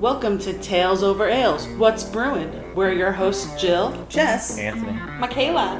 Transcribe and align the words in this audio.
Welcome 0.00 0.38
to 0.40 0.56
Tales 0.60 1.02
Over 1.02 1.28
Ales. 1.28 1.66
What's 1.76 2.04
brewing? 2.04 2.72
We're 2.76 2.92
your 2.92 3.10
hosts, 3.10 3.60
Jill. 3.60 4.06
Jess. 4.08 4.56
Anthony. 4.56 4.92
Michaela. 5.18 5.76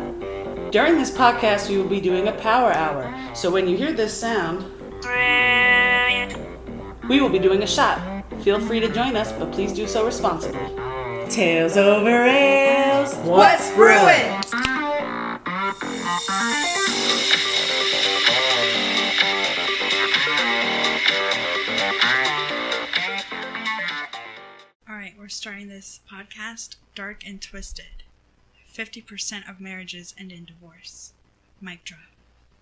During 0.73 0.97
this 0.97 1.13
podcast, 1.13 1.69
we 1.71 1.77
will 1.79 1.89
be 1.89 2.01
doing 2.01 2.27
a 2.27 2.33
power 2.33 2.73
hour. 2.73 3.15
So 3.33 3.49
when 3.49 3.69
you 3.69 3.77
hear 3.77 3.93
this 3.93 4.13
sound, 4.13 4.65
we 7.09 7.21
will 7.21 7.29
be 7.29 7.39
doing 7.39 7.63
a 7.63 7.67
shot. 7.67 8.25
Feel 8.43 8.59
free 8.59 8.81
to 8.81 8.89
join 8.89 9.15
us, 9.15 9.31
but 9.31 9.53
please 9.53 9.73
do 9.73 9.87
so 9.87 10.05
responsibly. 10.05 10.67
Tales 11.31 11.77
over 11.77 12.25
ales. 12.25 13.15
What's 13.19 13.73
brewing? 13.77 14.35
We're 25.29 25.33
starting 25.33 25.69
this 25.69 26.01
podcast 26.11 26.77
dark 26.95 27.23
and 27.27 27.43
twisted. 27.43 28.03
50% 28.75 29.47
of 29.47 29.61
marriages 29.61 30.15
end 30.17 30.33
in 30.33 30.47
divorce. 30.47 31.13
Mic 31.61 31.85
drop. 31.85 32.01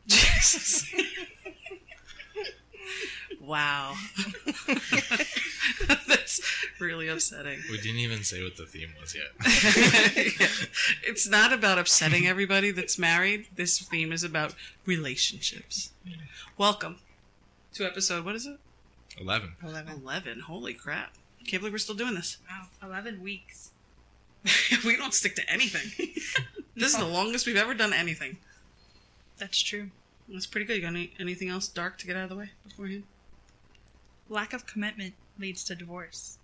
Jesus. 0.09 0.93
Wow. 3.41 3.95
That's 6.09 6.41
really 6.81 7.07
upsetting. 7.07 7.61
We 7.71 7.77
didn't 7.77 8.01
even 8.01 8.25
say 8.25 8.43
what 8.43 8.57
the 8.57 8.67
theme 8.67 8.89
was 9.01 9.15
yet. 9.15 9.27
it's 11.07 11.29
not 11.29 11.53
about 11.53 11.79
upsetting 11.79 12.27
everybody 12.27 12.73
that's 12.73 12.99
married. 12.99 13.47
This 13.55 13.79
theme 13.79 14.11
is 14.11 14.25
about 14.25 14.57
relationships. 14.85 15.93
Welcome 16.59 16.97
to 17.75 17.87
episode, 17.87 18.25
what 18.25 18.35
is 18.35 18.45
it? 18.45 18.59
11. 19.21 19.53
11. 19.63 20.03
11. 20.03 20.41
Holy 20.41 20.75
crap. 20.75 21.13
Can't 21.47 21.61
believe 21.61 21.73
we're 21.73 21.79
still 21.79 21.95
doing 21.95 22.15
this. 22.15 22.39
Wow, 22.49 22.67
11 22.89 23.23
weeks. 23.23 23.71
we 24.85 24.97
don't 24.97 25.15
stick 25.15 25.35
to 25.37 25.51
anything. 25.51 26.11
this 26.77 26.93
is 26.93 26.99
the 26.99 27.05
longest 27.07 27.47
we've 27.47 27.57
ever 27.57 27.75
done 27.75 27.93
anything. 27.93 28.39
That's 29.39 29.61
true. 29.63 29.91
That's 30.29 30.47
pretty 30.47 30.67
good. 30.67 30.77
You 30.77 30.83
got 30.83 30.89
any, 30.89 31.13
anything 31.21 31.49
else 31.49 31.69
dark 31.69 31.99
to 31.99 32.07
get 32.07 32.17
out 32.17 32.25
of 32.25 32.31
the 32.31 32.37
way 32.37 32.51
beforehand? 32.65 33.05
Lack 34.29 34.53
of 34.53 34.67
commitment 34.67 35.15
leads 35.39 35.63
to 35.65 35.75
divorce. 35.75 36.39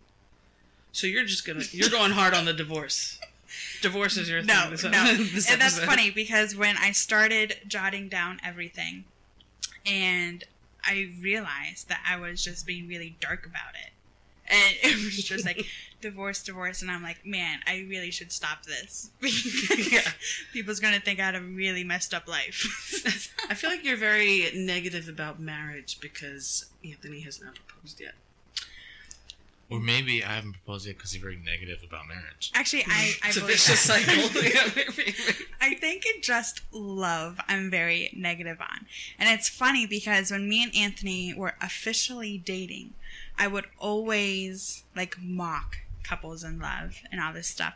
So 0.93 1.07
you're 1.07 1.25
just 1.25 1.47
gonna 1.47 1.65
you're 1.71 1.89
going 1.89 2.13
hard 2.13 2.35
on 2.35 2.45
the 2.45 2.53
divorce. 2.53 3.19
Divorce 3.81 4.17
is 4.17 4.29
your 4.29 4.41
thing. 4.41 4.47
No, 4.49 4.71
this- 4.71 4.85
no. 4.85 4.91
and 5.53 5.61
that's 5.61 5.79
funny 5.79 6.11
because 6.11 6.55
when 6.55 6.77
I 6.77 6.93
started 6.93 7.57
jotting 7.67 8.09
down 8.09 8.41
everything 8.45 9.05
and 9.85 10.45
I 10.85 11.13
realized 11.21 11.89
that 11.89 12.01
I 12.09 12.17
was 12.17 12.43
just 12.45 12.67
being 12.67 12.89
really 12.89 13.17
dark 13.21 13.47
about 13.47 13.75
it. 13.75 13.93
And 14.49 14.75
it 14.83 14.97
was 15.05 15.23
just 15.25 15.45
like 15.47 15.65
divorce, 16.01 16.43
divorce, 16.43 16.83
and 16.83 16.91
I'm 16.91 17.03
like, 17.03 17.25
man, 17.25 17.61
I 17.67 17.87
really 17.89 18.11
should 18.11 18.33
stop 18.33 18.65
this. 18.65 19.11
Yeah. 19.93 20.01
People's 20.53 20.81
gonna 20.81 21.01
think 21.01 21.21
I 21.21 21.25
had 21.27 21.35
a 21.35 21.41
really 21.41 21.85
messed 21.85 22.13
up 22.15 22.27
life. 22.29 23.31
I 23.51 23.55
feel 23.55 23.71
like 23.71 23.85
you're 23.85 23.97
very 23.97 24.51
negative 24.55 25.09
about 25.09 25.41
marriage 25.41 25.99
because 26.01 26.67
Anthony 26.85 27.21
has 27.21 27.41
not 27.43 27.55
proposed 27.55 28.01
yet. 28.01 28.15
Or 29.71 29.81
maybe 29.81 30.23
I 30.23 30.35
haven't 30.35 30.53
proposed 30.53 30.87
yet 30.87 30.97
because 30.99 31.15
you're 31.15 31.23
very 31.23 31.41
negative 31.43 31.83
about 31.87 32.07
marriage. 32.07 32.53
Actually, 32.55 32.85
I 32.89 33.15
I 33.23 33.29
It's 33.29 33.37
a 33.39 33.41
vicious 33.41 33.87
that. 33.87 34.05
cycle. 34.05 34.43
Yeah, 34.43 34.69
maybe, 34.77 34.93
maybe. 34.99 35.15
I 35.63 35.75
think 35.75 36.03
it 36.05 36.23
just 36.23 36.61
love 36.73 37.39
I'm 37.49 37.71
very 37.71 38.11
negative 38.15 38.61
on. 38.61 38.87
And 39.19 39.29
it's 39.31 39.49
funny 39.49 39.87
because 39.87 40.31
when 40.31 40.49
me 40.49 40.63
and 40.63 40.75
Anthony 40.77 41.33
were 41.35 41.55
officially 41.63 42.37
dating, 42.37 42.93
I 43.39 43.47
would 43.47 43.67
always 43.79 44.85
like 44.95 45.17
mock 45.21 45.79
couples 46.03 46.45
in 46.45 46.59
love 46.59 47.01
and 47.11 47.21
all 47.21 47.33
this 47.33 47.49
stuff. 47.49 47.75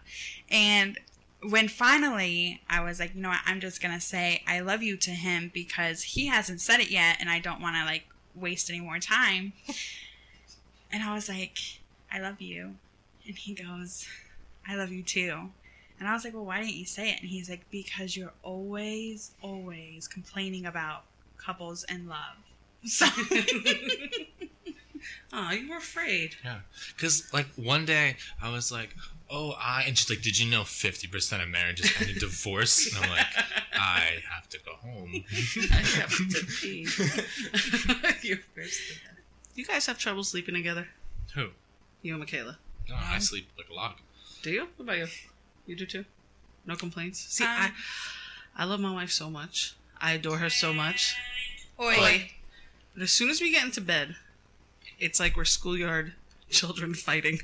And 0.51 0.99
when 1.43 1.69
finally 1.69 2.61
I 2.69 2.83
was 2.83 2.99
like, 2.99 3.15
you 3.15 3.21
know 3.23 3.29
what, 3.31 3.41
I'm 3.47 3.61
just 3.61 3.81
gonna 3.83 4.01
say 4.01 4.43
I 4.47 4.61
love 4.61 4.83
you 4.83 4.97
to 4.99 5.11
him 5.11 5.51
because 5.53 6.03
he 6.03 6.27
hasn't 6.27 6.61
said 6.61 6.81
it 6.81 6.91
yet 6.91 7.17
and 7.21 7.31
I 7.31 7.39
don't 7.39 7.61
wanna 7.61 7.85
like 7.85 8.05
waste 8.35 8.71
any 8.71 8.81
more 8.81 8.99
time. 8.99 9.53
And 10.93 11.03
I 11.03 11.15
was 11.15 11.29
like, 11.29 11.59
I 12.13 12.21
love 12.21 12.41
you. 12.41 12.77
And 13.27 13.37
he 13.37 13.55
goes, 13.55 14.07
I 14.67 14.77
love 14.77 14.93
you 14.93 15.03
too. 15.03 15.51
And 15.99 16.09
I 16.09 16.13
was 16.13 16.25
like, 16.25 16.35
well, 16.35 16.45
why 16.45 16.61
didn't 16.61 16.77
you 16.77 16.85
say 16.85 17.11
it? 17.11 17.21
And 17.21 17.29
he's 17.29 17.49
like, 17.49 17.69
because 17.71 18.17
you're 18.17 18.33
always, 18.43 19.33
always 19.43 20.07
complaining 20.07 20.67
about 20.67 21.03
couples 21.39 21.85
and 21.85 22.09
love. 22.09 22.37
So, 22.87 23.07
Oh, 25.33 25.51
you 25.53 25.69
were 25.71 25.77
afraid. 25.77 26.37
Yeah. 26.45 26.61
Because, 26.95 27.29
like, 27.33 27.47
one 27.57 27.85
day 27.85 28.17
I 28.43 28.51
was 28.53 28.71
like, 28.73 28.95
oh, 29.31 29.55
I. 29.61 29.83
And 29.87 29.97
she's 29.99 30.09
like, 30.09 30.23
did 30.23 30.39
you 30.39 30.51
know 30.51 30.63
50% 30.63 31.43
of 31.43 31.49
marriages 31.49 31.91
end 32.01 32.11
in 32.11 32.19
divorce? 32.19 32.95
And 32.95 33.05
I'm 33.05 33.11
like, 33.11 33.27
I 33.75 34.23
have 34.33 34.49
to 34.51 34.59
go 34.65 34.73
home. 34.75 35.25
I 35.73 35.75
have 35.77 36.11
to 36.11 36.47
pee. 36.61 36.87
You're 38.29 38.39
first. 38.55 38.81
You 39.55 39.65
guys 39.65 39.87
have 39.87 39.99
trouble 39.99 40.25
sleeping 40.25 40.55
together? 40.55 40.89
Who? 41.35 41.49
You 42.03 42.13
and 42.15 42.21
Michaela. 42.21 42.59
No, 42.89 42.95
I 42.99 43.19
sleep 43.19 43.49
like 43.59 43.69
a 43.71 43.75
log. 43.75 43.95
Do 44.43 44.51
you? 44.51 44.69
What 44.77 44.85
about 44.85 44.99
you? 44.99 45.07
You 45.67 45.77
do 45.77 45.87
too? 45.87 46.05
No 46.67 46.77
complaints? 46.77 47.19
See, 47.29 47.45
Um, 47.45 47.51
I, 47.51 47.71
I 48.57 48.65
love 48.65 48.81
my 48.81 48.93
wife 48.93 49.11
so 49.11 49.29
much. 49.31 49.75
I 50.01 50.13
adore 50.13 50.39
her 50.39 50.51
so 50.51 50.73
much. 50.73 51.17
Oi. 51.81 52.31
But 52.95 53.03
as 53.03 53.11
soon 53.13 53.29
as 53.31 53.41
we 53.41 53.51
get 53.51 53.65
into 53.65 53.81
bed, 53.81 54.17
it's 54.99 55.21
like 55.21 55.37
we're 55.37 55.45
schoolyard 55.45 56.15
children 56.51 56.95
fighting 56.95 57.41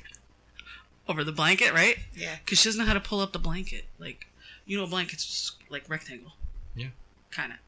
over 1.07 1.23
the 1.23 1.31
blanket, 1.31 1.73
right? 1.73 1.97
Yeah. 2.15 2.35
Because 2.43 2.59
she 2.59 2.69
doesn't 2.69 2.79
know 2.79 2.87
how 2.87 2.93
to 2.93 2.99
pull 2.99 3.19
up 3.19 3.33
the 3.33 3.39
blanket. 3.39 3.85
Like, 3.99 4.27
you 4.65 4.77
know, 4.77 4.83
a 4.83 4.87
blanket's 4.87 5.53
like 5.69 5.89
rectangle. 5.89 6.33
Yeah. 6.75 6.87
Kind 7.31 7.53
of. 7.53 7.59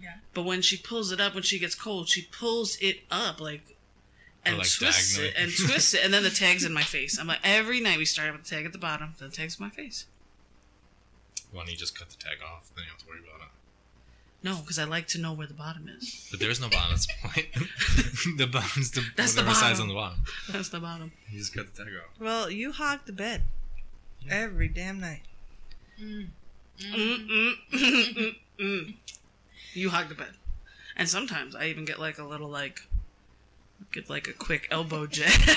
Yeah. 0.00 0.16
But 0.34 0.42
when 0.42 0.60
she 0.60 0.76
pulls 0.76 1.12
it 1.12 1.20
up, 1.20 1.34
when 1.34 1.42
she 1.42 1.58
gets 1.58 1.74
cold, 1.74 2.08
she 2.08 2.22
pulls 2.22 2.76
it 2.80 3.00
up 3.10 3.40
like 3.40 3.76
and 4.44 4.58
like 4.58 4.70
twists 4.70 5.18
it 5.18 5.34
and 5.38 5.50
twists 5.66 5.94
it, 5.94 6.04
and 6.04 6.12
then 6.12 6.22
the 6.22 6.30
tag's 6.30 6.64
in 6.64 6.72
my 6.72 6.82
face. 6.82 7.18
I'm 7.18 7.26
like, 7.26 7.38
every 7.42 7.80
night 7.80 7.98
we 7.98 8.04
start 8.04 8.32
with 8.32 8.44
the 8.44 8.50
tag 8.50 8.66
at 8.66 8.72
the 8.72 8.78
bottom, 8.78 9.14
then 9.18 9.30
the 9.30 9.34
tag's 9.34 9.58
in 9.58 9.64
my 9.64 9.70
face. 9.70 10.06
Why 11.52 11.62
don't 11.62 11.70
you 11.70 11.76
just 11.76 11.98
cut 11.98 12.10
the 12.10 12.16
tag 12.16 12.38
off? 12.44 12.70
Then 12.74 12.84
you 12.84 12.90
don't 12.90 12.98
have 12.98 13.06
to 13.06 13.08
worry 13.08 13.20
about 13.20 13.46
it. 13.46 13.52
No, 14.44 14.58
because 14.58 14.78
I 14.78 14.84
like 14.84 15.08
to 15.08 15.18
know 15.18 15.32
where 15.32 15.46
the 15.46 15.54
bottom 15.54 15.88
is. 15.88 16.28
But 16.30 16.38
there's 16.38 16.60
no 16.60 16.68
bottom. 16.68 16.90
That's 16.90 17.06
the 17.06 17.14
point. 17.22 17.46
the 18.38 18.46
bottom's 18.46 18.90
the 18.90 19.02
That's 19.16 19.32
the 19.34 19.40
whatever 19.40 19.54
size 19.54 19.78
bottom. 19.78 19.82
on 19.82 19.88
the 19.88 19.94
bottom. 19.94 20.24
That's 20.52 20.68
the 20.68 20.80
bottom. 20.80 21.12
You 21.30 21.38
just 21.38 21.54
cut 21.54 21.74
the 21.74 21.82
tag 21.84 21.92
off. 21.96 22.20
Well, 22.20 22.50
you 22.50 22.70
hog 22.70 23.00
the 23.06 23.14
bed 23.14 23.44
every 24.30 24.68
damn 24.68 25.00
night. 25.00 25.22
Mm, 25.98 26.26
mm, 26.78 27.28
mm, 27.28 27.54
mm, 27.72 28.36
mm. 28.60 28.94
You 29.72 29.88
hog 29.88 30.10
the 30.10 30.14
bed, 30.14 30.34
and 30.94 31.08
sometimes 31.08 31.56
I 31.56 31.66
even 31.68 31.86
get 31.86 31.98
like 31.98 32.18
a 32.18 32.24
little 32.24 32.50
like, 32.50 32.82
get 33.92 34.10
like 34.10 34.28
a 34.28 34.34
quick 34.34 34.68
elbow 34.70 35.06
jab. 35.06 35.32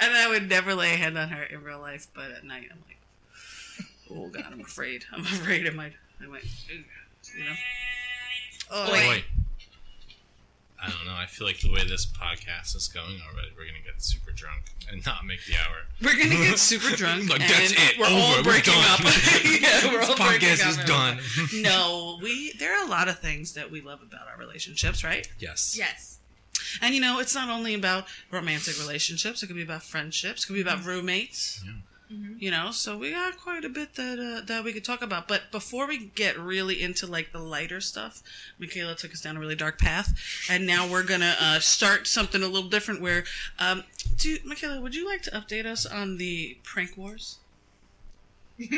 and 0.00 0.14
I 0.14 0.26
would 0.28 0.48
never 0.48 0.74
lay 0.74 0.94
a 0.94 0.96
hand 0.96 1.16
on 1.16 1.28
her 1.28 1.44
in 1.44 1.62
real 1.62 1.78
life, 1.78 2.08
but 2.12 2.32
at 2.32 2.42
night 2.42 2.68
I'm 2.72 2.78
like, 2.88 2.98
oh 4.10 4.28
god, 4.28 4.46
I'm 4.50 4.60
afraid. 4.60 5.04
I'm 5.12 5.20
afraid 5.20 5.66
I 5.66 5.70
might, 5.70 5.92
I 6.22 6.26
might, 6.26 6.44
you 6.68 7.44
know. 7.44 7.52
Oh, 8.70 8.92
Wait. 8.92 9.08
Wait. 9.08 9.24
I 10.82 10.88
don't 10.88 11.04
know. 11.04 11.12
I 11.14 11.26
feel 11.26 11.46
like 11.46 11.60
the 11.60 11.70
way 11.70 11.84
this 11.86 12.06
podcast 12.06 12.74
is 12.74 12.88
going 12.88 13.20
already, 13.28 13.48
we're 13.54 13.66
gonna 13.66 13.84
get 13.84 14.00
super 14.00 14.30
drunk 14.32 14.62
and 14.90 15.04
not 15.04 15.26
make 15.26 15.40
the 15.44 15.52
hour. 15.56 15.76
We're 16.00 16.16
gonna 16.16 16.36
get 16.48 16.58
super 16.70 16.96
drunk. 16.96 17.28
Like, 17.28 17.42
and 17.42 17.50
that's 17.50 17.72
it. 17.72 17.98
We're 17.98 18.06
Over. 18.06 18.14
all 18.16 18.36
We're 18.38 18.42
breaking 18.44 18.72
up. 18.76 19.00
yeah, 19.44 19.92
we're 19.92 20.00
all 20.00 20.06
This 20.14 20.26
breaking 20.26 20.48
podcast 20.48 20.62
up 20.62 20.68
is 20.70 20.78
and- 20.78 20.86
done. 20.86 21.18
No, 21.62 22.18
we. 22.22 22.52
There 22.58 22.74
are 22.78 22.86
a 22.86 22.88
lot 22.88 23.08
of 23.08 23.18
things 23.18 23.52
that 23.54 23.70
we 23.70 23.82
love 23.82 24.00
about 24.02 24.26
our 24.28 24.38
relationships, 24.38 25.04
right? 25.04 25.28
yes. 25.38 25.74
Yes. 25.76 26.18
And 26.80 26.94
you 26.94 27.00
know, 27.02 27.18
it's 27.18 27.34
not 27.34 27.50
only 27.50 27.74
about 27.74 28.04
romantic 28.30 28.78
relationships. 28.78 29.42
It 29.42 29.48
could 29.48 29.56
be 29.56 29.62
about 29.62 29.82
friendships. 29.82 30.44
It 30.44 30.46
could 30.46 30.54
be 30.54 30.62
about 30.62 30.84
roommates. 30.86 31.62
Yeah. 31.64 31.72
You 32.10 32.50
know, 32.50 32.72
so 32.72 32.98
we 32.98 33.12
got 33.12 33.38
quite 33.38 33.64
a 33.64 33.68
bit 33.68 33.94
that 33.94 34.18
uh, 34.18 34.44
that 34.46 34.64
we 34.64 34.72
could 34.72 34.84
talk 34.84 35.00
about. 35.00 35.28
But 35.28 35.52
before 35.52 35.86
we 35.86 36.06
get 36.06 36.36
really 36.36 36.82
into 36.82 37.06
like 37.06 37.30
the 37.30 37.38
lighter 37.38 37.80
stuff, 37.80 38.20
Michaela 38.58 38.96
took 38.96 39.12
us 39.12 39.20
down 39.20 39.36
a 39.36 39.40
really 39.40 39.54
dark 39.54 39.78
path, 39.78 40.12
and 40.50 40.66
now 40.66 40.88
we're 40.90 41.04
gonna 41.04 41.36
uh, 41.38 41.60
start 41.60 42.08
something 42.08 42.42
a 42.42 42.48
little 42.48 42.68
different. 42.68 43.00
Where, 43.00 43.22
um, 43.60 43.84
do 44.16 44.38
Michaela, 44.44 44.80
would 44.80 44.96
you 44.96 45.06
like 45.06 45.22
to 45.22 45.30
update 45.30 45.66
us 45.66 45.86
on 45.86 46.16
the 46.16 46.58
prank 46.64 46.96
wars? 46.96 47.38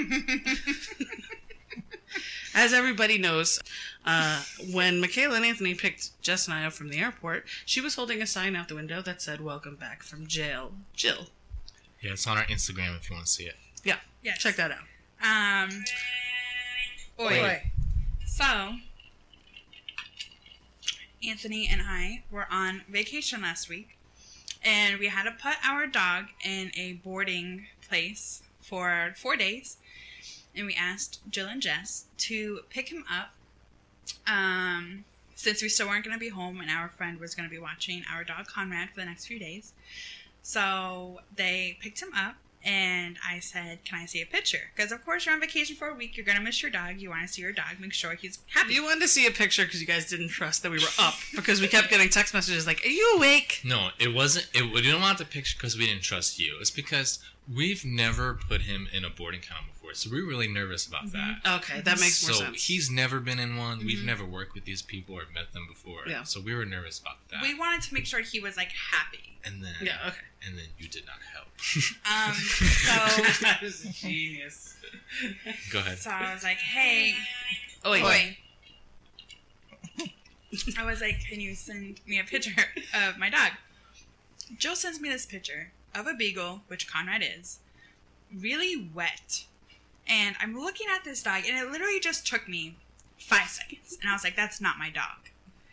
As 2.54 2.74
everybody 2.74 3.16
knows, 3.16 3.60
uh, 4.04 4.42
when 4.70 5.00
Michaela 5.00 5.36
and 5.36 5.44
Anthony 5.46 5.74
picked 5.74 6.20
Jess 6.20 6.46
and 6.46 6.54
I 6.54 6.66
up 6.66 6.74
from 6.74 6.90
the 6.90 6.98
airport, 6.98 7.46
she 7.64 7.80
was 7.80 7.94
holding 7.94 8.20
a 8.20 8.26
sign 8.26 8.54
out 8.54 8.68
the 8.68 8.74
window 8.74 9.00
that 9.00 9.22
said 9.22 9.40
"Welcome 9.40 9.76
back 9.76 10.02
from 10.02 10.26
jail, 10.26 10.72
Jill." 10.94 11.28
Yeah, 12.02 12.12
it's 12.12 12.26
on 12.26 12.36
our 12.36 12.44
Instagram 12.44 12.96
if 12.96 13.08
you 13.08 13.14
want 13.14 13.26
to 13.26 13.32
see 13.32 13.44
it. 13.44 13.56
Yeah, 13.84 13.98
Yes. 14.22 14.38
check 14.42 14.56
that 14.56 14.72
out. 14.72 14.80
Um. 15.22 15.84
Oi. 17.20 17.40
Oi. 17.44 17.70
So, 18.26 18.74
Anthony 21.26 21.68
and 21.70 21.80
I 21.84 22.24
were 22.30 22.46
on 22.50 22.82
vacation 22.88 23.42
last 23.42 23.68
week, 23.68 23.96
and 24.64 24.98
we 24.98 25.06
had 25.06 25.24
to 25.24 25.30
put 25.30 25.54
our 25.64 25.86
dog 25.86 26.26
in 26.44 26.72
a 26.76 26.94
boarding 26.94 27.66
place 27.88 28.42
for 28.60 29.14
four 29.16 29.36
days. 29.36 29.76
And 30.54 30.66
we 30.66 30.74
asked 30.74 31.20
Jill 31.30 31.46
and 31.46 31.62
Jess 31.62 32.06
to 32.18 32.60
pick 32.68 32.88
him 32.90 33.04
up 33.10 33.30
um, 34.26 35.04
since 35.34 35.62
we 35.62 35.68
still 35.68 35.88
weren't 35.88 36.04
going 36.04 36.14
to 36.14 36.20
be 36.20 36.28
home 36.28 36.60
and 36.60 36.70
our 36.70 36.88
friend 36.90 37.18
was 37.18 37.34
going 37.34 37.48
to 37.48 37.54
be 37.54 37.60
watching 37.60 38.02
our 38.12 38.22
dog 38.22 38.46
Conrad 38.48 38.90
for 38.90 39.00
the 39.00 39.06
next 39.06 39.24
few 39.26 39.38
days. 39.38 39.72
So 40.42 41.20
they 41.36 41.78
picked 41.80 42.00
him 42.02 42.10
up 42.16 42.36
and 42.64 43.16
I 43.28 43.40
said, 43.40 43.84
Can 43.84 43.98
I 43.98 44.06
see 44.06 44.22
a 44.22 44.26
picture? 44.26 44.70
Because, 44.74 44.92
of 44.92 45.04
course, 45.04 45.26
you're 45.26 45.34
on 45.34 45.40
vacation 45.40 45.74
for 45.74 45.88
a 45.88 45.94
week. 45.94 46.16
You're 46.16 46.26
going 46.26 46.38
to 46.38 46.42
miss 46.42 46.62
your 46.62 46.70
dog. 46.70 47.00
You 47.00 47.10
want 47.10 47.26
to 47.26 47.28
see 47.28 47.42
your 47.42 47.52
dog. 47.52 47.80
Make 47.80 47.92
sure 47.92 48.14
he's 48.14 48.38
happy. 48.54 48.74
You 48.74 48.84
wanted 48.84 49.00
to 49.00 49.08
see 49.08 49.26
a 49.26 49.30
picture 49.30 49.64
because 49.64 49.80
you 49.80 49.86
guys 49.86 50.08
didn't 50.08 50.28
trust 50.28 50.62
that 50.62 50.70
we 50.70 50.78
were 50.78 50.92
up 50.98 51.14
because 51.34 51.60
we 51.60 51.68
kept 51.68 51.90
getting 51.90 52.08
text 52.08 52.34
messages 52.34 52.66
like, 52.66 52.84
"Are 52.84 52.88
you 52.88 53.14
awake?" 53.16 53.60
No, 53.64 53.88
it 53.98 54.14
wasn't. 54.14 54.48
It, 54.54 54.72
we 54.72 54.82
didn't 54.82 55.00
want 55.00 55.18
the 55.18 55.24
picture 55.24 55.56
because 55.58 55.76
we 55.76 55.86
didn't 55.86 56.02
trust 56.02 56.38
you. 56.38 56.56
It's 56.60 56.70
because 56.70 57.18
we've 57.52 57.84
never 57.84 58.34
put 58.34 58.62
him 58.62 58.88
in 58.92 59.04
a 59.04 59.10
boarding 59.10 59.40
kennel 59.40 59.64
before, 59.92 60.10
so 60.10 60.14
we 60.14 60.22
were 60.22 60.28
really 60.28 60.48
nervous 60.48 60.86
about 60.86 61.10
that. 61.12 61.38
Okay, 61.46 61.80
that 61.80 62.00
makes 62.00 62.22
more 62.26 62.34
sense. 62.34 62.38
so 62.38 62.44
sense. 62.44 62.64
he's 62.64 62.90
never 62.90 63.20
been 63.20 63.38
in 63.38 63.56
one. 63.56 63.78
We've 63.84 64.04
never 64.04 64.24
worked 64.24 64.54
with 64.54 64.64
these 64.64 64.82
people 64.82 65.14
or 65.14 65.22
met 65.34 65.52
them 65.52 65.66
before. 65.68 66.00
Yeah. 66.06 66.22
So 66.24 66.40
we 66.40 66.54
were 66.54 66.64
nervous 66.64 66.98
about 66.98 67.16
that. 67.30 67.42
we 67.42 67.54
wanted 67.58 67.82
to 67.82 67.94
make 67.94 68.06
sure 68.06 68.20
he 68.20 68.40
was, 68.40 68.56
like, 68.56 68.72
happy. 68.72 69.38
and 69.44 69.62
then 69.62 69.74
yeah, 69.82 69.96
okay. 70.08 70.16
and 70.46 70.56
then 70.56 70.66
you 70.78 70.88
did 70.88 71.04
not 71.06 71.16
help. 71.32 71.48
Um, 72.04 72.34
so, 72.34 73.22
that 73.42 73.58
was 73.62 73.82
genius. 73.92 74.76
Go 75.72 75.78
ahead. 75.78 75.98
so 75.98 76.10
I 76.10 76.34
was 76.34 76.42
like, 76.42 76.58
Hey, 76.58 77.14
Oh 77.84 77.90
wait, 77.92 78.04
Oi. 78.04 78.36
I 80.78 80.84
was 80.84 81.00
like, 81.00 81.20
can 81.28 81.40
you 81.40 81.54
send 81.54 82.00
me 82.06 82.18
a 82.18 82.24
picture 82.24 82.64
of 82.94 83.16
my 83.18 83.30
dog? 83.30 83.52
Joe 84.58 84.74
sends 84.74 85.00
me 85.00 85.08
this 85.08 85.24
picture 85.24 85.72
of 85.94 86.06
a 86.06 86.14
beagle, 86.14 86.60
which 86.68 86.86
Conrad 86.90 87.22
is, 87.22 87.58
really 88.34 88.88
wet. 88.94 89.44
And 90.06 90.36
I'm 90.40 90.58
looking 90.58 90.86
at 90.94 91.04
this 91.04 91.22
dog, 91.22 91.44
and 91.48 91.56
it 91.56 91.70
literally 91.70 92.00
just 92.00 92.26
took 92.26 92.48
me 92.48 92.76
five 93.18 93.48
seconds. 93.48 93.98
And 94.00 94.10
I 94.10 94.14
was 94.14 94.24
like, 94.24 94.36
that's 94.36 94.60
not 94.60 94.78
my 94.78 94.90
dog. 94.90 95.28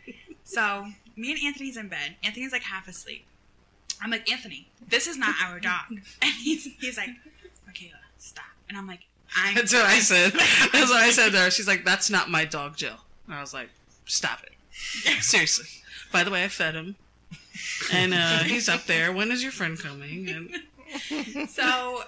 So, 0.42 0.86
me 1.14 1.30
and 1.30 1.40
Anthony's 1.44 1.76
in 1.76 1.86
bed. 1.86 2.16
Anthony's 2.24 2.50
like 2.50 2.62
half 2.62 2.88
asleep. 2.88 3.24
I'm 4.02 4.10
like, 4.10 4.28
Anthony, 4.28 4.66
this 4.88 5.06
is 5.06 5.16
not 5.16 5.36
our 5.44 5.60
dog. 5.60 5.82
And 6.22 6.32
he's, 6.42 6.64
he's 6.80 6.96
like, 6.96 7.10
Michaela, 7.64 8.00
stop. 8.18 8.46
And 8.68 8.76
I'm 8.76 8.88
like, 8.88 9.00
I'm. 9.36 9.54
That's 9.54 9.72
what 9.72 9.84
I 9.86 10.00
said. 10.00 10.32
That's 10.72 10.90
what 10.90 11.02
I 11.02 11.10
said 11.10 11.30
to 11.32 11.38
her. 11.38 11.50
She's 11.50 11.68
like, 11.68 11.84
"That's 11.84 12.10
not 12.10 12.30
my 12.30 12.44
dog, 12.44 12.76
Jill." 12.76 12.96
And 13.26 13.34
I 13.34 13.40
was 13.40 13.54
like, 13.54 13.68
"Stop 14.06 14.42
it, 14.42 15.22
seriously." 15.22 15.66
By 16.12 16.24
the 16.24 16.30
way, 16.30 16.44
I 16.44 16.48
fed 16.48 16.74
him, 16.74 16.96
and 17.92 18.12
uh, 18.12 18.38
he's 18.38 18.68
up 18.68 18.86
there. 18.86 19.12
When 19.12 19.30
is 19.30 19.42
your 19.42 19.52
friend 19.52 19.78
coming? 19.78 20.28
And 20.28 21.48
So 21.48 22.02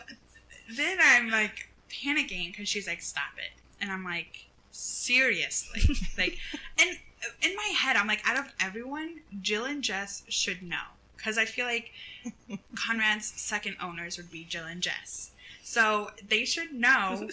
then 0.77 0.99
I'm 1.01 1.31
like 1.31 1.69
panicking 1.93 2.51
because 2.51 2.69
she's 2.69 2.87
like, 2.87 3.03
"Stop 3.03 3.35
it," 3.39 3.53
and 3.81 3.91
I'm 3.91 4.05
like, 4.05 4.47
"Seriously?" 4.71 5.83
like, 6.19 6.39
and 6.79 6.99
in 7.43 7.55
my 7.57 7.73
head, 7.77 7.97
I'm 7.97 8.07
like, 8.07 8.23
out 8.29 8.39
of 8.39 8.53
everyone, 8.61 9.21
Jill 9.41 9.65
and 9.65 9.83
Jess 9.83 10.25
should 10.29 10.63
know 10.63 10.97
because 11.17 11.39
I 11.39 11.45
feel 11.45 11.67
like 11.67 11.93
Conrad's 12.75 13.33
second 13.37 13.77
owners 13.81 14.17
would 14.17 14.31
be 14.31 14.45
Jill 14.45 14.65
and 14.65 14.83
Jess, 14.83 15.31
so 15.63 16.11
they 16.27 16.45
should 16.45 16.73
know 16.73 17.29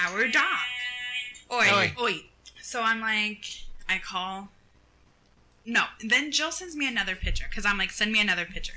our 0.00 0.28
dog. 0.28 0.66
Oi. 1.52 1.68
Oi. 1.70 1.92
oi, 2.00 2.20
So 2.60 2.82
I'm 2.82 3.00
like, 3.00 3.44
I 3.88 3.98
call. 3.98 4.48
No, 5.64 5.84
then 6.00 6.32
Jill 6.32 6.50
sends 6.50 6.74
me 6.74 6.88
another 6.88 7.14
picture 7.14 7.44
because 7.48 7.64
I'm 7.64 7.78
like, 7.78 7.90
send 7.90 8.10
me 8.10 8.20
another 8.20 8.44
picture. 8.44 8.74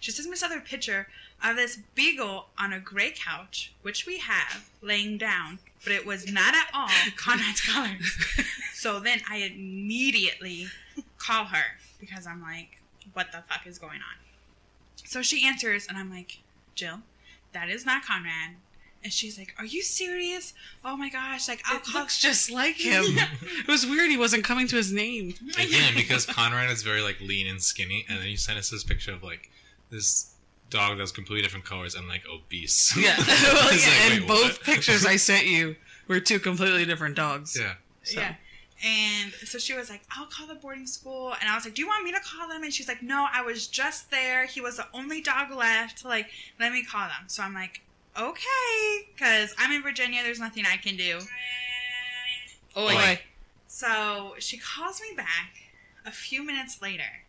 She 0.00 0.10
sends 0.10 0.26
me 0.26 0.32
this 0.32 0.42
other 0.42 0.60
picture 0.60 1.06
of 1.44 1.56
this 1.56 1.78
beagle 1.94 2.46
on 2.58 2.72
a 2.72 2.80
gray 2.80 3.12
couch, 3.14 3.72
which 3.82 4.06
we 4.06 4.18
have 4.18 4.68
laying 4.82 5.18
down, 5.18 5.58
but 5.84 5.92
it 5.92 6.06
was 6.06 6.30
not 6.30 6.54
at 6.54 6.68
all 6.72 6.88
Conrad's 7.16 7.60
colors. 7.60 8.16
So 8.74 9.00
then 9.00 9.20
I 9.30 9.36
immediately 9.38 10.66
call 11.16 11.46
her 11.46 11.78
because 11.98 12.26
I'm 12.26 12.42
like, 12.42 12.78
what 13.14 13.32
the 13.32 13.42
fuck 13.48 13.66
is 13.66 13.78
going 13.78 14.00
on? 14.00 14.16
So 15.06 15.22
she 15.22 15.46
answers, 15.46 15.86
and 15.88 15.96
I'm 15.96 16.10
like, 16.10 16.40
Jill, 16.74 16.98
that 17.54 17.70
is 17.70 17.86
not 17.86 18.04
Conrad. 18.04 18.56
And 19.02 19.10
she's 19.10 19.38
like, 19.38 19.54
Are 19.58 19.64
you 19.64 19.82
serious? 19.82 20.52
Oh 20.84 20.96
my 20.98 21.08
gosh! 21.08 21.48
Like 21.48 21.62
I'll 21.66 21.76
it 21.78 21.84
call. 21.84 22.02
looks 22.02 22.18
just 22.20 22.50
like 22.50 22.76
him. 22.76 23.04
it 23.60 23.68
was 23.68 23.86
weird. 23.86 24.10
He 24.10 24.16
wasn't 24.18 24.44
coming 24.44 24.66
to 24.68 24.76
his 24.76 24.92
name. 24.92 25.32
Again, 25.58 25.94
because 25.94 26.26
Conrad 26.26 26.70
is 26.70 26.82
very 26.82 27.00
like 27.02 27.20
lean 27.20 27.46
and 27.46 27.62
skinny, 27.62 28.04
and 28.08 28.18
then 28.18 28.26
you 28.26 28.36
sent 28.36 28.58
us 28.58 28.68
this 28.70 28.84
picture 28.84 29.12
of 29.12 29.22
like 29.22 29.50
this 29.90 30.33
dog 30.74 30.98
that's 30.98 31.12
completely 31.12 31.42
different 31.42 31.64
colors 31.64 31.94
and 31.94 32.08
like 32.08 32.22
obese. 32.30 32.94
Yeah, 33.00 33.16
well, 33.18 33.68
It's 33.72 33.86
yeah. 33.86 34.08
like, 34.10 34.18
and 34.20 34.26
both 34.28 34.58
what? 34.58 34.62
pictures 34.64 35.06
I 35.06 35.16
sent 35.16 35.46
you 35.46 35.76
were 36.08 36.20
two 36.20 36.38
completely 36.38 36.84
different 36.84 37.14
dogs. 37.16 37.56
Yeah. 37.58 37.74
So. 38.02 38.20
Yeah. 38.20 38.34
And 38.84 39.32
so 39.32 39.56
she 39.58 39.72
was 39.72 39.88
like, 39.88 40.02
I'll 40.10 40.26
call 40.26 40.46
the 40.46 40.56
boarding 40.56 40.86
school. 40.86 41.32
And 41.40 41.48
I 41.48 41.54
was 41.54 41.64
like, 41.64 41.74
Do 41.74 41.80
you 41.80 41.88
want 41.88 42.04
me 42.04 42.12
to 42.12 42.20
call 42.20 42.48
them? 42.48 42.62
And 42.64 42.72
she's 42.74 42.88
like, 42.88 43.02
No, 43.02 43.26
I 43.32 43.40
was 43.42 43.66
just 43.66 44.10
there. 44.10 44.44
He 44.46 44.60
was 44.60 44.76
the 44.76 44.86
only 44.92 45.22
dog 45.22 45.50
left. 45.52 46.04
Like, 46.04 46.26
let 46.60 46.70
me 46.72 46.84
call 46.84 47.06
them. 47.08 47.28
So 47.28 47.42
I'm 47.42 47.54
like, 47.54 47.80
Okay. 48.18 49.08
Because 49.14 49.54
I'm 49.58 49.72
in 49.72 49.82
Virginia. 49.82 50.22
There's 50.22 50.40
nothing 50.40 50.64
I 50.66 50.76
can 50.76 50.96
do. 50.96 51.20
Oh, 52.76 52.86
Oi. 52.88 52.94
Oi. 52.96 53.20
So 53.68 54.34
she 54.38 54.58
calls 54.58 55.00
me 55.00 55.16
back 55.16 55.54
a 56.04 56.10
few 56.10 56.44
minutes 56.44 56.82
later. 56.82 57.22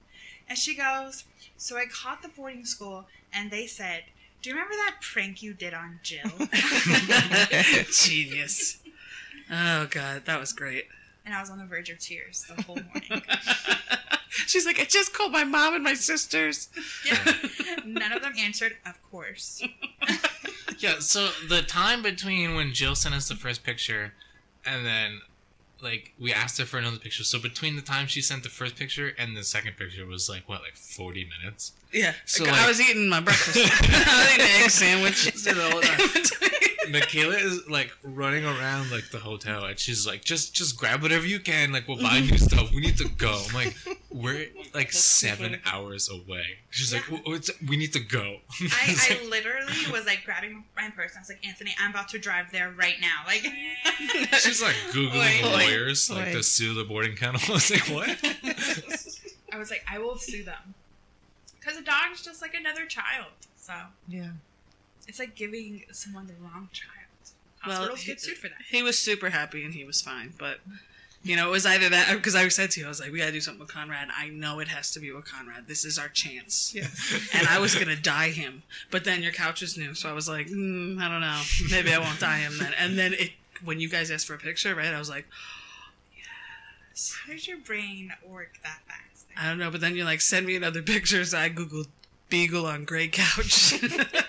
And 0.50 0.58
she 0.58 0.76
goes, 0.76 1.24
So 1.58 1.78
I 1.78 1.86
called 1.86 2.20
the 2.22 2.28
boarding 2.30 2.66
school 2.66 3.06
and 3.36 3.52
they 3.52 3.68
said, 3.68 4.04
Do 4.42 4.50
you 4.50 4.56
remember 4.56 4.74
that 4.76 4.96
prank 5.02 5.42
you 5.44 5.54
did 5.54 5.74
on 5.74 6.00
Jill? 6.04 6.22
Genius. 7.92 8.78
Oh 9.52 9.88
god, 9.90 10.24
that 10.26 10.40
was 10.40 10.54
great. 10.54 10.86
and 11.26 11.34
I 11.34 11.40
was 11.42 11.50
on 11.50 11.58
the 11.58 11.66
verge 11.66 11.90
of 11.90 12.00
tears 12.00 12.46
the 12.56 12.62
whole 12.64 12.76
morning. 12.78 13.22
She's 14.48 14.66
like, 14.66 14.80
I 14.80 14.84
just 14.86 15.14
called 15.14 15.32
my 15.32 15.44
mom 15.46 15.76
and 15.76 15.84
my 15.84 15.94
sisters. 15.94 16.70
yeah. 17.06 17.34
None 17.86 18.12
of 18.12 18.22
them 18.22 18.34
answered, 18.40 18.74
of 18.86 19.02
course. 19.12 19.62
Yeah, 20.78 21.00
so 21.00 21.30
the 21.48 21.62
time 21.62 22.02
between 22.04 22.54
when 22.54 22.74
Jill 22.74 22.96
sent 22.96 23.16
us 23.16 23.30
the 23.30 23.36
first 23.36 23.64
picture 23.64 24.14
and 24.66 24.86
then 24.86 25.22
like 25.82 26.14
we 26.20 26.34
asked 26.34 26.58
her 26.58 26.66
for 26.66 26.78
another 26.78 26.98
picture. 26.98 27.24
So 27.24 27.40
between 27.40 27.76
the 27.76 27.82
time 27.82 28.08
she 28.08 28.22
sent 28.22 28.44
the 28.44 28.50
first 28.50 28.76
picture 28.76 29.14
and 29.18 29.36
the 29.36 29.44
second 29.44 29.78
picture 29.78 30.06
was 30.06 30.30
like 30.30 30.48
what, 30.48 30.62
like 30.62 30.76
forty 30.76 31.28
minutes? 31.40 31.74
Yeah. 31.92 32.14
So, 32.26 32.46
I 32.46 32.68
was 32.68 32.82
eating 32.82 33.08
my 33.08 33.22
breakfast. 33.22 33.58
I 33.58 34.20
was 34.20 34.34
eating 34.34 34.46
an 34.46 34.64
egg 34.64 34.70
sandwich. 34.70 35.26
the 35.26 35.70
whole 35.72 35.82
time. 35.82 36.92
Michaela 36.92 37.36
is 37.36 37.68
like 37.70 37.92
running 38.04 38.46
around 38.46 38.92
like 38.92 39.10
the 39.12 39.18
hotel 39.18 39.66
and 39.66 39.80
she's 39.80 40.06
like, 40.06 40.24
just 40.24 40.54
just 40.54 40.78
grab 40.78 41.02
whatever 41.02 41.26
you 41.26 41.40
can, 41.40 41.72
like 41.72 41.88
we'll 41.88 41.98
buy 41.98 42.20
mm-hmm. 42.20 42.32
new 42.32 42.38
stuff. 42.38 42.72
We 42.74 42.82
need 42.82 42.98
to 42.98 43.08
go. 43.18 43.42
I'm 43.48 43.56
like, 43.56 43.76
we're 44.16 44.48
like 44.74 44.92
seven 44.92 45.60
hours 45.66 46.10
away. 46.10 46.46
She's 46.70 46.94
like, 46.94 47.04
oh, 47.12 47.34
it's, 47.34 47.52
we 47.68 47.76
need 47.78 47.94
to 47.94 48.00
go. 48.00 48.38
I, 48.62 48.96
I 49.22 49.28
literally 49.30 49.74
was 49.92 50.06
like 50.06 50.22
grabbing 50.26 50.64
my 50.76 50.90
purse. 50.90 51.12
I 51.16 51.20
was 51.20 51.30
like, 51.30 51.46
Anthony, 51.46 51.76
I'm 51.80 51.92
about 51.92 52.08
to 52.10 52.20
drive 52.20 52.52
there 52.52 52.72
right 52.78 52.96
now. 53.02 53.24
Like, 53.28 53.42
She's 54.40 54.62
like 54.62 54.76
googling 54.92 55.44
Oi. 55.44 55.50
lawyers 55.52 56.10
like 56.10 56.28
Oi. 56.30 56.34
to 56.34 56.44
sue 56.44 56.74
the 56.74 56.84
boarding 56.86 57.16
kennel. 57.16 57.42
I 57.50 57.52
was 57.52 57.70
like, 57.70 57.88
what? 57.90 58.18
I 59.52 59.58
was 59.58 59.70
like, 59.70 59.84
I 59.90 60.00
will 60.00 60.18
sue 60.18 60.44
them 60.44 60.74
because 61.60 61.78
a 61.78 61.84
dog's 61.84 62.24
just 62.24 62.42
like 62.42 62.54
another 62.54 62.86
child. 62.86 63.32
So 63.58 63.74
Yeah. 64.08 64.30
it's 65.08 65.20
like 65.20 65.36
giving 65.36 65.84
someone 65.92 66.28
the 66.28 66.34
wrong 66.42 66.70
child. 66.72 66.92
Well, 67.66 67.76
Hospitals 67.78 68.02
he- 68.02 68.12
get 68.12 68.22
sued 68.22 68.38
for 68.38 68.48
that. 68.50 68.58
He 68.70 68.84
was 68.84 68.98
super 68.98 69.30
happy 69.30 69.64
and 69.66 69.74
he 69.74 69.84
was 69.84 70.02
fine, 70.02 70.34
but 70.38 70.60
you 71.26 71.36
know, 71.36 71.48
it 71.48 71.52
was 71.52 71.66
either 71.66 71.90
that 71.90 72.14
because 72.14 72.36
I 72.36 72.48
said 72.50 72.70
to 72.72 72.80
you, 72.80 72.86
I 72.86 72.90
was 72.90 73.00
like, 73.00 73.12
we 73.12 73.18
gotta 73.18 73.32
do 73.32 73.42
something 73.42 73.60
with 73.60 73.74
Conrad. 73.74 74.10
I 74.16 74.30
know 74.30 74.60
it 74.60 74.68
has 74.68 74.92
to 74.92 75.00
be 75.00 75.12
with 75.12 75.26
Conrad. 75.26 75.68
This 75.68 75.84
is 75.84 75.98
our 75.98 76.08
chance. 76.08 76.74
Yeah. 76.74 76.88
And 77.34 77.48
I 77.48 77.58
was 77.60 77.74
gonna 77.74 77.96
dye 77.96 78.30
him, 78.30 78.62
but 78.92 79.04
then 79.04 79.24
your 79.24 79.32
couch 79.32 79.62
was 79.62 79.76
new, 79.76 79.96
so 79.96 80.08
I 80.08 80.14
was 80.14 80.30
like, 80.30 80.48
mm, 80.48 81.00
I 81.00 81.10
don't 81.10 81.22
know, 81.22 81.42
maybe 81.72 81.92
I 81.92 81.98
won't 81.98 82.20
dye 82.20 82.38
him 82.38 82.54
then. 82.60 82.74
And 82.78 82.98
then 82.98 83.14
it, 83.14 83.32
when 83.64 83.80
you 83.80 83.90
guys 83.90 84.12
asked 84.12 84.28
for 84.28 84.36
a 84.36 84.38
picture, 84.38 84.76
right? 84.76 84.94
I 84.94 85.00
was 85.00 85.10
like, 85.10 85.26
yes. 86.16 87.18
How 87.26 87.34
does 87.34 87.48
your 87.48 87.58
brain 87.58 88.14
work 88.24 88.60
that 88.64 88.82
fast? 88.88 89.26
I 89.36 89.50
don't 89.50 89.58
know, 89.58 89.72
but 89.72 89.82
then 89.82 89.96
you're 89.96 90.06
like, 90.06 90.22
send 90.22 90.46
me 90.46 90.56
another 90.56 90.84
picture. 90.84 91.26
So 91.26 91.40
I 91.40 91.50
googled 91.50 91.88
beagle 92.30 92.68
on 92.68 92.86
gray 92.86 93.08
couch. 93.08 93.82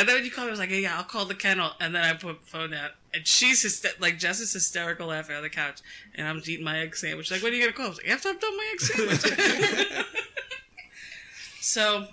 and 0.00 0.08
then 0.08 0.16
when 0.16 0.24
you 0.24 0.30
called 0.30 0.46
me, 0.46 0.50
I 0.50 0.52
was 0.52 0.58
like, 0.58 0.70
yeah, 0.70 0.96
I'll 0.96 1.04
call 1.04 1.26
the 1.26 1.34
kennel. 1.34 1.72
And 1.80 1.94
then 1.94 2.02
I 2.02 2.14
put 2.14 2.44
phone 2.46 2.70
down, 2.70 2.90
and 3.12 3.26
she's 3.26 3.62
hyster- 3.64 4.00
like, 4.00 4.18
Jess 4.18 4.40
is 4.40 4.52
hysterical 4.52 5.08
laughing 5.08 5.36
on 5.36 5.42
the 5.42 5.50
couch, 5.50 5.80
and 6.14 6.26
I'm 6.26 6.38
eating 6.38 6.64
my 6.64 6.78
egg 6.80 6.96
sandwich. 6.96 7.30
Like, 7.30 7.42
when 7.42 7.52
are 7.52 7.56
you 7.56 7.62
gonna 7.62 7.72
call? 7.74 7.86
I 7.86 7.88
was 7.90 7.98
like, 7.98 8.08
after 8.08 8.30
I've 8.30 8.40
done 8.40 8.56
my 8.56 8.70
egg 8.72 8.80
sandwich. 8.80 10.06
so, 11.60 12.06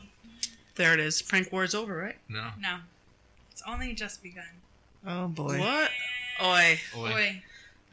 there 0.75 0.94
it 0.94 1.00
is. 1.00 1.22
Prank 1.22 1.51
war's 1.51 1.74
over, 1.74 1.96
right? 1.96 2.17
No. 2.29 2.50
No, 2.60 2.77
it's 3.51 3.63
only 3.67 3.94
just 3.94 4.22
begun. 4.22 4.44
Oh 5.06 5.27
boy. 5.27 5.60
What? 5.60 5.89
Oi. 6.44 6.79
Oi. 6.98 7.10
Boy, 7.10 7.44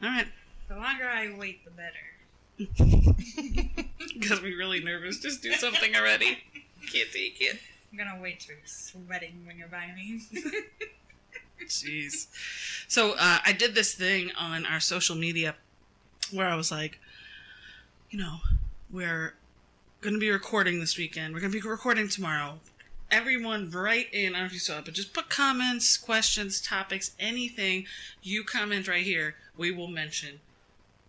All 0.03 0.09
right. 0.09 0.27
the 0.67 0.75
longer 0.75 1.05
I 1.07 1.33
wait, 1.37 1.61
the 1.65 1.71
better. 1.71 1.95
Because 4.17 4.41
we're 4.41 4.57
really 4.57 4.79
nervous. 4.81 5.19
Just 5.19 5.43
do 5.43 5.51
something 5.53 5.93
already. 5.95 6.37
Can't 6.91 7.11
take 7.11 7.37
it. 7.41 7.59
I'm 7.97 8.05
gonna 8.05 8.21
wait 8.21 8.41
till 8.41 8.55
you're 8.55 8.65
sweating 8.65 9.43
when 9.45 9.57
you're 9.57 9.69
buying 9.69 9.95
me. 9.95 10.21
Jeez. 11.65 12.27
So 12.89 13.11
uh, 13.13 13.39
I 13.45 13.53
did 13.53 13.73
this 13.73 13.93
thing 13.93 14.31
on 14.37 14.65
our 14.65 14.81
social 14.81 15.15
media 15.15 15.55
where 16.31 16.47
I 16.47 16.55
was 16.55 16.71
like, 16.71 16.99
you 18.09 18.19
know, 18.19 18.39
we're 18.91 19.35
to 20.13 20.19
be 20.19 20.29
recording 20.29 20.81
this 20.81 20.97
weekend. 20.97 21.33
We're 21.33 21.39
to 21.53 21.61
be 21.61 21.67
recording 21.67 22.09
tomorrow. 22.09 22.59
Everyone 23.09 23.71
write 23.71 24.13
in, 24.13 24.29
I 24.35 24.39
don't 24.39 24.39
know 24.39 24.45
if 24.47 24.53
you 24.53 24.59
saw 24.59 24.79
it, 24.79 24.85
but 24.85 24.93
just 24.93 25.13
put 25.13 25.29
comments, 25.29 25.95
questions, 25.95 26.59
topics, 26.59 27.11
anything 27.17 27.85
you 28.21 28.43
comment 28.43 28.89
right 28.89 29.05
here, 29.05 29.35
we 29.55 29.71
will 29.71 29.87
mention 29.87 30.41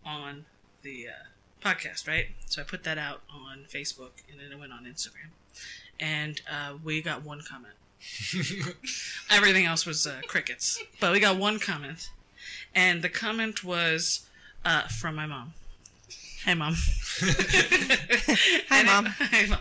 on 0.05 0.45
the 0.83 1.09
uh, 1.09 1.69
podcast, 1.69 2.07
right? 2.07 2.27
So 2.47 2.63
I 2.63 2.65
put 2.65 2.85
that 2.85 2.97
out 2.97 3.23
on 3.29 3.65
Facebook 3.69 4.23
and 4.31 4.39
then 4.39 4.53
it 4.53 4.59
went 4.59 4.73
on 4.73 4.85
Instagram. 4.85 5.31
And 6.01 6.41
uh, 6.51 6.75
we 6.85 7.01
got 7.03 7.23
one 7.25 7.41
comment. 7.43 7.75
Everything 9.31 9.65
else 9.65 9.87
was 9.87 10.07
uh, 10.07 10.21
crickets. 10.27 10.83
But 11.01 11.13
we 11.13 11.21
got 11.21 11.37
one 11.39 11.59
comment. 11.59 12.11
And 12.75 13.03
the 13.03 13.09
comment 13.09 13.65
was 13.65 14.27
uh, 14.65 14.83
from 14.89 15.15
my 15.17 15.27
mom. 15.27 15.55
Hi, 16.45 16.55
mom. 16.55 16.75
Hi, 17.19 18.79
And 18.81 18.87
it- 18.87 18.87
Mom. 18.87 19.07
hi, 19.19 19.47
mom. 19.47 19.59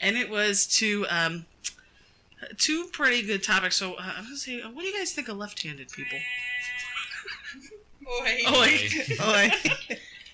And 0.00 0.16
it 0.16 0.30
was 0.30 0.66
to 0.78 1.06
um, 1.08 1.46
two 2.58 2.86
pretty 2.92 3.22
good 3.22 3.42
topics. 3.42 3.76
So 3.76 3.94
uh, 3.94 4.02
I'm 4.16 4.24
going 4.24 4.34
to 4.34 4.40
say, 4.40 4.60
what 4.60 4.82
do 4.82 4.86
you 4.88 4.96
guys 4.96 5.12
think 5.12 5.28
of 5.28 5.36
left 5.38 5.62
handed 5.62 5.90
people? 5.90 6.18
Boy. 8.04 8.38
Oh, 8.46 8.60
wait. 8.60 9.20
Oi. 9.20 9.52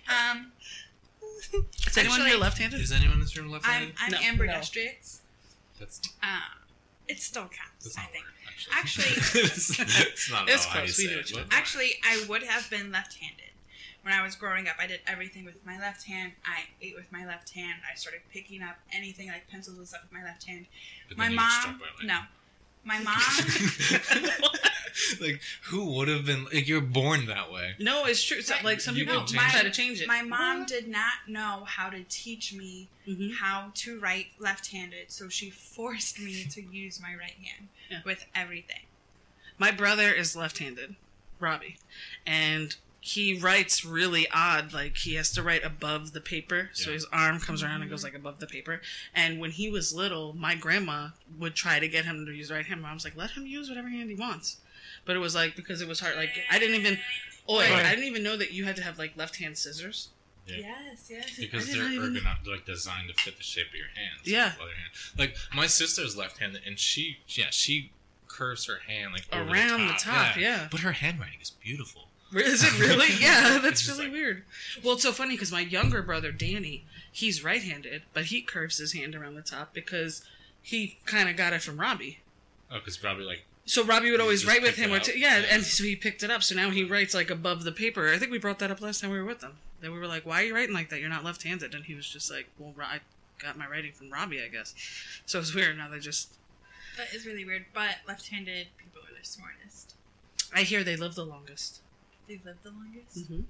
Um, 0.08 0.52
Is 1.86 1.96
anyone 1.96 2.16
Actually- 2.20 2.30
here 2.30 2.38
left 2.38 2.58
handed? 2.58 2.80
Is 2.80 2.92
anyone 2.92 3.14
in 3.14 3.20
this 3.20 3.36
room 3.36 3.46
I'm 3.46 3.52
left-handed? 3.52 3.94
I'm 4.00 4.10
No. 4.12 4.18
ambidextrous. 4.22 5.20
That's 5.78 6.00
Uh, 6.22 6.40
it 7.08 7.20
still 7.20 7.48
counts. 7.48 7.96
I 7.96 8.02
think. 8.06 8.24
word, 8.24 8.32
actually. 8.72 8.74
Actually- 8.74 9.42
it's, 9.42 9.78
it's 9.80 10.30
not 10.30 10.48
It's 10.48 10.64
all 10.66 10.72
how 10.72 10.78
you 10.80 10.84
close, 10.86 10.98
we 10.98 11.06
knew 11.06 11.12
it, 11.12 11.16
what 11.16 11.30
you 11.30 11.36
but- 11.36 11.40
meant. 11.50 11.54
Actually, 11.54 11.90
I 12.04 12.24
would 12.28 12.42
have 12.42 12.68
been 12.70 12.90
left-handed. 12.90 13.42
When 14.02 14.14
I 14.14 14.22
was 14.22 14.36
growing 14.36 14.68
up, 14.68 14.76
I 14.78 14.86
did 14.86 15.00
everything 15.08 15.44
with 15.44 15.56
my 15.66 15.78
left 15.80 16.04
hand. 16.04 16.32
I 16.44 16.62
ate 16.80 16.94
with 16.94 17.10
my 17.10 17.26
left 17.26 17.50
hand. 17.50 17.80
I 17.90 17.96
started 17.96 18.20
picking 18.32 18.62
up 18.62 18.76
anything 18.92 19.26
like 19.28 19.48
pencils 19.50 19.78
and 19.78 19.88
stuff 19.88 20.02
with 20.04 20.12
my 20.12 20.22
left 20.24 20.44
hand. 20.46 20.66
But 21.08 21.18
My 21.18 21.24
then 21.24 21.32
you 21.32 21.38
get 21.38 21.50
struck 21.50 21.66
mom, 21.72 21.80
by 22.00 22.06
no, 22.06 22.18
my 22.86 22.98
mom. 23.00 23.16
like 25.20 25.40
who 25.64 25.84
would 25.92 26.08
have 26.08 26.24
been 26.24 26.44
like 26.46 26.66
you're 26.66 26.80
born 26.80 27.26
that 27.26 27.52
way 27.52 27.74
No, 27.78 28.06
it's 28.06 28.22
true. 28.22 28.40
So, 28.40 28.54
Right. 28.54 28.64
like 28.64 28.80
some 28.80 28.96
You 28.96 29.04
people 29.04 29.20
could 29.22 29.34
try 29.36 29.60
to 29.62 29.70
change 29.70 30.00
it. 30.00 30.08
My 30.08 30.22
mom 30.22 30.64
did 30.64 30.88
not 30.88 31.28
know 31.28 31.64
how 31.66 31.90
to 31.90 32.02
teach 32.08 32.52
me 32.54 32.88
Mhm. 33.06 33.36
how 33.36 33.72
to 33.74 34.00
write 34.00 34.28
left-handed, 34.38 35.12
so 35.12 35.28
she 35.28 35.50
forced 35.50 36.18
me 36.18 36.44
to 36.44 36.62
use 36.62 36.98
my 37.00 37.14
right 37.14 37.36
hand 37.44 37.68
Yeah. 37.90 38.00
with 38.04 38.24
everything. 38.34 38.82
My 39.58 39.70
brother 39.70 40.12
is 40.12 40.34
left-handed, 40.34 40.96
Robbie, 41.38 41.76
and 42.26 42.74
he 43.06 43.38
writes 43.38 43.84
really 43.84 44.26
odd. 44.34 44.72
Like 44.72 44.96
he 44.96 45.14
has 45.14 45.30
to 45.32 45.42
write 45.42 45.64
above 45.64 46.12
the 46.12 46.20
paper, 46.20 46.70
so 46.72 46.90
Yeah. 46.90 46.94
his 46.94 47.04
arm 47.12 47.38
comes 47.38 47.62
around 47.62 47.82
and 47.82 47.90
goes 47.90 48.02
like 48.02 48.14
above 48.14 48.40
the 48.40 48.46
paper. 48.48 48.80
And 49.14 49.38
when 49.38 49.52
he 49.52 49.70
was 49.70 49.94
little, 49.94 50.32
my 50.32 50.56
grandma 50.56 51.10
would 51.38 51.54
try 51.54 51.78
to 51.78 51.86
get 51.88 52.04
him 52.04 52.26
to 52.26 52.32
use 52.32 52.50
right 52.50 52.66
hand. 52.66 52.82
Mom's 52.82 53.04
like, 53.04 53.16
let 53.16 53.30
him 53.30 53.46
use 53.46 53.68
whatever 53.68 53.88
hand 53.88 54.10
he 54.10 54.16
wants. 54.16 54.56
But 55.04 55.14
it 55.14 55.20
was 55.20 55.34
like 55.36 55.54
because 55.54 55.80
it 55.80 55.86
was 55.88 56.00
hard. 56.00 56.16
Like 56.16 56.30
I 56.50 56.58
didn't 56.58 56.80
even. 56.80 56.98
Oh, 57.48 57.60
Right. 57.60 57.86
I 57.86 57.90
didn't 57.90 58.06
even 58.06 58.24
know 58.24 58.36
that 58.36 58.50
you 58.52 58.64
had 58.64 58.74
to 58.74 58.82
have 58.82 58.98
like 58.98 59.16
left-hand 59.16 59.56
scissors. 59.56 60.08
Yeah. 60.48 60.56
Yes, 60.58 61.06
yes. 61.08 61.36
because 61.38 61.72
they're 61.72 61.88
even- 61.92 62.14
ergonomic, 62.14 62.46
like 62.46 62.66
designed 62.66 63.08
to 63.08 63.14
fit 63.14 63.36
the 63.36 63.44
shape 63.44 63.68
of 63.68 63.74
your 63.74 63.88
hands. 63.94 64.22
Yeah. 64.24 64.52
with 64.54 64.62
other 64.62 64.70
hand. 64.74 64.90
Like 65.16 65.36
my 65.54 65.68
sister's 65.68 66.16
left-handed, 66.16 66.62
and 66.66 66.76
she, 66.78 67.18
yeah, 67.28 67.50
she 67.50 67.92
curves 68.26 68.66
her 68.66 68.78
hand 68.88 69.12
like 69.12 69.26
over 69.32 69.50
Around 69.52 69.86
the 69.88 69.94
top, 69.94 70.36
yeah. 70.36 70.66
But 70.70 70.80
her 70.80 70.92
handwriting 70.92 71.38
is 71.40 71.50
beautiful. 71.50 72.08
Is 72.34 72.62
it 72.64 72.78
really? 72.80 73.08
Yeah, 73.20 73.58
that's 73.62 73.88
really 73.88 74.04
like- 74.04 74.12
weird. 74.12 74.44
Well, 74.84 74.94
it's 74.94 75.02
so 75.02 75.12
funny 75.12 75.34
because 75.34 75.52
my 75.52 75.60
younger 75.60 76.02
brother 76.02 76.32
Danny, 76.32 76.84
he's 77.12 77.42
right-handed, 77.44 78.02
but 78.12 78.26
he 78.26 78.42
curves 78.42 78.78
his 78.78 78.92
hand 78.92 79.14
around 79.14 79.34
the 79.36 79.42
top 79.42 79.72
because 79.72 80.24
he 80.62 80.98
kind 81.06 81.28
of 81.28 81.36
got 81.36 81.52
it 81.52 81.62
from 81.62 81.78
Robbie. 81.80 82.18
Oh, 82.70 82.78
because 82.78 83.02
Robbie 83.02 83.22
like 83.22 83.44
So 83.64 83.84
Robbie 83.84 84.10
would 84.10 84.20
always 84.20 84.44
write 84.44 84.62
with 84.62 84.74
him, 84.76 84.92
or 84.92 84.98
t- 84.98 85.18
yeah, 85.20 85.38
Yeah. 85.38 85.46
and 85.50 85.62
so 85.64 85.84
he 85.84 85.94
picked 85.96 86.22
it 86.24 86.30
up. 86.30 86.42
So 86.42 86.54
now 86.56 86.70
he 86.70 86.82
writes 86.84 87.14
like 87.14 87.30
above 87.30 87.62
the 87.64 87.72
paper. 87.72 88.12
I 88.12 88.18
think 88.18 88.32
we 88.32 88.38
brought 88.38 88.58
that 88.58 88.70
up 88.70 88.80
last 88.80 89.00
time 89.00 89.10
we 89.10 89.18
were 89.18 89.24
with 89.24 89.40
them. 89.40 89.58
That 89.80 89.92
we 89.92 89.98
were 89.98 90.06
like, 90.08 90.24
"Why 90.26 90.42
are 90.42 90.46
you 90.46 90.54
writing 90.54 90.74
like 90.74 90.88
that? 90.90 91.00
You're 91.00 91.08
not 91.10 91.22
left-handed." 91.24 91.74
And 91.74 91.84
he 91.84 91.94
was 91.94 92.08
just 92.08 92.30
like, 92.30 92.48
"Well, 92.58 92.74
I 92.80 93.00
got 93.38 93.56
my 93.58 93.66
writing 93.68 93.92
from 93.92 94.10
Robbie, 94.10 94.42
I 94.42 94.48
guess." 94.48 94.74
So 95.26 95.38
it's 95.38 95.54
weird. 95.54 95.76
Now 95.78 95.88
they 95.88 95.98
just, 96.00 96.30
That 96.96 97.14
is 97.14 97.24
really 97.26 97.44
weird, 97.44 97.66
but 97.74 97.96
left-handed 98.08 98.68
people 98.78 99.02
are 99.02 99.16
the 99.16 99.24
smartest. 99.24 99.94
I 100.54 100.62
hear 100.62 100.82
they 100.82 100.96
live 100.96 101.14
the 101.14 101.24
longest. 101.26 101.80
They 102.28 102.40
live 102.44 102.56
the 102.62 102.70
longest. 102.70 103.28
hmm 103.28 103.40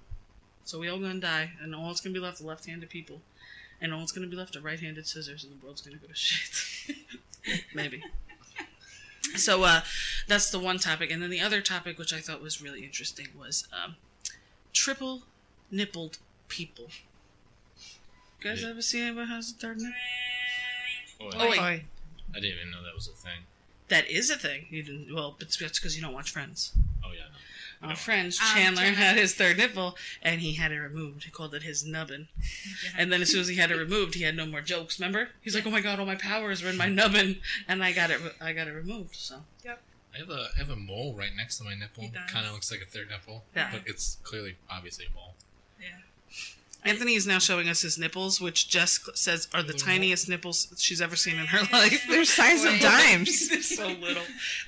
So 0.65 0.79
we 0.79 0.89
all 0.89 0.99
gonna 0.99 1.21
die, 1.21 1.53
and 1.61 1.75
all 1.75 1.91
it's 1.91 2.01
gonna 2.01 2.13
be 2.15 2.21
left 2.21 2.41
are 2.41 2.45
left-handed 2.45 2.91
people, 2.91 3.21
and 3.81 3.93
all 3.95 4.03
it's 4.03 4.13
gonna 4.13 4.27
be 4.27 4.37
left 4.37 4.57
are 4.57 4.61
right-handed 4.61 5.07
scissors, 5.07 5.45
and 5.45 5.53
the 5.61 5.65
world's 5.65 5.81
gonna 5.83 5.97
go 5.97 6.07
to 6.09 6.15
shit. 6.15 6.97
Maybe. 7.75 8.03
So 9.37 9.65
uh, 9.65 9.83
that's 10.29 10.51
the 10.51 10.59
one 10.59 10.79
topic, 10.79 11.11
and 11.11 11.23
then 11.23 11.31
the 11.31 11.41
other 11.41 11.61
topic, 11.61 11.99
which 11.99 12.13
I 12.13 12.21
thought 12.21 12.41
was 12.43 12.63
really 12.63 12.85
interesting, 12.85 13.29
was 13.39 13.67
um, 13.73 13.97
triple 14.73 15.23
nippled 15.73 16.19
people. 16.49 16.89
You 18.41 18.51
guys 18.51 18.63
Yeah. 18.63 18.69
ever 18.71 18.83
see 18.83 19.01
anybody 19.01 19.27
who 19.29 19.35
has 19.35 19.51
a 19.51 19.55
third 19.55 19.79
nipple? 19.79 19.95
oh, 21.21 21.31
Oh, 21.35 21.51
wait. 21.51 21.59
Oi. 21.61 21.85
I 22.35 22.41
didn't 22.41 22.59
even 22.59 22.71
know 22.71 22.83
that 22.85 22.95
was 22.95 23.09
a 23.09 23.13
thing. 23.13 23.41
That 23.89 24.09
is 24.09 24.31
a 24.31 24.37
thing. 24.37 24.67
You 24.71 24.83
didn't. 24.83 25.15
Well, 25.15 25.35
but 25.39 25.49
that's 25.59 25.79
because 25.79 25.97
you 25.97 26.03
don't 26.03 26.13
watch 26.13 26.31
Friends. 26.31 26.73
Oh 27.05 27.13
yeah, 27.13 27.21
no. 27.31 27.39
Our 27.83 27.91
No. 27.91 27.95
friends 27.95 28.41
Um, 28.41 28.47
Chandler 28.55 28.83
Chandler. 28.83 29.03
had 29.05 29.17
his 29.17 29.35
third 29.35 29.57
nipple, 29.59 29.97
and 30.23 30.41
he 30.41 30.55
had 30.55 30.73
it 30.73 30.79
removed. 30.81 31.25
He 31.25 31.31
called 31.31 31.55
it 31.55 31.63
his 31.63 31.85
nubbin. 31.85 32.29
And 32.97 33.13
then 33.13 33.21
as 33.23 33.31
soon 33.31 33.41
as 33.43 33.49
he 33.49 33.57
had 33.57 33.71
it 33.71 33.77
removed, 33.77 34.15
he 34.15 34.23
had 34.23 34.35
no 34.37 34.47
more 34.47 34.61
jokes. 34.63 34.99
Remember? 34.99 35.31
He's 35.43 35.55
like, 35.55 35.67
"Oh 35.67 35.71
my 35.71 35.81
god, 35.81 35.99
all 36.01 36.07
my 36.07 36.15
powers 36.17 36.63
were 36.63 36.71
in 36.71 36.77
my 36.77 36.89
nubbin," 36.89 37.41
and 37.69 37.83
I 37.85 37.93
got 37.93 38.11
it. 38.11 38.21
I 38.41 38.53
got 38.53 38.67
it 38.69 38.73
removed. 38.73 39.15
So 39.17 39.45
Yep. 39.65 39.83
I 40.15 40.19
have 40.19 40.31
a 40.31 40.49
I 40.55 40.59
have 40.59 40.71
a 40.71 40.77
mole 40.77 41.15
right 41.15 41.35
next 41.37 41.59
to 41.59 41.65
my 41.65 41.75
nipple. 41.75 42.05
He. 42.05 42.11
Kind 42.29 42.47
of 42.47 42.53
looks 42.53 42.71
like 42.71 42.81
a 42.81 42.87
third 42.87 43.11
nipple. 43.11 43.45
Yeah. 43.55 43.71
But 43.73 43.83
it's 43.87 44.17
clearly, 44.23 44.57
obviously 44.71 45.05
a 45.07 45.11
mole. 45.15 45.35
Yeah. 46.87 46.93
Anthony 46.93 47.15
is 47.15 47.27
now 47.27 47.39
showing 47.39 47.69
us 47.69 47.83
his 47.83 47.99
nipples, 47.99 48.41
which 48.41 48.69
Jess 48.69 49.01
says 49.15 49.49
are 49.53 49.63
the 49.63 49.73
Little 49.73 49.87
tiniest 49.87 50.29
nipples 50.29 50.73
she's 50.79 51.01
ever 51.01 51.17
seen 51.17 51.39
in 51.39 51.47
her 51.47 51.59
life. 51.73 52.05
They're 52.09 52.25
size 52.25 52.65
of 52.65 52.79
dimes. 52.81 53.49
They're 53.51 53.63
so 53.63 53.89
little, 53.89 54.23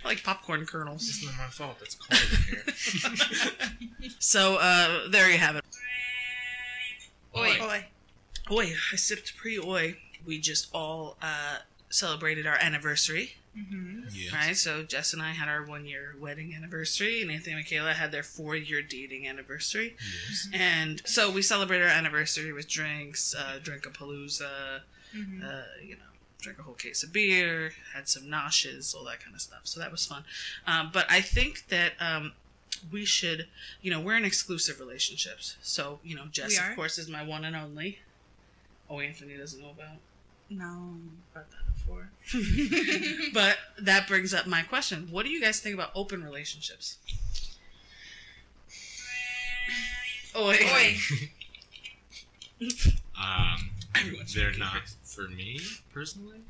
like 0.04 0.22
popcorn 0.24 0.66
kernels. 0.66 1.08
It's 1.08 1.24
not 1.24 1.34
my 1.38 1.46
fault. 1.46 1.76
It's 1.82 1.94
cold 1.94 2.20
in 2.20 3.16
here. 3.16 4.10
So 4.20 4.56
uh, 4.56 5.08
there 5.10 5.30
you 5.30 5.38
have 5.38 5.56
it. 5.56 5.64
Oi. 7.36 7.56
Oi. 7.62 7.84
Oi, 8.50 8.72
I 8.92 8.96
sipped 8.96 9.36
pre 9.36 9.58
oi. 9.58 9.96
We 10.26 10.38
just 10.40 10.68
all 10.74 11.16
uh, 11.22 11.58
celebrated 11.88 12.46
our 12.46 12.56
anniversary. 12.60 13.36
Mm-hmm. 13.56 14.00
Yes. 14.12 14.32
Right, 14.32 14.56
so 14.56 14.82
Jess 14.82 15.12
and 15.12 15.22
I 15.22 15.32
had 15.32 15.48
our 15.48 15.64
one 15.64 15.84
year 15.86 16.14
wedding 16.20 16.54
anniversary, 16.54 17.22
and 17.22 17.30
Anthony 17.30 17.52
and 17.54 17.60
Michaela 17.60 17.92
had 17.94 18.12
their 18.12 18.22
four 18.22 18.54
year 18.56 18.82
dating 18.82 19.26
anniversary. 19.26 19.96
Yes. 20.28 20.48
And 20.52 21.02
so 21.06 21.30
we 21.30 21.42
celebrated 21.42 21.84
our 21.84 21.90
anniversary 21.92 22.52
with 22.52 22.68
drinks, 22.68 23.34
uh, 23.34 23.58
drink 23.62 23.86
a 23.86 23.90
palooza, 23.90 24.80
Mm-hmm. 25.16 25.42
uh, 25.42 25.62
you 25.82 25.94
know, 25.96 26.02
drank 26.38 26.58
a 26.58 26.62
whole 26.62 26.74
case 26.74 27.02
of 27.02 27.14
beer, 27.14 27.72
had 27.94 28.06
some 28.10 28.24
noshes, 28.24 28.94
all 28.94 29.04
that 29.04 29.20
kind 29.24 29.34
of 29.34 29.40
stuff. 29.40 29.60
So 29.64 29.80
that 29.80 29.90
was 29.90 30.04
fun. 30.04 30.22
Um, 30.66 30.90
but 30.92 31.06
I 31.10 31.22
think 31.22 31.66
that 31.68 31.92
um, 31.98 32.32
we 32.92 33.06
should, 33.06 33.46
you 33.80 33.90
know, 33.90 34.00
we're 34.02 34.16
in 34.18 34.26
exclusive 34.26 34.78
relationships. 34.80 35.56
So, 35.62 35.98
you 36.04 36.14
know, 36.14 36.26
Jess, 36.30 36.58
of 36.58 36.76
course, 36.76 36.98
is 36.98 37.08
my 37.08 37.24
one 37.24 37.44
and 37.46 37.56
only. 37.56 38.00
Oh, 38.90 39.00
Anthony 39.00 39.36
doesn't 39.38 39.60
know 39.62 39.70
about, 39.70 39.96
No. 40.50 40.96
about 41.32 41.50
that 41.52 41.67
before. 41.88 43.30
but 43.34 43.56
that 43.80 44.06
brings 44.06 44.34
up 44.34 44.46
my 44.46 44.62
question. 44.62 45.08
What 45.10 45.24
do 45.24 45.30
you 45.30 45.40
guys 45.40 45.60
think 45.60 45.74
about 45.74 45.90
open 45.94 46.22
relationships? 46.22 46.98
Oi. 50.36 50.56
Oi. 50.62 50.96
Um, 53.20 53.70
Everyone's 53.96 54.34
they're 54.34 54.52
not 54.52 54.80
first. 54.80 54.96
for 55.04 55.28
me 55.28 55.60
personally. 55.92 56.40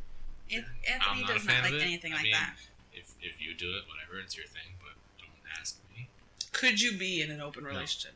An- 0.52 0.64
I'm 0.86 1.00
Anthony 1.00 1.22
not 1.22 1.30
a 1.30 1.34
does 1.34 1.42
fan 1.42 1.62
not 1.62 1.66
of 1.66 1.72
like 1.72 1.82
anything 1.82 2.12
I 2.12 2.16
like 2.16 2.22
mean, 2.24 2.32
that. 2.32 2.54
If 2.92 3.14
if 3.22 3.40
you 3.42 3.54
do 3.54 3.70
it, 3.70 3.84
whatever, 3.88 4.20
it's 4.22 4.36
your 4.36 4.46
thing. 4.46 4.76
But 4.80 4.92
don't 5.18 5.30
ask 5.60 5.78
me. 5.94 6.08
Could 6.52 6.80
you 6.80 6.96
be 6.98 7.22
in 7.22 7.30
an 7.30 7.40
open 7.40 7.64
relationship? 7.64 8.12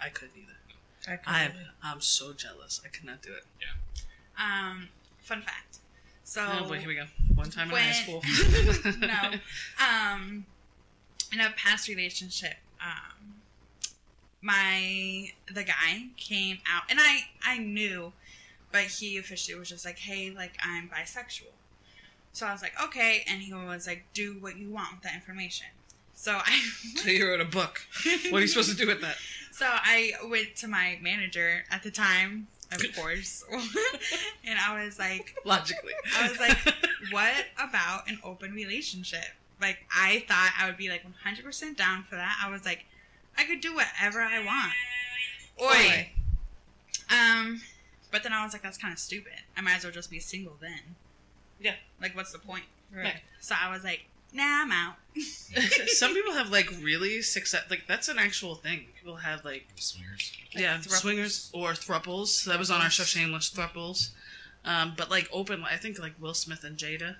I 0.00 0.08
couldn't 0.08 0.36
either. 0.36 1.18
I 1.26 1.44
I'm, 1.44 1.52
I'm 1.82 2.00
so 2.00 2.32
jealous. 2.32 2.80
I 2.84 2.88
could 2.88 3.04
not 3.04 3.22
do 3.22 3.30
it. 3.32 3.44
Yeah. 3.60 3.74
Um, 4.70 4.88
fun 5.20 5.42
fact. 5.42 5.77
So 6.28 6.44
Oh 6.46 6.68
boy, 6.68 6.78
here 6.78 6.88
we 6.88 6.94
go. 6.94 7.06
One 7.34 7.48
time 7.48 7.70
in 7.70 7.76
high 7.76 7.92
school. 7.92 8.22
no. 9.00 9.38
Um, 9.80 10.44
in 11.32 11.40
a 11.40 11.48
past 11.56 11.88
relationship, 11.88 12.56
um, 12.82 13.36
my 14.42 15.30
the 15.50 15.64
guy 15.64 16.08
came 16.18 16.58
out, 16.70 16.82
and 16.90 16.98
I 17.00 17.20
I 17.42 17.56
knew, 17.56 18.12
but 18.70 18.82
he 18.82 19.16
officially 19.16 19.58
was 19.58 19.70
just 19.70 19.86
like, 19.86 19.98
hey, 20.00 20.30
like 20.30 20.58
I'm 20.62 20.90
bisexual. 20.90 21.54
So 22.34 22.46
I 22.46 22.52
was 22.52 22.60
like, 22.60 22.74
okay, 22.84 23.24
and 23.26 23.40
he 23.40 23.54
was 23.54 23.86
like, 23.86 24.04
do 24.12 24.34
what 24.38 24.58
you 24.58 24.68
want 24.68 24.96
with 24.96 25.02
that 25.04 25.14
information. 25.14 25.68
So 26.12 26.32
I 26.32 26.60
So 26.96 27.08
you 27.08 27.26
wrote 27.26 27.40
a 27.40 27.46
book. 27.46 27.80
What 28.28 28.40
are 28.40 28.40
you 28.42 28.48
supposed 28.48 28.70
to 28.70 28.76
do 28.76 28.86
with 28.86 29.00
that? 29.00 29.16
So 29.50 29.64
I 29.66 30.12
went 30.26 30.56
to 30.56 30.68
my 30.68 30.98
manager 31.00 31.64
at 31.70 31.82
the 31.82 31.90
time, 31.90 32.48
of 32.72 32.82
course, 32.96 33.44
and 33.50 34.58
I 34.58 34.84
was 34.84 34.98
like, 34.98 35.34
Logically. 35.44 35.92
I 36.16 36.28
was 36.28 36.38
like, 36.38 36.58
what 37.10 37.32
about 37.58 38.08
an 38.08 38.18
open 38.22 38.52
relationship? 38.52 39.24
Like, 39.60 39.78
I 39.94 40.24
thought 40.28 40.52
I 40.58 40.66
would 40.66 40.76
be 40.76 40.88
like 40.88 41.02
100% 41.02 41.76
down 41.76 42.04
for 42.04 42.16
that. 42.16 42.40
I 42.44 42.50
was 42.50 42.64
like, 42.64 42.84
I 43.36 43.44
could 43.44 43.60
do 43.60 43.74
whatever 43.74 44.20
I 44.20 44.44
want. 44.44 44.72
Oi. 45.60 46.10
Um, 47.10 47.62
but 48.10 48.22
then 48.22 48.32
I 48.32 48.44
was 48.44 48.52
like, 48.52 48.62
that's 48.62 48.78
kind 48.78 48.92
of 48.92 48.98
stupid. 48.98 49.32
I 49.56 49.60
might 49.60 49.76
as 49.76 49.84
well 49.84 49.92
just 49.92 50.10
be 50.10 50.20
single 50.20 50.54
then. 50.60 50.96
Yeah. 51.60 51.74
Like, 52.00 52.14
what's 52.14 52.32
the 52.32 52.38
point? 52.38 52.64
Right. 52.94 53.20
So 53.40 53.54
I 53.60 53.70
was 53.72 53.84
like, 53.84 54.04
nah, 54.32 54.62
I'm 54.62 54.72
out. 54.72 54.94
Some 55.88 56.14
people 56.14 56.32
have 56.32 56.50
like 56.50 56.70
really 56.82 57.22
success. 57.22 57.62
Like 57.70 57.86
that's 57.86 58.08
an 58.08 58.18
actual 58.18 58.54
thing. 58.54 58.86
People 58.98 59.16
have 59.16 59.44
like 59.44 59.66
Swingers. 59.76 60.32
yeah 60.52 60.78
thruples. 60.78 60.90
swingers 61.00 61.50
or 61.52 61.70
thruples. 61.72 62.44
That 62.44 62.58
was 62.58 62.70
on 62.70 62.80
our 62.82 62.90
show, 62.90 63.02
Shameless 63.04 63.50
Thruples. 63.50 64.10
Um, 64.64 64.94
but 64.96 65.10
like 65.10 65.28
open, 65.32 65.64
I 65.64 65.76
think 65.76 65.98
like 65.98 66.12
Will 66.20 66.34
Smith 66.34 66.62
and 66.64 66.76
Jada, 66.76 67.16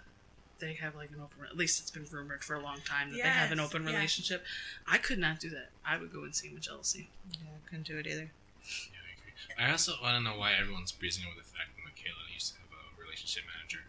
they 0.61 0.75
have 0.75 0.95
like 0.95 1.11
an 1.11 1.21
open. 1.21 1.38
At 1.50 1.57
least 1.57 1.81
it's 1.81 1.91
been 1.91 2.05
rumored 2.11 2.45
for 2.45 2.55
a 2.55 2.61
long 2.61 2.79
time 2.85 3.11
that 3.11 3.17
they 3.17 3.29
have 3.29 3.50
an 3.53 3.59
Yes, 3.59 3.67
open 3.67 3.85
yeah. 3.87 3.95
relationship. 3.95 4.45
I 4.87 4.99
could 4.99 5.19
not 5.19 5.41
do 5.41 5.50
that. 5.50 5.71
I 5.87 5.97
would 5.99 6.12
go 6.12 6.25
insane 6.25 6.55
with 6.55 6.62
jealousy. 6.65 7.09
Yeah, 7.33 7.49
I 7.57 7.69
couldn't 7.69 7.87
do 7.87 7.99
it 7.99 8.07
either. 8.07 8.31
Yeah, 8.31 8.99
I 9.00 9.11
agree. 9.17 9.65
I 9.67 9.71
also 9.73 9.93
want 10.03 10.17
to 10.17 10.23
know 10.23 10.38
why 10.38 10.53
everyone's 10.61 10.93
breezing 10.93 11.25
over 11.27 11.37
the 11.38 11.45
fact 11.47 11.71
that 11.75 11.83
Michaela 11.85 12.23
used 12.33 12.53
to 12.55 12.61
have 12.61 12.69
a 12.71 13.00
relationship 13.03 13.45
manager. 13.57 13.88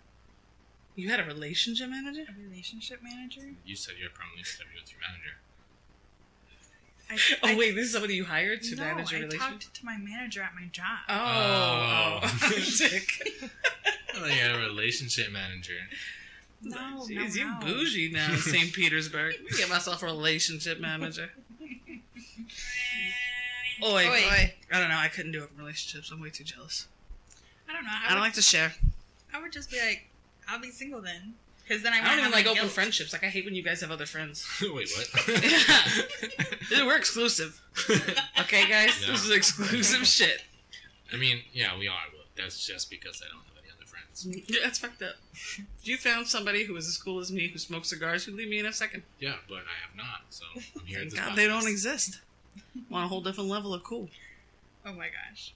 You 0.99 1.09
had 1.09 1.19
a 1.19 1.23
relationship 1.23 1.89
manager? 1.89 2.25
A 2.29 2.41
relationship 2.49 3.01
manager? 3.01 3.41
You 3.65 3.75
said 3.75 3.95
you're 3.99 4.09
probably 4.09 4.39
used 4.39 4.57
to 4.59 4.63
have 4.65 4.73
with 4.75 4.91
your 4.91 4.99
manager. 4.99 5.35
I, 7.09 7.17
Oh 7.43 7.53
I- 7.53 7.57
wait, 7.57 7.75
this 7.75 7.85
is 7.87 7.93
somebody 7.93 8.15
you 8.15 8.25
hired 8.25 8.61
to 8.63 8.75
no, 8.75 8.83
manage 8.83 9.11
your 9.11 9.21
I 9.21 9.23
relationship. 9.23 9.59
talked 9.61 9.73
to 9.75 9.85
my 9.85 9.97
manager 9.97 10.41
at 10.41 10.53
my 10.55 10.67
job. 10.71 10.99
Oh, 11.07 12.19
Oh. 12.21 12.49
dick. 12.77 13.07
I 14.13 14.19
thought 14.19 14.27
you 14.29 14.41
had 14.41 14.55
a 14.55 14.59
relationship 14.59 15.31
manager. 15.31 15.73
No, 16.61 16.77
Jeez, 17.07 17.15
no, 17.15 17.23
you 17.23 17.45
no. 17.45 17.59
bougie 17.61 18.11
now 18.11 18.33
in 18.33 18.37
St. 18.39 18.73
Petersburg. 18.73 19.35
Let 19.41 19.43
me 19.51 19.57
get 19.57 19.69
myself 19.69 20.03
a 20.03 20.07
relationship 20.07 20.79
manager. 20.81 21.29
Oh, 23.81 23.95
Oi, 23.95 24.05
Oi. 24.09 24.53
I 24.73 24.79
don't 24.79 24.89
know. 24.89 24.97
I 24.97 25.07
couldn't 25.07 25.31
do 25.31 25.41
open 25.41 25.57
relationships. 25.57 26.11
I'm 26.11 26.19
way 26.19 26.29
too 26.31 26.43
jealous. 26.43 26.87
I 27.69 27.73
don't 27.73 27.85
know. 27.85 27.89
I 27.91 28.07
I, 28.07 28.09
don't 28.09 28.17
would, 28.19 28.25
like 28.25 28.33
to 28.33 28.41
share. 28.41 28.73
I 29.33 29.41
would 29.41 29.53
just 29.53 29.71
be 29.71 29.79
like, 29.79 30.08
I'll 30.49 30.59
be 30.59 30.71
single 30.71 31.01
then. 31.01 31.33
Because 31.67 31.83
then 31.83 31.93
I, 31.93 31.97
I 31.97 32.01
won't 32.01 32.09
don't 32.09 32.19
even 32.19 32.31
like 32.31 32.45
my 32.45 32.51
open 32.51 32.69
friendships. 32.69 33.13
Like 33.13 33.23
I 33.23 33.27
hate 33.27 33.45
when 33.45 33.53
you 33.53 33.61
guys 33.61 33.81
have 33.81 33.91
other 33.91 34.07
friends. 34.07 34.45
Wait, 34.61 34.89
what? 34.89 35.43
Yeah. 36.71 36.85
We're 36.85 36.97
exclusive. 36.97 37.61
Okay, 38.39 38.67
guys, 38.67 38.99
Yeah. 39.05 39.11
this 39.13 39.25
is 39.25 39.31
exclusive 39.31 40.07
shit. 40.07 40.41
I 41.13 41.17
mean, 41.17 41.39
yeah, 41.53 41.77
we 41.77 41.87
are, 41.87 42.01
but 42.11 42.25
that's 42.35 42.65
just 42.65 42.89
because 42.89 43.21
I 43.23 43.29
don't 43.31 43.43
have 43.45 43.57
any 43.63 43.71
other 43.75 43.85
friends. 43.85 44.25
Mm, 44.27 44.49
yeah, 44.49 44.59
that's 44.63 44.79
fucked 44.79 45.01
up. 45.03 45.15
If 45.33 45.87
you 45.87 45.97
found 45.97 46.27
somebody 46.27 46.65
who 46.65 46.75
is 46.75 46.87
as 46.87 46.97
cool 46.97 47.19
as 47.19 47.31
me 47.31 47.47
who 47.47 47.57
smokes 47.59 47.89
cigars, 47.89 48.25
you'd 48.27 48.35
leave 48.35 48.49
me 48.49 48.59
in 48.59 48.65
a 48.65 48.73
second. 48.73 49.03
Yeah, 49.19 49.35
but 49.47 49.57
I 49.57 49.85
have 49.87 49.95
not, 49.95 50.21
so 50.31 50.45
I'm 50.55 50.85
here 50.85 50.97
at 50.99 51.01
Thank 51.03 51.11
this 51.11 51.19
God 51.19 51.35
they 51.35 51.47
don't 51.47 51.63
podcast. 51.63 51.69
exist. 51.71 52.19
On 52.91 53.03
a 53.03 53.07
whole 53.07 53.21
different 53.21 53.49
level 53.49 53.73
of 53.73 53.83
cool. 53.83 54.09
Oh 54.85 54.93
my 54.93 55.07
gosh. 55.07 55.53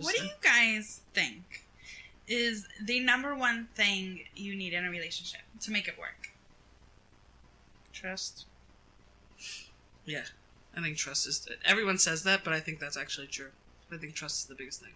What 0.00 0.14
do 0.16 0.24
you 0.24 0.30
guys 0.40 1.00
think 1.14 1.63
is 2.26 2.66
the 2.82 3.00
number 3.00 3.34
one 3.34 3.68
thing 3.74 4.20
you 4.34 4.54
need 4.54 4.72
in 4.72 4.84
a 4.84 4.90
relationship 4.90 5.42
to 5.60 5.70
make 5.70 5.88
it 5.88 5.98
work? 5.98 6.30
Trust. 7.92 8.46
Yeah, 10.04 10.24
I 10.76 10.82
think 10.82 10.96
trust 10.96 11.26
is. 11.26 11.48
Everyone 11.64 11.98
says 11.98 12.24
that, 12.24 12.44
but 12.44 12.52
I 12.52 12.60
think 12.60 12.78
that's 12.78 12.96
actually 12.96 13.26
true. 13.26 13.50
I 13.92 13.96
think 13.96 14.14
trust 14.14 14.40
is 14.40 14.46
the 14.46 14.54
biggest 14.54 14.80
thing. 14.80 14.92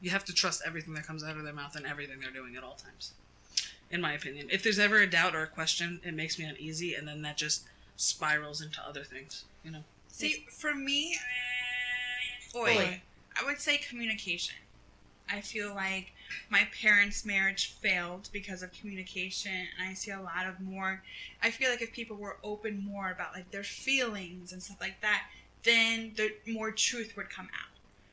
You 0.00 0.10
have 0.10 0.24
to 0.26 0.34
trust 0.34 0.62
everything 0.64 0.94
that 0.94 1.06
comes 1.06 1.24
out 1.24 1.36
of 1.36 1.44
their 1.44 1.52
mouth 1.52 1.74
and 1.76 1.86
everything 1.86 2.20
they're 2.20 2.30
doing 2.30 2.56
at 2.56 2.62
all 2.62 2.74
times. 2.74 3.12
In 3.90 4.00
my 4.00 4.12
opinion, 4.12 4.48
if 4.50 4.62
there's 4.62 4.78
ever 4.78 4.98
a 4.98 5.08
doubt 5.08 5.34
or 5.34 5.42
a 5.42 5.46
question, 5.46 6.00
it 6.04 6.14
makes 6.14 6.38
me 6.38 6.44
uneasy, 6.44 6.94
and 6.94 7.06
then 7.06 7.22
that 7.22 7.36
just 7.36 7.64
spirals 7.96 8.60
into 8.60 8.80
other 8.86 9.04
things. 9.04 9.44
You 9.64 9.70
know. 9.70 9.84
See, 10.08 10.46
for 10.50 10.74
me, 10.74 11.16
Oi. 12.54 12.76
Oi. 12.76 13.02
I 13.40 13.44
would 13.44 13.60
say 13.60 13.76
communication. 13.76 14.56
I 15.30 15.40
feel 15.40 15.74
like 15.74 16.12
my 16.50 16.68
parents' 16.80 17.24
marriage 17.24 17.72
failed 17.80 18.28
because 18.32 18.62
of 18.62 18.72
communication, 18.72 19.52
and 19.52 19.88
I 19.88 19.94
see 19.94 20.10
a 20.10 20.20
lot 20.20 20.46
of 20.46 20.60
more. 20.60 21.02
I 21.42 21.50
feel 21.50 21.70
like 21.70 21.82
if 21.82 21.92
people 21.92 22.16
were 22.16 22.36
open 22.44 22.84
more 22.84 23.10
about 23.10 23.34
like 23.34 23.50
their 23.50 23.64
feelings 23.64 24.52
and 24.52 24.62
stuff 24.62 24.80
like 24.80 25.00
that, 25.02 25.24
then 25.64 26.12
the 26.16 26.32
more 26.46 26.70
truth 26.70 27.16
would 27.16 27.28
come 27.30 27.46
out. 27.46 27.70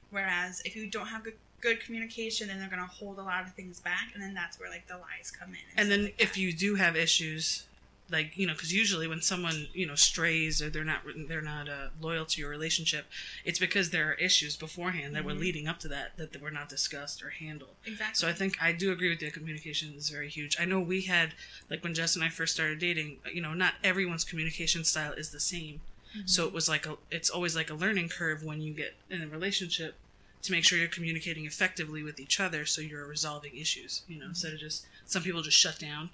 Whereas 0.10 0.62
if 0.65 0.76
you 0.76 0.88
don't 0.89 1.08
have 1.08 1.23
good, 1.23 1.38
good 1.62 1.80
communication, 1.80 2.47
then 2.47 2.60
they're 2.60 2.69
gonna 2.69 2.86
hold 2.86 3.19
a 3.19 3.23
lot 3.23 3.43
of 3.45 3.54
things 3.54 3.80
back, 3.80 4.12
and 4.13 4.21
then 4.21 4.34
that's 4.34 4.60
where 4.60 4.69
like 4.69 4.88
the 4.88 4.97
lies 4.97 5.32
come 5.32 5.49
in. 5.49 5.56
And 5.78 5.88
stuff 5.88 5.89
then 5.91 6.04
like 6.06 6.15
if 6.17 6.34
that. 6.34 6.39
you 6.39 6.52
do 6.54 6.76
have 6.76 6.95
issues, 6.95 7.65
like 8.13 8.38
you 8.38 8.47
know, 8.47 8.54
because 8.54 8.71
usually 8.71 9.08
when 9.08 9.21
someone 9.21 9.67
you 9.73 9.86
know 9.86 9.95
strays 9.95 10.62
or 10.62 10.69
they're 10.69 10.86
not 10.86 11.02
they're 11.28 11.41
not 11.41 11.67
uh, 11.67 11.88
loyal 11.99 12.26
to 12.28 12.39
your 12.39 12.49
relationship, 12.49 13.08
it's 13.43 13.60
because 13.60 13.89
there 13.89 14.10
are 14.10 14.13
issues 14.13 14.56
beforehand 14.56 15.13
that 15.15 15.26
were 15.26 15.34
Mhm. 15.34 15.39
leading 15.39 15.67
up 15.67 15.80
to 15.80 15.88
that 15.89 16.15
that 16.17 16.39
were 16.39 16.52
not 16.52 16.69
discussed 16.69 17.21
or 17.21 17.32
handled. 17.32 17.76
exactly. 17.86 18.15
So 18.15 18.30
I 18.30 18.34
think 18.34 18.62
I 18.62 18.71
do 18.71 18.91
agree 18.93 19.10
with 19.10 19.21
you. 19.21 19.32
Communication 19.32 19.93
is 19.97 20.10
very 20.10 20.30
huge. 20.30 20.56
I 20.58 20.65
know 20.65 20.80
we 20.80 21.02
had 21.02 21.34
like 21.69 21.84
when 21.84 21.93
Jess 21.93 22.15
and 22.15 22.23
I 22.23 22.30
first 22.30 22.54
started 22.54 22.80
dating. 22.80 23.17
You 23.34 23.41
know, 23.41 23.54
not 23.54 23.73
everyone's 23.84 24.23
communication 24.23 24.86
style 24.86 25.12
is 25.13 25.32
the 25.32 25.41
same. 25.41 25.82
So 26.26 26.45
it 26.45 26.54
was 26.54 26.69
like 26.69 26.86
a. 26.86 26.97
It's 27.10 27.32
always 27.32 27.56
like 27.56 27.71
a 27.71 27.73
learning 27.73 28.10
curve 28.10 28.43
when 28.43 28.62
you 28.62 28.71
get 28.73 28.93
in 29.10 29.23
a 29.23 29.28
relationship 29.28 29.95
to 30.43 30.52
make 30.52 30.63
sure 30.63 30.78
you're 30.78 30.88
communicating 30.88 31.45
effectively 31.45 32.04
with 32.04 32.19
each 32.19 32.39
other, 32.39 32.65
so 32.67 32.82
you're 32.82 33.08
resolving 33.08 33.58
issues. 33.58 34.04
You 34.08 34.19
know, 34.19 34.28
instead 34.28 34.54
of 34.54 34.60
just 34.60 34.86
some 35.08 35.23
people 35.23 35.41
just 35.41 35.58
shut 35.58 35.80
down. 35.80 36.12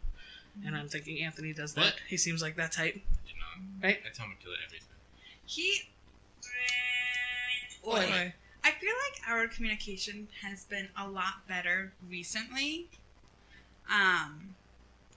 And 0.65 0.75
I'm 0.75 0.87
thinking 0.89 1.23
Anthony 1.23 1.53
does 1.53 1.73
that. 1.75 1.81
What? 1.85 1.95
He 2.07 2.17
seems 2.17 2.41
like 2.41 2.55
that 2.57 2.71
type, 2.71 2.95
You 2.95 3.33
know, 3.35 3.87
right? 3.87 3.99
I 4.05 4.09
tell 4.13 4.25
him 4.25 4.35
to 4.37 4.43
kill 4.43 4.53
everything. 4.65 4.87
he. 5.45 5.81
Oi. 7.87 7.91
Oi. 7.93 8.33
I 8.63 8.71
feel 8.71 8.91
like 9.07 9.21
our 9.29 9.47
communication 9.47 10.27
has 10.43 10.65
been 10.65 10.89
a 10.97 11.07
lot 11.07 11.47
better 11.47 11.93
recently. 12.09 12.87
Um, 13.89 14.55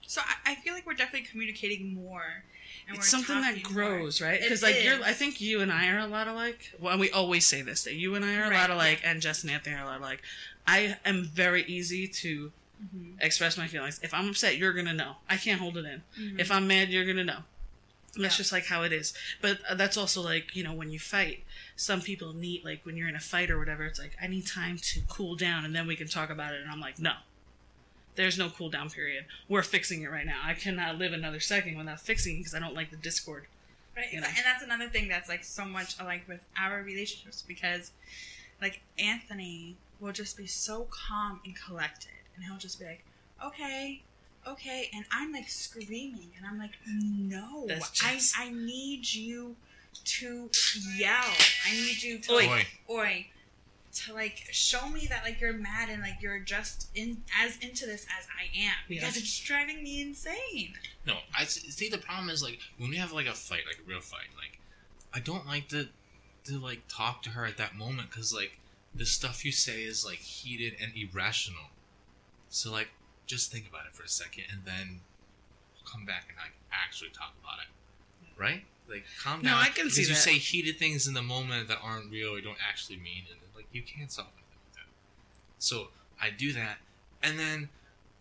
so 0.07 0.21
I, 0.25 0.53
I 0.53 0.55
feel 0.57 0.75
like 0.75 0.87
we're 0.87 0.95
definitely 0.95 1.27
communicating 1.29 1.93
more, 1.93 2.45
and 2.89 2.97
It's 2.97 3.09
something 3.09 3.41
that 3.41 3.57
talking 3.57 3.75
more. 3.75 3.89
grows, 3.99 4.21
right? 4.21 4.41
Because 4.41 4.63
like 4.63 4.83
you're. 4.83 5.03
I 5.03 5.13
think 5.13 5.41
you 5.41 5.61
and 5.61 5.73
I 5.73 5.89
are 5.89 5.99
a 5.99 6.07
lot 6.07 6.29
alike. 6.29 6.73
Well, 6.81 6.99
we 6.99 7.11
always 7.11 7.45
say 7.47 7.63
this 7.63 7.85
that 7.85 7.95
you 7.95 8.15
and 8.15 8.25
I 8.25 8.37
are 8.37 8.45
a 8.45 8.51
Right, 8.51 8.61
lot 8.61 8.71
alike, 8.71 9.01
and 9.05 9.21
Jess 9.21 9.43
and 9.43 9.51
Anthony 9.53 9.75
are 9.77 9.83
a 9.83 9.87
lot 9.87 9.99
alike. 10.01 10.23
I 10.67 10.97
am 11.05 11.25
very 11.25 11.65
easy 11.65 12.07
to 12.09 12.53
Mhm. 12.83 13.17
express 13.21 13.57
my 13.57 13.69
feelings. 13.69 14.01
If 14.03 14.13
I'm 14.15 14.29
upset, 14.29 14.57
you're 14.57 14.73
gonna 14.73 14.93
know. 14.95 15.17
I 15.29 15.37
can't 15.37 15.61
hold 15.61 15.77
it 15.77 15.85
in. 15.85 16.03
Mhm. 16.19 16.41
If 16.41 16.51
I'm 16.51 16.67
mad, 16.67 16.91
you're 16.91 17.05
gonna 17.07 17.25
know. 17.25 17.45
That's 18.15 18.37
just 18.37 18.53
like 18.53 18.67
how 18.67 18.83
it 18.83 18.93
is. 18.93 19.15
But 19.41 19.61
uh, 19.69 19.75
that's 19.75 19.97
also 19.97 20.21
like 20.21 20.55
you 20.55 20.63
know 20.65 20.75
when 20.75 20.91
you 20.91 20.99
fight, 20.99 21.45
some 21.77 22.03
people 22.03 22.33
need 22.35 22.65
like 22.65 22.85
when 22.85 22.97
you're 22.97 23.09
in 23.09 23.17
a 23.17 23.21
fight 23.21 23.51
or 23.51 23.59
whatever. 23.59 23.85
It's 23.87 23.99
like 23.99 24.17
I 24.21 24.27
need 24.27 24.47
time 24.47 24.77
to 24.79 25.01
cool 25.09 25.35
down 25.37 25.65
and 25.65 25.75
then 25.75 25.87
we 25.87 25.97
can 25.97 26.09
talk 26.09 26.29
about 26.29 26.53
it. 26.55 26.61
And 26.61 26.71
I'm 26.71 26.81
like, 26.81 26.99
no, 26.99 27.15
there's 28.17 28.37
no 28.37 28.51
cool 28.51 28.69
down 28.69 28.91
period. 28.91 29.25
We're 29.49 29.63
fixing 29.63 30.03
it 30.03 30.11
right 30.11 30.27
now. 30.27 30.41
I 30.45 30.53
cannot 30.55 30.99
live 30.99 31.13
another 31.15 31.41
second 31.41 31.79
without 31.79 32.01
fixing 32.01 32.35
it 32.37 32.39
because 32.41 32.55
I 32.55 32.59
don't 32.59 32.75
like 32.75 32.91
the 32.91 32.97
discord. 32.99 33.47
Right, 33.97 34.13
you 34.13 34.21
know. 34.21 34.27
and 34.27 34.45
that's 34.45 34.63
another 34.63 34.89
thing 34.89 35.09
that's 35.09 35.29
like 35.29 35.45
so 35.45 35.65
much 35.65 35.99
alike 36.01 36.25
with 36.27 36.41
our 36.57 36.83
relationships 36.83 37.43
because, 37.47 37.93
like 38.61 38.81
Anthony 38.99 39.77
will 40.01 40.13
just 40.13 40.37
be 40.37 40.47
so 40.47 40.87
calm 40.91 41.41
and 41.45 41.55
collected, 41.55 42.11
and 42.35 42.45
he'll 42.45 42.59
just 42.59 42.79
be 42.79 42.85
like, 42.87 43.05
"Okay, 43.45 44.03
okay," 44.47 44.89
and 44.95 45.05
I'm 45.13 45.33
like 45.33 45.49
screaming, 45.49 46.31
and 46.37 46.47
I'm 46.47 46.59
like, 46.59 46.73
"No, 46.87 47.67
I 48.03 48.21
I 48.39 48.51
need 48.51 49.13
you 49.13 49.57
to 50.05 50.49
yell. 50.97 51.35
I 51.67 51.73
need 51.73 52.03
you 52.03 52.19
to 52.19 52.33
Oi. 52.33 52.47
like, 52.47 52.67
oi." 52.91 53.27
To 54.07 54.15
like 54.15 54.45
show 54.51 54.89
me 54.89 55.07
that 55.11 55.23
like 55.23 55.39
you're 55.39 55.53
mad 55.53 55.91
and 55.91 56.01
like 56.01 56.15
you're 56.23 56.39
just 56.39 56.89
in 56.95 57.23
as 57.39 57.59
into 57.59 57.85
this 57.85 58.07
as 58.19 58.27
I 58.41 58.45
am 58.59 58.73
because 58.89 59.17
Yeah. 59.17 59.21
it's 59.21 59.39
driving 59.41 59.83
me 59.85 60.01
insane. 60.01 60.73
No, 61.07 61.19
I 61.39 61.45
see. 61.45 61.91
The 61.91 61.99
problem 61.99 62.31
is 62.31 62.43
like 62.43 62.59
when 62.79 62.89
we 62.89 62.97
have 62.97 63.13
like 63.13 63.27
a 63.27 63.35
fight, 63.35 63.65
like 63.67 63.81
a 63.81 63.83
real 63.87 64.01
fight. 64.01 64.29
Like 64.35 64.59
I 65.13 65.21
don't 65.21 65.47
like 65.47 65.69
to 65.69 65.89
to 66.45 66.59
like 66.59 66.85
talk 66.89 67.23
to 67.25 67.31
her 67.31 67.45
at 67.45 67.59
that 67.59 67.77
moment 67.77 68.09
because 68.11 68.33
like 68.33 68.57
the 68.95 69.05
stuff 69.05 69.45
you 69.45 69.53
say 69.53 69.83
is 69.83 70.07
like 70.07 70.21
heated 70.21 70.73
and 70.81 70.93
irrational. 70.97 71.65
So 72.53 72.71
like 72.71 72.89
just 73.27 73.51
think 73.51 73.67
about 73.69 73.87
it 73.87 73.95
for 73.95 74.03
a 74.03 74.09
second 74.09 74.45
and 74.53 74.65
then 74.65 75.01
we'll 75.75 75.91
come 75.91 76.05
back 76.05 76.27
and 76.29 76.37
like 76.37 76.53
actually 76.73 77.11
talk 77.11 77.33
about 77.43 77.59
it, 77.65 78.41
right? 78.41 78.63
Like, 78.89 79.05
calm 79.23 79.41
No, 79.43 79.51
down. 79.51 79.59
No, 79.59 79.63
I 79.63 79.69
can 79.69 79.85
because 79.87 79.95
see 79.97 80.03
you 80.03 80.09
that. 80.09 80.15
say 80.17 80.33
heated 80.35 80.79
things 80.79 81.07
in 81.07 81.15
the 81.15 81.23
moment 81.23 81.69
that 81.69 81.79
aren't 81.83 82.11
real 82.11 82.35
or 82.35 82.41
don't 82.41 82.59
actually 82.69 82.97
mean 82.97 83.23
it. 83.31 83.37
Like, 83.57 83.67
you 83.73 83.81
can't 83.83 84.11
solve 84.13 84.27
anything 84.35 84.59
with 84.67 84.75
that. 84.75 84.91
So 85.59 85.89
I 86.21 86.31
do 86.31 86.53
that, 86.53 86.79
and 87.23 87.39
then 87.39 87.69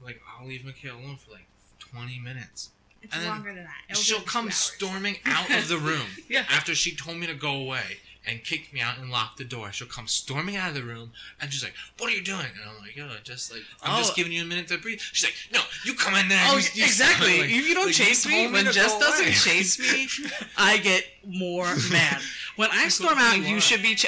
like 0.04 0.22
I'll 0.39 0.48
leave 0.48 0.63
Michaela 0.63 1.00
alone 1.00 1.17
for 1.17 1.32
like 1.32 1.48
twenty 1.80 2.20
minutes. 2.20 2.70
It's 3.02 3.13
And 3.15 3.26
longer 3.26 3.54
than 3.54 3.63
that. 3.63 3.82
It'll 3.89 4.02
She'll 4.02 4.22
come 4.22 4.50
storming 4.52 5.17
out 5.26 5.50
of 5.50 5.67
the 5.67 5.78
room 5.78 6.06
Yeah. 6.30 6.46
after 6.50 6.74
she 6.76 6.96
told 6.96 7.17
me 7.17 7.26
to 7.28 7.34
go 7.34 7.54
away 7.56 7.98
and 8.28 8.44
kicked 8.44 8.72
me 8.72 8.80
out 8.80 8.98
and 9.00 9.10
locked 9.10 9.38
the 9.40 9.44
door. 9.44 9.72
She'll 9.72 9.88
come 9.88 10.08
storming 10.08 10.56
out 10.56 10.70
of 10.70 10.76
the 10.76 10.84
room 10.84 11.12
and 11.40 11.52
she's 11.52 11.64
like, 11.64 11.74
"What 11.98 12.12
are 12.12 12.14
you 12.16 12.22
doing?" 12.24 12.46
And 12.46 12.70
I'm 12.70 12.78
like, 12.80 12.96
"Yo, 12.96 13.10
just 13.24 13.52
like 13.52 13.64
I'm 13.82 13.96
Oh. 13.96 13.98
just 13.98 14.16
giving 14.16 14.32
you 14.32 14.44
a 14.44 14.46
minute 14.46 14.68
to 14.68 14.78
breathe." 14.78 15.00
She's 15.02 15.24
like, 15.26 15.36
"No, 15.52 15.62
you 15.86 15.96
come 15.96 16.14
in 16.16 16.28
there." 16.28 16.44
Oh, 16.48 16.58
you- 16.58 16.68
you- 16.76 16.84
exactly. 16.86 17.40
like- 17.42 17.50
if 17.50 17.68
you 17.68 17.74
don't 17.74 17.88
like, 17.88 17.96
chase 17.96 18.26
me, 18.28 18.44
told 18.44 18.54
when 18.54 18.66
Jess 18.72 18.98
doesn't 19.00 19.26
away. 19.26 19.34
chase 19.34 19.80
me, 19.80 20.08
I 20.58 20.78
get 20.78 21.04
more 21.26 21.66
mad. 21.92 22.22
When 22.58 22.70
I 22.72 22.90
storm 22.90 23.18
out, 23.18 23.38
you 23.38 23.44
you 23.44 23.60
should 23.60 23.82
be. 23.82 23.96
Ch- 23.96 24.06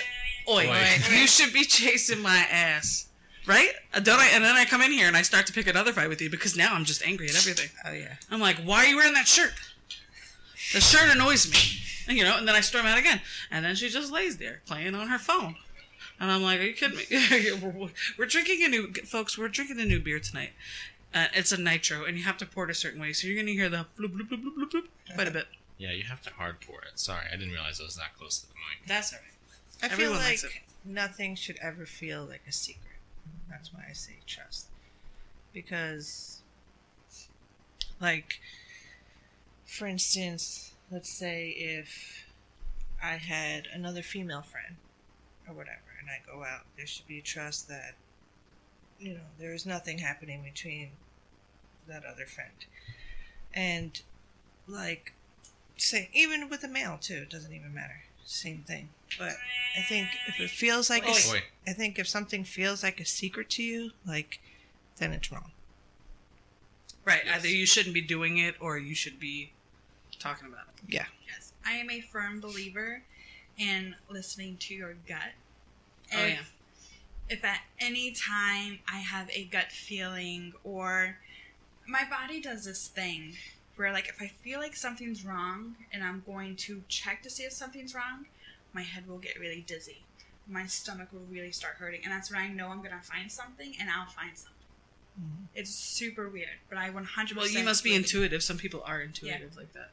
Oi, 0.48 0.70
Oi. 0.70 0.88
you 1.12 1.26
should 1.26 1.54
be 1.54 1.64
chasing 1.64 2.22
my 2.22 2.36
ass, 2.52 3.08
right? 3.48 3.70
Uh, 3.94 4.00
Don't 4.02 4.20
I? 4.20 4.28
And 4.28 4.44
then 4.44 4.56
I 4.58 4.66
come 4.66 4.82
in 4.82 4.92
here 4.92 5.08
and 5.08 5.16
I 5.16 5.22
start 5.22 5.48
to 5.48 5.54
pick 5.54 5.68
another 5.68 5.94
fight 5.94 6.10
with 6.10 6.22
you 6.22 6.30
because 6.30 6.56
now 6.58 6.74
I'm 6.76 6.84
just 6.84 7.02
angry 7.08 7.30
at 7.30 7.36
everything. 7.38 7.70
Oh 7.86 7.94
yeah. 7.94 8.16
I'm 8.30 8.42
like, 8.42 8.58
why 8.58 8.80
are 8.84 8.88
you 8.88 8.98
wearing 8.98 9.14
that 9.14 9.26
shirt? 9.28 9.54
The 10.74 10.82
shirt 10.82 11.10
annoys 11.16 11.50
me, 11.50 11.58
and, 12.08 12.18
you 12.18 12.24
know. 12.24 12.38
And 12.38 12.48
then 12.48 12.56
I 12.56 12.62
storm 12.62 12.86
out 12.86 12.98
again, 12.98 13.22
and 13.52 13.64
then 13.66 13.76
she 13.76 13.90
just 13.90 14.12
lays 14.12 14.38
there 14.38 14.62
playing 14.66 14.96
on 14.96 15.08
her 15.08 15.20
phone, 15.20 15.56
and 16.20 16.32
I'm 16.32 16.44
like, 16.44 16.60
are 16.60 16.64
you 16.64 16.74
kidding 16.74 16.98
me? 16.98 17.52
we're, 17.62 17.90
we're 18.18 18.26
drinking 18.26 18.64
a 18.64 18.68
new, 18.68 18.94
folks. 19.06 19.38
We're 19.38 19.48
drinking 19.50 19.80
a 19.80 19.86
new 19.86 20.00
beer 20.00 20.20
tonight. 20.20 20.52
Uh, 21.14 21.28
it's 21.34 21.52
a 21.52 21.58
nitro, 21.62 22.06
and 22.06 22.18
you 22.18 22.24
have 22.24 22.38
to 22.38 22.46
pour 22.46 22.66
it 22.66 22.72
a 22.72 22.74
certain 22.74 23.00
way, 23.00 23.14
so 23.14 23.28
you're 23.28 23.40
gonna 23.40 23.52
hear 23.54 23.70
the 23.70 23.86
bloop 24.00 24.14
bloop 24.16 24.30
bloop 24.30 24.44
bloop 24.44 24.58
bloop, 24.58 24.72
bloop 24.72 25.16
quite 25.16 25.28
a 25.28 25.32
bit. 25.32 25.46
Yeah, 25.78 25.92
you 25.92 26.04
have 26.04 26.22
to 26.24 26.30
hard 26.32 26.60
pour 26.62 26.82
it. 26.82 26.98
Sorry, 27.00 27.26
I 27.32 27.36
didn't 27.36 27.52
realize 27.52 27.80
I 27.80 27.84
was 27.84 27.96
that 27.98 28.18
close 28.18 28.40
to 28.40 28.48
the 28.48 28.54
mic. 28.54 28.88
That's 28.88 29.14
alright. 29.14 29.28
I 29.82 29.90
feel 29.90 30.14
Everyone 30.14 30.20
like 30.20 30.44
it. 30.44 30.52
nothing 30.86 31.36
should 31.36 31.58
ever 31.62 31.86
feel 31.86 32.26
like 32.26 32.42
a 32.48 32.52
secret. 32.52 32.98
That's 33.50 33.74
why 33.74 33.84
I 33.90 33.94
say 33.94 34.14
trust. 34.26 34.68
Because, 35.54 36.42
like, 38.02 38.40
for 39.66 39.86
instance, 39.88 40.73
let's 40.94 41.10
say 41.10 41.50
if 41.50 42.26
I 43.02 43.14
had 43.16 43.68
another 43.74 44.04
female 44.04 44.44
friend 44.44 44.76
or 45.48 45.56
whatever, 45.56 45.82
and 46.00 46.08
I 46.10 46.22
go 46.26 46.44
out, 46.44 46.62
there 46.78 46.86
should 46.86 47.08
be 47.08 47.20
trust 47.20 47.68
that, 47.68 47.96
you 49.00 49.16
know, 49.16 49.26
there 49.40 49.54
is 49.54 49.66
nothing 49.66 49.98
happening 49.98 50.44
between 50.44 50.92
that 51.88 52.04
other 52.06 52.26
friend. 52.26 52.66
And, 53.54 54.00
like, 54.68 55.14
say, 55.78 56.10
even 56.14 56.48
with 56.50 56.64
a 56.64 56.68
male, 56.68 56.98
too, 57.02 57.24
it 57.24 57.30
doesn't 57.30 57.54
even 57.54 57.74
matter. 57.74 58.04
Same 58.26 58.64
thing. 58.66 58.90
But 59.18 59.34
I 59.78 59.82
think 59.82 60.08
if 60.28 60.40
it 60.40 60.50
feels 60.50 60.90
like 60.90 61.04
a, 61.06 61.10
oh, 61.10 61.12
s- 61.12 61.34
Oi. 61.34 61.42
I 61.68 61.74
think 61.74 62.00
if 62.00 62.08
something 62.08 62.44
feels 62.44 62.84
like 62.84 63.00
a 63.00 63.06
secret 63.06 63.50
to 63.52 63.64
you, 63.64 63.92
like, 64.06 64.40
then 64.98 65.12
it's 65.12 65.32
wrong. 65.32 65.52
Right. 67.04 67.22
Yes. 67.26 67.40
Either 67.40 67.48
you 67.50 67.66
shouldn't 67.66 67.94
be 67.94 68.02
doing 68.02 68.38
it, 68.38 68.56
or 68.62 68.78
you 68.78 68.96
should 68.96 69.20
be 69.20 69.52
talking 70.24 70.48
about 70.48 70.68
it. 70.68 70.94
Yeah. 70.94 71.06
Yes, 71.28 71.54
I 71.66 71.74
am 71.74 71.90
a 71.90 72.02
firm 72.02 72.40
believer 72.40 73.02
in 73.58 73.96
listening 74.10 74.58
to 74.58 74.74
your 74.74 74.94
gut. 75.08 75.34
Oh, 76.14 76.20
If- 76.20 76.34
yeah. 76.34 76.40
If 77.30 77.46
at 77.46 77.62
any 77.80 78.12
time 78.12 78.80
I 78.88 78.98
have 78.98 79.30
a 79.32 79.46
gut 79.46 79.72
feeling 79.72 80.54
or 80.64 81.18
my 81.88 82.04
body 82.10 82.42
does 82.42 82.66
this 82.66 82.88
thing 82.90 83.36
where 83.78 83.92
like 83.94 84.10
if 84.10 84.22
I 84.22 84.28
feel 84.44 84.60
like 84.60 84.76
something's 84.76 85.24
wrong 85.26 85.76
and 85.92 86.04
I'm 86.04 86.22
going 86.26 86.58
to 86.58 86.84
check 86.90 87.24
to 87.24 87.30
see 87.30 87.44
if 87.44 87.54
something's 87.54 87.96
wrong, 87.96 88.26
my 88.74 88.82
head 88.82 89.08
will 89.08 89.20
get 89.20 89.40
really 89.40 89.62
dizzy. 89.66 90.04
My 90.48 90.66
stomach 90.68 91.08
will 91.14 91.26
really 91.32 91.52
start 91.52 91.76
hurting 91.76 92.02
and 92.04 92.12
that's 92.12 92.30
when 92.30 92.42
I 92.42 92.50
know 92.50 92.68
I'm 92.68 92.80
going 92.80 92.92
to 92.92 93.08
find 93.08 93.32
something 93.32 93.74
and 93.80 93.90
I'll 93.90 94.06
find 94.06 94.38
something. 94.38 94.54
Mm-hmm. 95.20 95.44
It's 95.56 95.72
super 95.72 96.28
weird, 96.28 96.58
but 96.70 96.78
I 96.78 96.90
100% 96.90 97.36
Well, 97.36 97.48
you 97.48 97.64
must 97.64 97.84
be 97.86 97.96
intuitive. 97.96 98.44
Some 98.44 98.58
people 98.58 98.84
are 98.86 99.02
intuitive 99.02 99.56
like 99.56 99.72
that. 99.74 99.92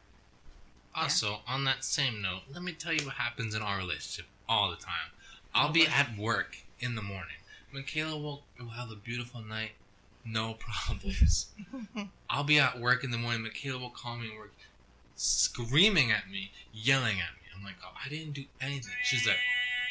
Also, 0.95 1.41
on 1.47 1.65
that 1.65 1.85
same 1.85 2.21
note, 2.21 2.43
let 2.53 2.63
me 2.63 2.73
tell 2.73 2.93
you 2.93 3.07
what 3.07 3.15
happens 3.15 3.55
in 3.55 3.63
our 3.63 3.79
relationship 3.79 4.27
all 4.49 4.71
the 4.71 4.77
time. 4.77 5.13
I'll 5.55 5.71
oh, 5.71 5.73
be 5.73 5.87
at 5.87 6.17
work 6.19 6.59
in 6.81 6.95
the 6.95 7.03
morning. 7.03 7.37
Michaela 7.73 8.19
will, 8.19 8.43
will 8.59 8.71
have 8.71 8.91
a 8.91 8.97
beautiful 8.97 9.41
night, 9.41 9.73
no 10.25 10.55
problems. 10.59 11.51
I'll 12.31 12.45
be 12.45 12.59
at 12.59 12.81
work 12.81 13.05
in 13.05 13.11
the 13.11 13.19
morning. 13.19 13.43
Michaela 13.43 13.79
will 13.79 13.91
call 13.91 14.17
me 14.17 14.31
at 14.33 14.37
work, 14.37 14.55
screaming 15.15 16.11
at 16.11 16.29
me, 16.31 16.51
yelling 16.73 17.19
at 17.21 17.35
me. 17.35 17.49
I'm 17.57 17.65
like, 17.65 17.77
oh, 17.85 17.93
I 18.05 18.09
didn't 18.09 18.33
do 18.33 18.45
anything. 18.61 18.95
She's 19.05 19.27
like, 19.27 19.37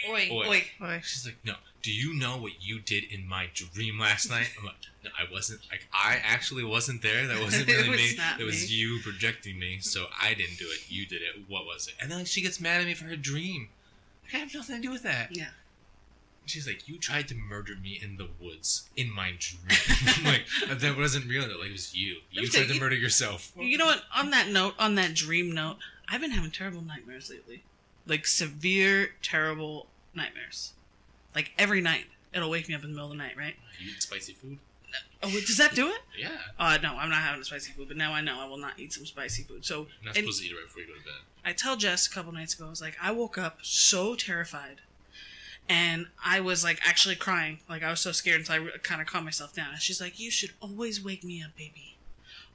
Oi, 0.08 0.30
Oi. 0.32 0.48
oi. 0.48 0.64
Boy, 0.80 1.02
she's 1.04 1.26
like, 1.26 1.38
no. 1.44 1.56
Do 1.82 1.92
you 1.94 2.14
know 2.14 2.38
what 2.38 2.62
you 2.62 2.80
did 2.80 3.06
in 3.06 3.26
my 3.28 3.48
dream 3.54 4.00
last 4.00 4.30
night? 4.30 4.50
I'm 4.60 4.66
like, 4.66 4.76
no, 5.04 5.10
I 5.18 5.32
wasn't. 5.32 5.62
Like, 5.72 5.88
I 5.94 6.18
actually 6.24 6.64
wasn't 6.66 7.02
there. 7.02 7.26
That 7.26 7.42
wasn't 7.42 7.70
It 7.70 7.74
really 7.78 7.90
was 7.90 7.98
me. 8.00 8.16
not 8.18 8.40
It 8.40 8.44
was 8.44 8.70
me. 8.70 8.76
you 8.76 9.00
projecting 9.02 9.58
me. 9.58 9.80
So 9.80 10.08
I 10.22 10.34
didn't 10.34 10.58
do 10.58 10.66
it. 10.70 10.90
You 10.92 11.06
did 11.06 11.22
it. 11.22 11.44
What 11.48 11.66
was 11.66 11.88
it? 11.88 11.94
And 12.02 12.12
then 12.12 12.20
like, 12.20 12.28
she 12.28 12.42
gets 12.42 12.60
mad 12.60 12.82
at 12.82 12.88
me 12.88 12.94
for 12.94 13.06
her 13.06 13.16
dream. 13.16 13.70
I 14.34 14.38
have 14.38 14.54
nothing 14.54 14.76
to 14.76 14.82
do 14.82 14.92
with 14.92 15.04
that. 15.04 15.36
Yeah. 15.36 15.48
She's 16.46 16.66
like, 16.68 16.88
you 16.90 16.98
tried 16.98 17.28
to 17.30 17.36
murder 17.36 17.76
me 17.82 18.00
in 18.02 18.18
the 18.18 18.28
woods 18.44 18.90
in 18.98 19.14
my 19.14 19.34
dream. 19.38 19.78
Like, 20.26 20.80
that 20.80 20.98
wasn't 20.98 21.28
real. 21.28 21.44
Like, 21.44 21.70
it 21.70 21.72
was 21.72 21.96
you. 21.96 22.18
You 22.32 22.42
Let 22.42 22.52
tried 22.52 22.60
tell 22.62 22.68
to 22.70 22.74
you- 22.74 22.80
murder 22.82 22.96
yourself. 22.96 23.52
You 23.58 23.78
know 23.78 23.86
what? 23.86 24.04
On 24.16 24.32
that 24.32 24.50
note, 24.50 24.74
on 24.80 24.96
that 24.96 25.14
dream 25.14 25.54
note, 25.54 25.78
I've 26.10 26.20
been 26.22 26.32
having 26.32 26.52
terrible 26.52 26.82
nightmares 26.82 27.30
lately. 27.30 27.64
Like 28.10 28.26
severe, 28.26 29.12
terrible 29.22 29.88
nightmares. 30.16 30.74
Like 31.36 31.52
every 31.58 31.80
night, 31.82 32.06
it'll 32.34 32.50
wake 32.50 32.68
me 32.68 32.76
up 32.76 32.84
in 32.84 32.90
the 32.90 32.96
middle 32.96 33.12
of 33.12 33.18
the 33.18 33.24
night, 33.24 33.38
right? 33.38 33.56
You 33.80 33.92
eat 33.92 34.02
spicy 34.02 34.34
food? 34.34 34.58
Oh, 35.22 35.28
wait, 35.28 35.46
does 35.46 35.58
that 35.58 35.76
do 35.76 35.88
it? 35.90 36.02
Yeah. 36.18 36.30
Uh, 36.58 36.78
no, 36.82 36.96
I'm 36.98 37.10
not 37.10 37.20
having 37.20 37.44
spicy 37.44 37.72
food, 37.74 37.88
but 37.90 37.98
now 37.98 38.14
I 38.14 38.22
know 38.22 38.40
I 38.42 38.48
will 38.48 38.58
not 38.58 38.80
eat 38.80 38.92
some 38.94 39.06
spicy 39.06 39.44
food. 39.44 39.64
So, 39.64 39.88
You're 40.02 40.08
not 40.08 40.16
supposed 40.16 40.40
to 40.42 40.48
eat 40.48 40.52
it 40.52 40.56
right 40.56 40.66
before 40.66 40.82
you 40.82 40.88
go 40.88 40.94
to 40.96 41.00
bed. 41.06 41.14
I 41.46 41.54
tell 41.54 41.76
Jess 41.76 42.08
a 42.08 42.10
couple 42.10 42.32
nights 42.32 42.56
ago, 42.56 42.66
I 42.66 42.70
was 42.70 42.82
like, 42.82 42.98
I 43.02 43.12
woke 43.12 43.38
up 43.38 43.60
so 43.62 44.16
terrified. 44.16 44.82
And 45.68 46.08
I 46.26 46.40
was 46.40 46.64
like 46.64 46.80
actually 46.84 47.16
crying. 47.16 47.60
Like 47.70 47.84
I 47.84 47.92
was 47.92 48.00
so 48.00 48.12
scared 48.12 48.40
until 48.40 48.56
I 48.56 48.78
kind 48.82 49.02
of 49.02 49.08
calmed 49.08 49.26
myself 49.26 49.54
down. 49.54 49.70
And 49.74 49.80
she's 49.82 50.02
like, 50.02 50.20
You 50.20 50.32
should 50.32 50.52
always 50.62 51.04
wake 51.04 51.24
me 51.24 51.44
up, 51.44 51.56
baby. 51.56 51.98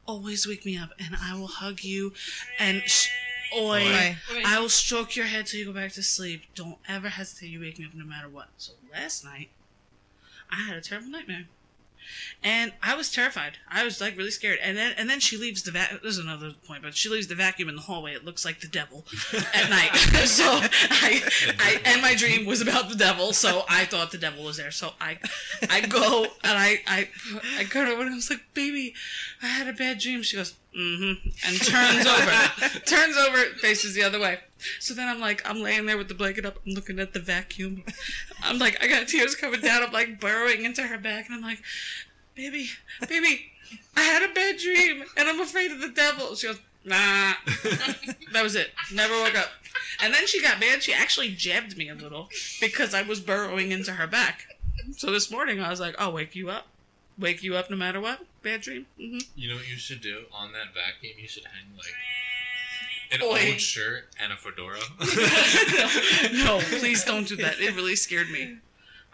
Always 0.04 0.48
wake 0.48 0.66
me 0.66 0.76
up, 0.76 0.90
and 0.98 1.14
I 1.22 1.38
will 1.38 1.46
hug 1.46 1.84
you. 1.84 2.12
And 2.58 2.82
sh- 2.86 3.08
oi, 3.56 4.16
Oi. 4.32 4.42
I 4.44 4.60
will 4.60 4.68
stroke 4.68 5.16
your 5.16 5.26
head 5.26 5.46
till 5.46 5.60
you 5.60 5.66
go 5.66 5.72
back 5.72 5.92
to 5.92 6.02
sleep. 6.02 6.42
Don't 6.54 6.78
ever 6.88 7.08
hesitate. 7.08 7.48
You 7.48 7.60
wake 7.60 7.78
me 7.78 7.86
up 7.86 7.94
no 7.94 8.04
matter 8.04 8.28
what. 8.28 8.48
So 8.56 8.72
last 8.92 9.24
night, 9.24 9.50
I 10.50 10.62
had 10.62 10.76
a 10.76 10.80
terrible 10.80 11.08
nightmare. 11.08 11.46
And 12.42 12.72
I 12.82 12.94
was 12.94 13.10
terrified. 13.10 13.58
I 13.68 13.84
was 13.84 14.00
like 14.00 14.16
really 14.16 14.30
scared. 14.30 14.58
And 14.62 14.76
then 14.76 14.92
and 14.98 15.08
then 15.08 15.20
she 15.20 15.38
leaves 15.38 15.62
the 15.62 15.70
vac. 15.70 16.02
There's 16.02 16.18
another 16.18 16.52
point, 16.66 16.82
but 16.82 16.94
she 16.94 17.08
leaves 17.08 17.28
the 17.28 17.34
vacuum 17.34 17.68
in 17.68 17.76
the 17.76 17.82
hallway. 17.82 18.12
It 18.12 18.24
looks 18.24 18.44
like 18.44 18.60
the 18.60 18.68
devil 18.68 19.06
at 19.54 19.70
night. 19.70 19.94
so 20.26 20.44
I, 20.44 21.22
I 21.58 21.80
and 21.86 22.02
my 22.02 22.14
dream 22.14 22.44
was 22.44 22.60
about 22.60 22.90
the 22.90 22.96
devil. 22.96 23.32
So 23.32 23.64
I 23.68 23.86
thought 23.86 24.10
the 24.10 24.18
devil 24.18 24.44
was 24.44 24.58
there. 24.58 24.70
So 24.70 24.92
I, 25.00 25.18
I 25.70 25.80
go 25.80 26.24
and 26.44 26.58
I 26.58 26.80
I 26.86 27.08
I 27.56 27.64
go 27.64 27.80
over 27.80 28.02
and 28.02 28.10
I 28.10 28.14
was 28.14 28.28
like, 28.28 28.42
baby, 28.52 28.94
I 29.42 29.46
had 29.46 29.68
a 29.68 29.72
bad 29.72 29.98
dream. 29.98 30.22
She 30.22 30.36
goes, 30.36 30.54
mm-hmm, 30.76 31.28
and 31.46 31.60
turns 31.62 32.06
over, 32.06 32.78
turns 32.86 33.16
over, 33.16 33.38
faces 33.58 33.94
the 33.94 34.02
other 34.02 34.20
way. 34.20 34.38
So 34.80 34.94
then 34.94 35.08
I'm 35.08 35.20
like, 35.20 35.42
I'm 35.48 35.60
laying 35.60 35.86
there 35.86 35.98
with 35.98 36.08
the 36.08 36.14
blanket 36.14 36.46
up. 36.46 36.58
I'm 36.66 36.72
looking 36.72 36.98
at 36.98 37.12
the 37.12 37.20
vacuum. 37.20 37.84
I'm 38.42 38.58
like, 38.58 38.82
I 38.82 38.88
got 38.88 39.08
tears 39.08 39.34
coming 39.34 39.60
down. 39.60 39.82
I'm 39.82 39.92
like 39.92 40.20
burrowing 40.20 40.64
into 40.64 40.82
her 40.82 40.98
back, 40.98 41.26
and 41.26 41.34
I'm 41.34 41.42
like, 41.42 41.62
baby, 42.34 42.68
baby, 43.08 43.52
I 43.96 44.02
had 44.02 44.28
a 44.28 44.32
bad 44.32 44.58
dream, 44.58 45.04
and 45.16 45.28
I'm 45.28 45.40
afraid 45.40 45.70
of 45.70 45.80
the 45.80 45.90
devil. 45.90 46.34
She 46.34 46.46
goes, 46.46 46.60
nah. 46.84 47.32
that 48.32 48.42
was 48.42 48.54
it. 48.54 48.70
Never 48.92 49.14
woke 49.14 49.36
up. 49.36 49.50
And 50.02 50.12
then 50.12 50.26
she 50.26 50.42
got 50.42 50.60
mad. 50.60 50.82
She 50.82 50.92
actually 50.92 51.30
jabbed 51.30 51.76
me 51.76 51.88
a 51.88 51.94
little 51.94 52.28
because 52.60 52.94
I 52.94 53.02
was 53.02 53.20
burrowing 53.20 53.72
into 53.72 53.92
her 53.92 54.06
back. 54.06 54.46
So 54.96 55.10
this 55.10 55.30
morning 55.30 55.60
I 55.60 55.70
was 55.70 55.80
like, 55.80 55.94
I'll 55.98 56.12
wake 56.12 56.34
you 56.34 56.50
up. 56.50 56.66
Wake 57.18 57.42
you 57.42 57.56
up 57.56 57.70
no 57.70 57.76
matter 57.76 58.00
what. 58.00 58.20
Bad 58.44 58.60
dream. 58.60 58.86
hmm 58.96 59.18
You 59.34 59.48
know 59.48 59.56
what 59.56 59.68
you 59.68 59.76
should 59.76 60.00
do 60.02 60.24
on 60.32 60.52
that 60.52 60.74
vacuum? 60.74 61.14
You 61.18 61.26
should 61.26 61.44
hang 61.44 61.76
like 61.76 61.94
an 63.10 63.22
Oi. 63.22 63.50
old 63.52 63.60
shirt 63.60 64.08
and 64.22 64.32
a 64.32 64.36
fedora. 64.36 64.78
no, 66.44 66.60
please 66.78 67.04
don't 67.04 67.26
do 67.26 67.36
that. 67.36 67.58
It 67.58 67.74
really 67.74 67.96
scared 67.96 68.30
me. 68.30 68.58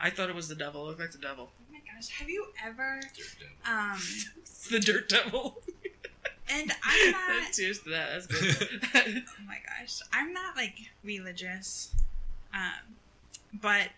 I 0.01 0.11
thought 0.11 0.29
it 0.31 0.35
was 0.35 0.49
the 0.49 0.55
devil. 0.55 0.83
It 0.85 0.89
looked 0.89 1.01
like 1.01 1.13
the 1.13 1.19
devil. 1.19 1.51
Oh 1.59 1.73
my 1.73 1.79
gosh, 1.95 2.09
have 2.19 2.29
you 2.29 2.47
ever 2.65 3.01
um 3.67 3.99
It's 4.41 4.69
the 4.69 4.81
dirt 4.81 5.09
devil. 5.09 5.59
and 6.49 6.73
I'm 6.85 7.11
not 7.13 7.53
Cheers 7.53 7.81
to 7.81 7.91
that. 7.91 8.11
That's 8.13 8.27
good. 8.27 9.25
oh 9.29 9.45
my 9.47 9.59
gosh 9.67 10.01
i'm 10.13 10.33
not 10.33 10.57
like 10.57 10.75
religious 11.05 11.95
um 12.53 12.95
but 13.63 13.89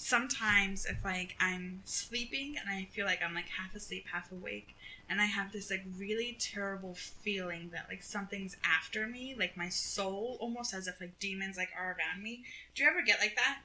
sometimes 0.00 0.86
if 0.86 1.04
like 1.04 1.36
I'm 1.38 1.82
sleeping 1.84 2.56
and 2.58 2.68
I 2.70 2.88
feel 2.90 3.04
like 3.04 3.20
I'm 3.22 3.34
like 3.34 3.48
half 3.48 3.74
asleep, 3.74 4.06
half 4.12 4.32
awake, 4.32 4.74
and 5.08 5.20
I 5.20 5.26
have 5.26 5.52
this 5.52 5.70
like 5.70 5.84
really 5.98 6.36
terrible 6.40 6.94
feeling 6.94 7.70
that 7.72 7.86
like 7.88 8.02
something's 8.02 8.56
after 8.64 9.06
me, 9.06 9.36
like 9.38 9.56
my 9.56 9.68
soul, 9.68 10.38
almost 10.40 10.72
as 10.72 10.86
if 10.86 11.00
like 11.00 11.18
demons 11.18 11.56
like 11.56 11.68
are 11.78 11.96
around 11.98 12.22
me. 12.22 12.44
Do 12.74 12.82
you 12.82 12.88
ever 12.88 13.02
get 13.02 13.20
like 13.20 13.36
that? 13.36 13.58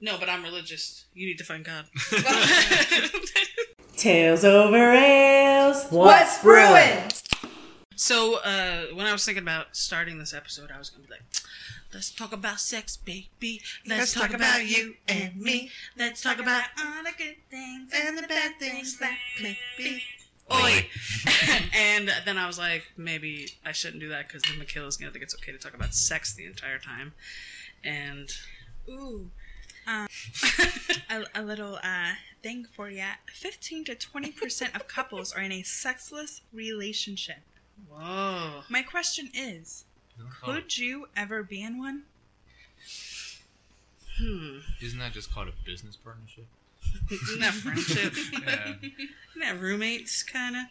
No, 0.00 0.18
but 0.18 0.28
I'm 0.28 0.42
religious. 0.42 1.04
You 1.14 1.28
need 1.28 1.38
to 1.38 1.44
find 1.44 1.64
God. 1.64 1.86
Tales 3.96 4.44
over 4.44 4.92
ales. 4.92 5.86
What's 5.90 6.42
brewing? 6.42 7.12
So 7.94 8.40
uh, 8.40 8.86
when 8.94 9.06
I 9.06 9.12
was 9.12 9.24
thinking 9.24 9.44
about 9.44 9.76
starting 9.76 10.18
this 10.18 10.34
episode, 10.34 10.72
I 10.74 10.78
was 10.78 10.90
gonna 10.90 11.04
be 11.04 11.12
like, 11.12 11.22
"Let's 11.92 12.10
talk 12.10 12.32
about 12.32 12.60
sex, 12.60 12.96
baby. 12.96 13.60
Let's, 13.86 14.14
talk, 14.14 14.32
about, 14.32 14.66
you 14.66 14.94
and 15.08 15.36
me. 15.36 15.70
Let's 15.96 16.22
talk 16.22 16.38
about 16.38 16.64
all 16.78 17.02
the 17.04 17.12
good 17.16 17.36
things 17.50 17.92
and 17.94 18.18
the 18.18 18.26
bad 18.26 18.58
things 18.58 18.98
that 18.98 19.16
could 19.38 19.56
be." 19.76 20.02
Oi. 20.52 20.56
Oi. 20.56 20.86
and 21.74 22.10
then 22.24 22.36
I 22.36 22.46
was 22.46 22.58
like, 22.58 22.84
maybe 22.96 23.48
I 23.64 23.72
shouldn't 23.72 24.00
do 24.00 24.08
that 24.10 24.26
because 24.26 24.42
then 24.42 24.58
Michaela's 24.58 24.96
gonna 24.96 25.12
think 25.12 25.22
it's 25.24 25.34
okay 25.34 25.52
to 25.52 25.58
talk 25.58 25.74
about 25.74 25.94
sex 25.94 26.34
the 26.34 26.44
entire 26.44 26.78
time. 26.78 27.12
And 27.84 28.30
Ooh. 28.88 29.30
Um, 29.86 30.06
a, 31.10 31.24
a 31.34 31.42
little 31.42 31.76
uh, 31.76 32.12
thing 32.42 32.66
for 32.72 32.88
you. 32.88 33.04
15 33.32 33.84
to 33.84 33.94
20% 33.94 34.74
of 34.74 34.88
couples 34.88 35.32
are 35.32 35.42
in 35.42 35.52
a 35.52 35.62
sexless 35.62 36.42
relationship. 36.52 37.40
whoa, 37.88 38.62
My 38.68 38.82
question 38.82 39.30
is 39.34 39.84
could 40.42 40.76
you 40.78 41.08
ever 41.16 41.42
be 41.42 41.62
in 41.62 41.78
one? 41.78 42.02
hmm, 44.18 44.58
Isn't 44.80 44.98
that 44.98 45.12
just 45.12 45.32
called 45.32 45.48
a 45.48 45.52
business 45.64 45.96
partnership? 45.96 46.46
isn't 47.10 47.40
that 47.40 47.54
friendship? 47.54 48.12
Yeah. 48.32 48.74
Isn't 48.82 49.40
that 49.40 49.60
roommates 49.60 50.22
kind 50.22 50.56
of? 50.56 50.62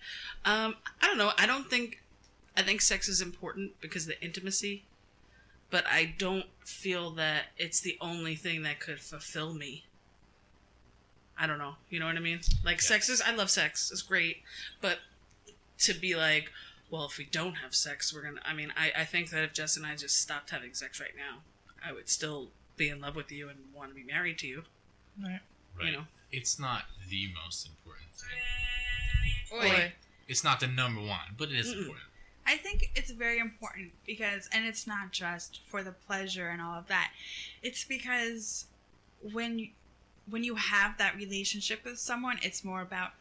Um, 0.45 0.75
I 1.01 1.07
don't 1.07 1.17
know. 1.17 1.31
I 1.37 1.45
don't 1.45 1.69
think. 1.69 2.01
I 2.55 2.61
think 2.63 2.81
sex 2.81 3.07
is 3.07 3.21
important 3.21 3.79
because 3.81 4.03
of 4.03 4.09
the 4.09 4.23
intimacy, 4.23 4.83
but 5.69 5.85
I 5.87 6.13
don't 6.17 6.45
feel 6.65 7.09
that 7.11 7.45
it's 7.57 7.79
the 7.79 7.97
only 8.01 8.35
thing 8.35 8.61
that 8.63 8.79
could 8.79 8.99
fulfill 8.99 9.53
me. 9.53 9.85
I 11.39 11.47
don't 11.47 11.57
know. 11.57 11.75
You 11.89 11.99
know 11.99 12.05
what 12.05 12.17
I 12.17 12.19
mean? 12.19 12.41
Like 12.63 12.81
sex 12.81 13.09
is. 13.09 13.21
I 13.21 13.33
love 13.33 13.49
sex. 13.49 13.89
It's 13.91 14.01
great, 14.03 14.37
but 14.79 14.99
to 15.79 15.93
be 15.93 16.15
like, 16.15 16.51
well, 16.91 17.05
if 17.05 17.17
we 17.17 17.25
don't 17.25 17.55
have 17.55 17.73
sex, 17.73 18.13
we're 18.13 18.21
gonna. 18.21 18.41
I 18.45 18.53
mean, 18.53 18.71
I 18.77 18.91
I 19.01 19.05
think 19.05 19.31
that 19.31 19.43
if 19.43 19.53
Jess 19.53 19.77
and 19.77 19.85
I 19.85 19.95
just 19.95 20.21
stopped 20.21 20.51
having 20.51 20.73
sex 20.73 20.99
right 20.99 21.15
now, 21.15 21.39
I 21.83 21.93
would 21.93 22.09
still 22.09 22.49
be 22.75 22.89
in 22.89 22.99
love 22.99 23.15
with 23.15 23.31
you 23.31 23.49
and 23.49 23.57
want 23.73 23.89
to 23.89 23.95
be 23.95 24.03
married 24.03 24.37
to 24.39 24.47
you. 24.47 24.63
Right. 25.21 25.39
Right. 25.77 25.87
You 25.87 25.91
know. 25.93 26.03
It's 26.31 26.59
not 26.59 26.83
the 27.09 27.29
most 27.43 27.67
important 27.67 28.09
thing. 28.13 29.71
Oi. 29.71 29.93
It's 30.27 30.43
not 30.43 30.59
the 30.59 30.67
number 30.67 31.01
one, 31.01 31.35
but 31.37 31.49
it 31.49 31.57
is 31.57 31.67
Mm-mm. 31.67 31.79
important. 31.79 32.05
I 32.45 32.57
think 32.57 32.91
it's 32.95 33.11
very 33.11 33.39
important 33.39 33.91
because, 34.05 34.49
and 34.53 34.65
it's 34.65 34.87
not 34.87 35.11
just 35.11 35.61
for 35.67 35.83
the 35.83 35.91
pleasure 35.91 36.47
and 36.47 36.61
all 36.61 36.77
of 36.77 36.87
that. 36.87 37.11
It's 37.61 37.83
because 37.83 38.65
when 39.21 39.59
you, 39.59 39.67
when 40.29 40.43
you 40.43 40.55
have 40.55 40.97
that 40.97 41.15
relationship 41.15 41.83
with 41.85 41.99
someone, 41.99 42.39
it's 42.41 42.63
more 42.63 42.81
about 42.81 43.11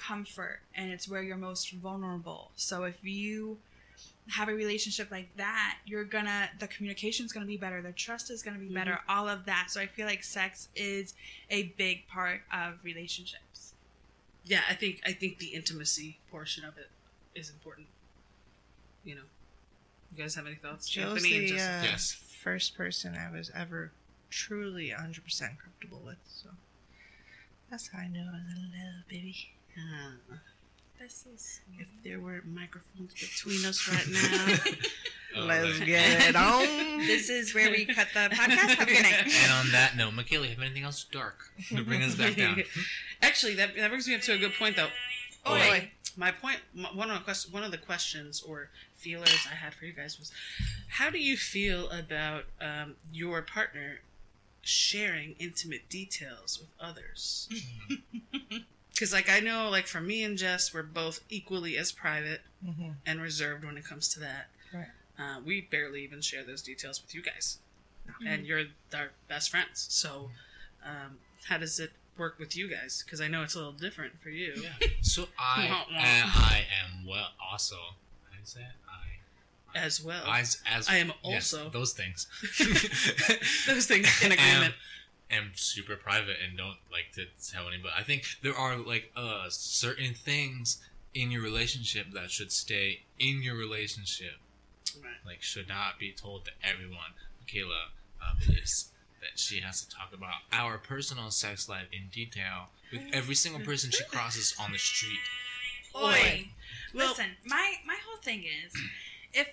comfort 0.00 0.60
and 0.74 0.90
it's 0.90 1.08
where 1.08 1.22
you're 1.22 1.36
most 1.36 1.72
vulnerable. 1.72 2.50
So 2.56 2.84
if 2.84 3.02
you 3.04 3.58
have 4.30 4.48
a 4.48 4.54
relationship 4.54 5.10
like 5.10 5.34
that, 5.36 5.78
you're 5.84 6.04
gonna 6.04 6.50
the 6.58 6.66
communication's 6.68 7.32
gonna 7.32 7.46
be 7.46 7.56
better, 7.56 7.82
the 7.82 7.92
trust 7.92 8.30
is 8.30 8.42
gonna 8.42 8.58
be 8.58 8.68
better, 8.68 9.00
all 9.08 9.28
of 9.28 9.44
that. 9.46 9.66
So 9.70 9.80
I 9.80 9.86
feel 9.86 10.06
like 10.06 10.22
sex 10.24 10.68
is 10.74 11.14
a 11.50 11.64
big 11.76 12.06
part 12.08 12.40
of 12.52 12.74
relationships. 12.84 13.74
yeah, 14.44 14.60
I 14.68 14.74
think 14.74 15.00
I 15.04 15.12
think 15.12 15.38
the 15.38 15.48
intimacy 15.48 16.18
portion 16.30 16.64
of 16.64 16.76
it 16.78 16.90
is 17.34 17.50
important. 17.50 17.88
You 19.04 19.16
know, 19.16 19.22
you 20.14 20.22
guys 20.22 20.34
have 20.34 20.46
any 20.46 20.56
thoughts? 20.56 20.88
Joe's 20.88 21.16
Anthony 21.16 21.46
the 21.50 21.58
uh, 21.58 21.82
Yes. 21.82 22.16
first 22.42 22.74
person 22.76 23.14
I 23.16 23.30
was 23.30 23.50
ever 23.54 23.92
truly 24.30 24.88
100% 24.90 25.24
comfortable 25.62 26.00
with. 26.04 26.18
So 26.26 26.50
that's 27.70 27.88
how 27.88 27.98
I 28.00 28.08
knew 28.08 28.20
I 28.20 28.32
was 28.32 28.42
in 28.56 28.62
love, 28.72 29.08
baby. 29.08 29.36
This 30.98 31.24
is 31.32 31.60
if 31.78 31.88
there 32.04 32.20
were 32.20 32.42
microphones 32.46 33.14
between 33.14 33.64
us 33.64 33.88
right 33.88 34.06
now, 34.08 34.54
Oh, 35.36 35.44
Let's 35.46 35.78
get 35.86 36.28
it 36.28 36.36
on. 36.36 36.98
this 37.06 37.30
is 37.30 37.54
where 37.54 37.70
we 37.70 37.84
cut 37.86 38.08
the 38.12 38.18
podcast. 38.34 38.56
Have 38.74 38.80
a 38.80 38.84
good 38.84 39.02
night. 39.02 39.32
And 39.44 39.52
on 39.52 39.70
that 39.72 39.96
note, 39.96 40.12
Michaela, 40.12 40.44
you 40.46 40.50
have 40.50 40.60
anything 40.60 40.82
else 40.82 41.04
dark 41.04 41.52
to 41.68 41.84
bring 41.84 42.02
us 42.02 42.16
back 42.16 42.36
down? 42.36 42.62
actually, 43.22 43.54
that 43.54 43.76
that 43.76 43.88
brings 43.88 44.08
me 44.08 44.14
up 44.16 44.22
to 44.22 44.32
a 44.32 44.38
good 44.38 44.52
point 44.58 44.76
though. 44.76 44.88
Oi. 45.48 45.90
My 46.16 46.32
point, 46.32 46.58
m- 46.76 46.96
one 46.96 47.10
of 47.10 47.18
the 47.18 47.24
quest- 47.24 47.52
one 47.52 47.62
of 47.62 47.70
the 47.70 47.78
questions 47.78 48.42
or 48.42 48.68
feelers 48.96 49.46
I 49.50 49.54
had 49.54 49.72
for 49.72 49.84
you 49.86 49.92
guys 49.92 50.18
was, 50.18 50.32
how 50.88 51.08
do 51.10 51.18
you 51.18 51.36
feel 51.36 51.88
about 51.90 52.44
um, 52.60 52.96
your 53.12 53.40
partner 53.40 54.00
sharing 54.62 55.36
intimate 55.38 55.88
details 55.88 56.58
with 56.58 56.68
others? 56.80 57.48
Because, 58.92 59.12
like, 59.12 59.28
I 59.30 59.40
know, 59.40 59.68
like, 59.70 59.86
for 59.86 60.00
me 60.00 60.22
and 60.24 60.36
Jess, 60.36 60.74
we're 60.74 60.82
both 60.82 61.20
equally 61.28 61.76
as 61.78 61.90
private 61.92 62.42
Mhm. 62.64 62.96
and 63.06 63.20
reserved 63.22 63.64
when 63.64 63.76
it 63.78 63.84
comes 63.84 64.08
to 64.08 64.20
that. 64.20 64.50
Right. 64.72 64.88
Uh, 65.18 65.40
we 65.40 65.60
barely 65.62 66.02
even 66.04 66.20
share 66.20 66.44
those 66.44 66.62
details 66.62 67.00
with 67.02 67.14
you 67.14 67.22
guys, 67.22 67.58
and 68.26 68.46
you're 68.46 68.66
our 68.94 69.10
best 69.28 69.50
friends. 69.50 69.86
So, 69.90 70.30
um, 70.84 71.18
how 71.46 71.58
does 71.58 71.78
it 71.80 71.92
work 72.16 72.38
with 72.38 72.56
you 72.56 72.68
guys? 72.68 73.02
Because 73.04 73.20
I 73.20 73.28
know 73.28 73.42
it's 73.42 73.54
a 73.54 73.58
little 73.58 73.72
different 73.72 74.20
for 74.22 74.30
you. 74.30 74.54
Yeah. 74.56 74.88
So 75.02 75.28
I 75.38 75.66
Wah, 75.68 75.84
wah. 75.90 75.98
I 75.98 76.66
am 76.84 77.06
well 77.06 77.32
also. 77.40 77.76
How 77.76 78.32
do 78.34 78.38
you 78.40 78.46
say? 78.46 78.66
I 78.88 79.78
As 79.78 80.00
well, 80.02 80.26
as 80.26 80.60
as 80.66 80.88
I 80.88 80.96
am 80.96 81.12
yes, 81.24 81.52
also- 81.54 81.70
those 81.70 81.92
things. 81.92 82.26
those 83.66 83.86
things 83.86 84.22
in 84.22 84.32
agreement. 84.38 84.74
Am, 85.30 85.42
am 85.44 85.50
super 85.54 85.96
private 85.96 86.36
and 86.46 86.56
don't 86.56 86.78
like 86.90 87.12
to 87.14 87.26
tell 87.52 87.68
anybody. 87.68 87.94
I 87.96 88.02
think 88.02 88.24
there 88.42 88.54
are 88.56 88.76
like 88.76 89.10
uh 89.16 89.46
certain 89.48 90.14
things 90.14 90.78
in 91.14 91.30
your 91.30 91.42
relationship 91.42 92.06
that 92.14 92.30
should 92.30 92.52
stay 92.52 93.00
in 93.18 93.42
your 93.42 93.56
relationship. 93.56 94.34
Right. 95.02 95.12
Like 95.24 95.42
should 95.42 95.68
not 95.68 95.98
be 95.98 96.12
told 96.12 96.44
to 96.46 96.50
everyone. 96.62 97.14
Michaela 97.40 97.88
uh, 98.22 98.34
believes 98.44 98.90
that 99.20 99.38
she 99.38 99.60
has 99.60 99.84
to 99.84 99.94
talk 99.94 100.12
about 100.14 100.34
our 100.52 100.78
personal 100.78 101.30
sex 101.30 101.68
life 101.68 101.86
in 101.92 102.08
detail 102.12 102.68
with 102.92 103.02
every 103.12 103.34
single 103.34 103.60
person 103.60 103.90
she 103.90 104.04
crosses 104.04 104.54
on 104.60 104.72
the 104.72 104.78
street. 104.78 105.18
Oi. 105.96 106.48
Well- 106.94 107.08
Listen, 107.10 107.36
my 107.44 107.74
my 107.86 107.96
whole 108.06 108.20
thing 108.22 108.44
is, 108.44 108.72
if 109.32 109.48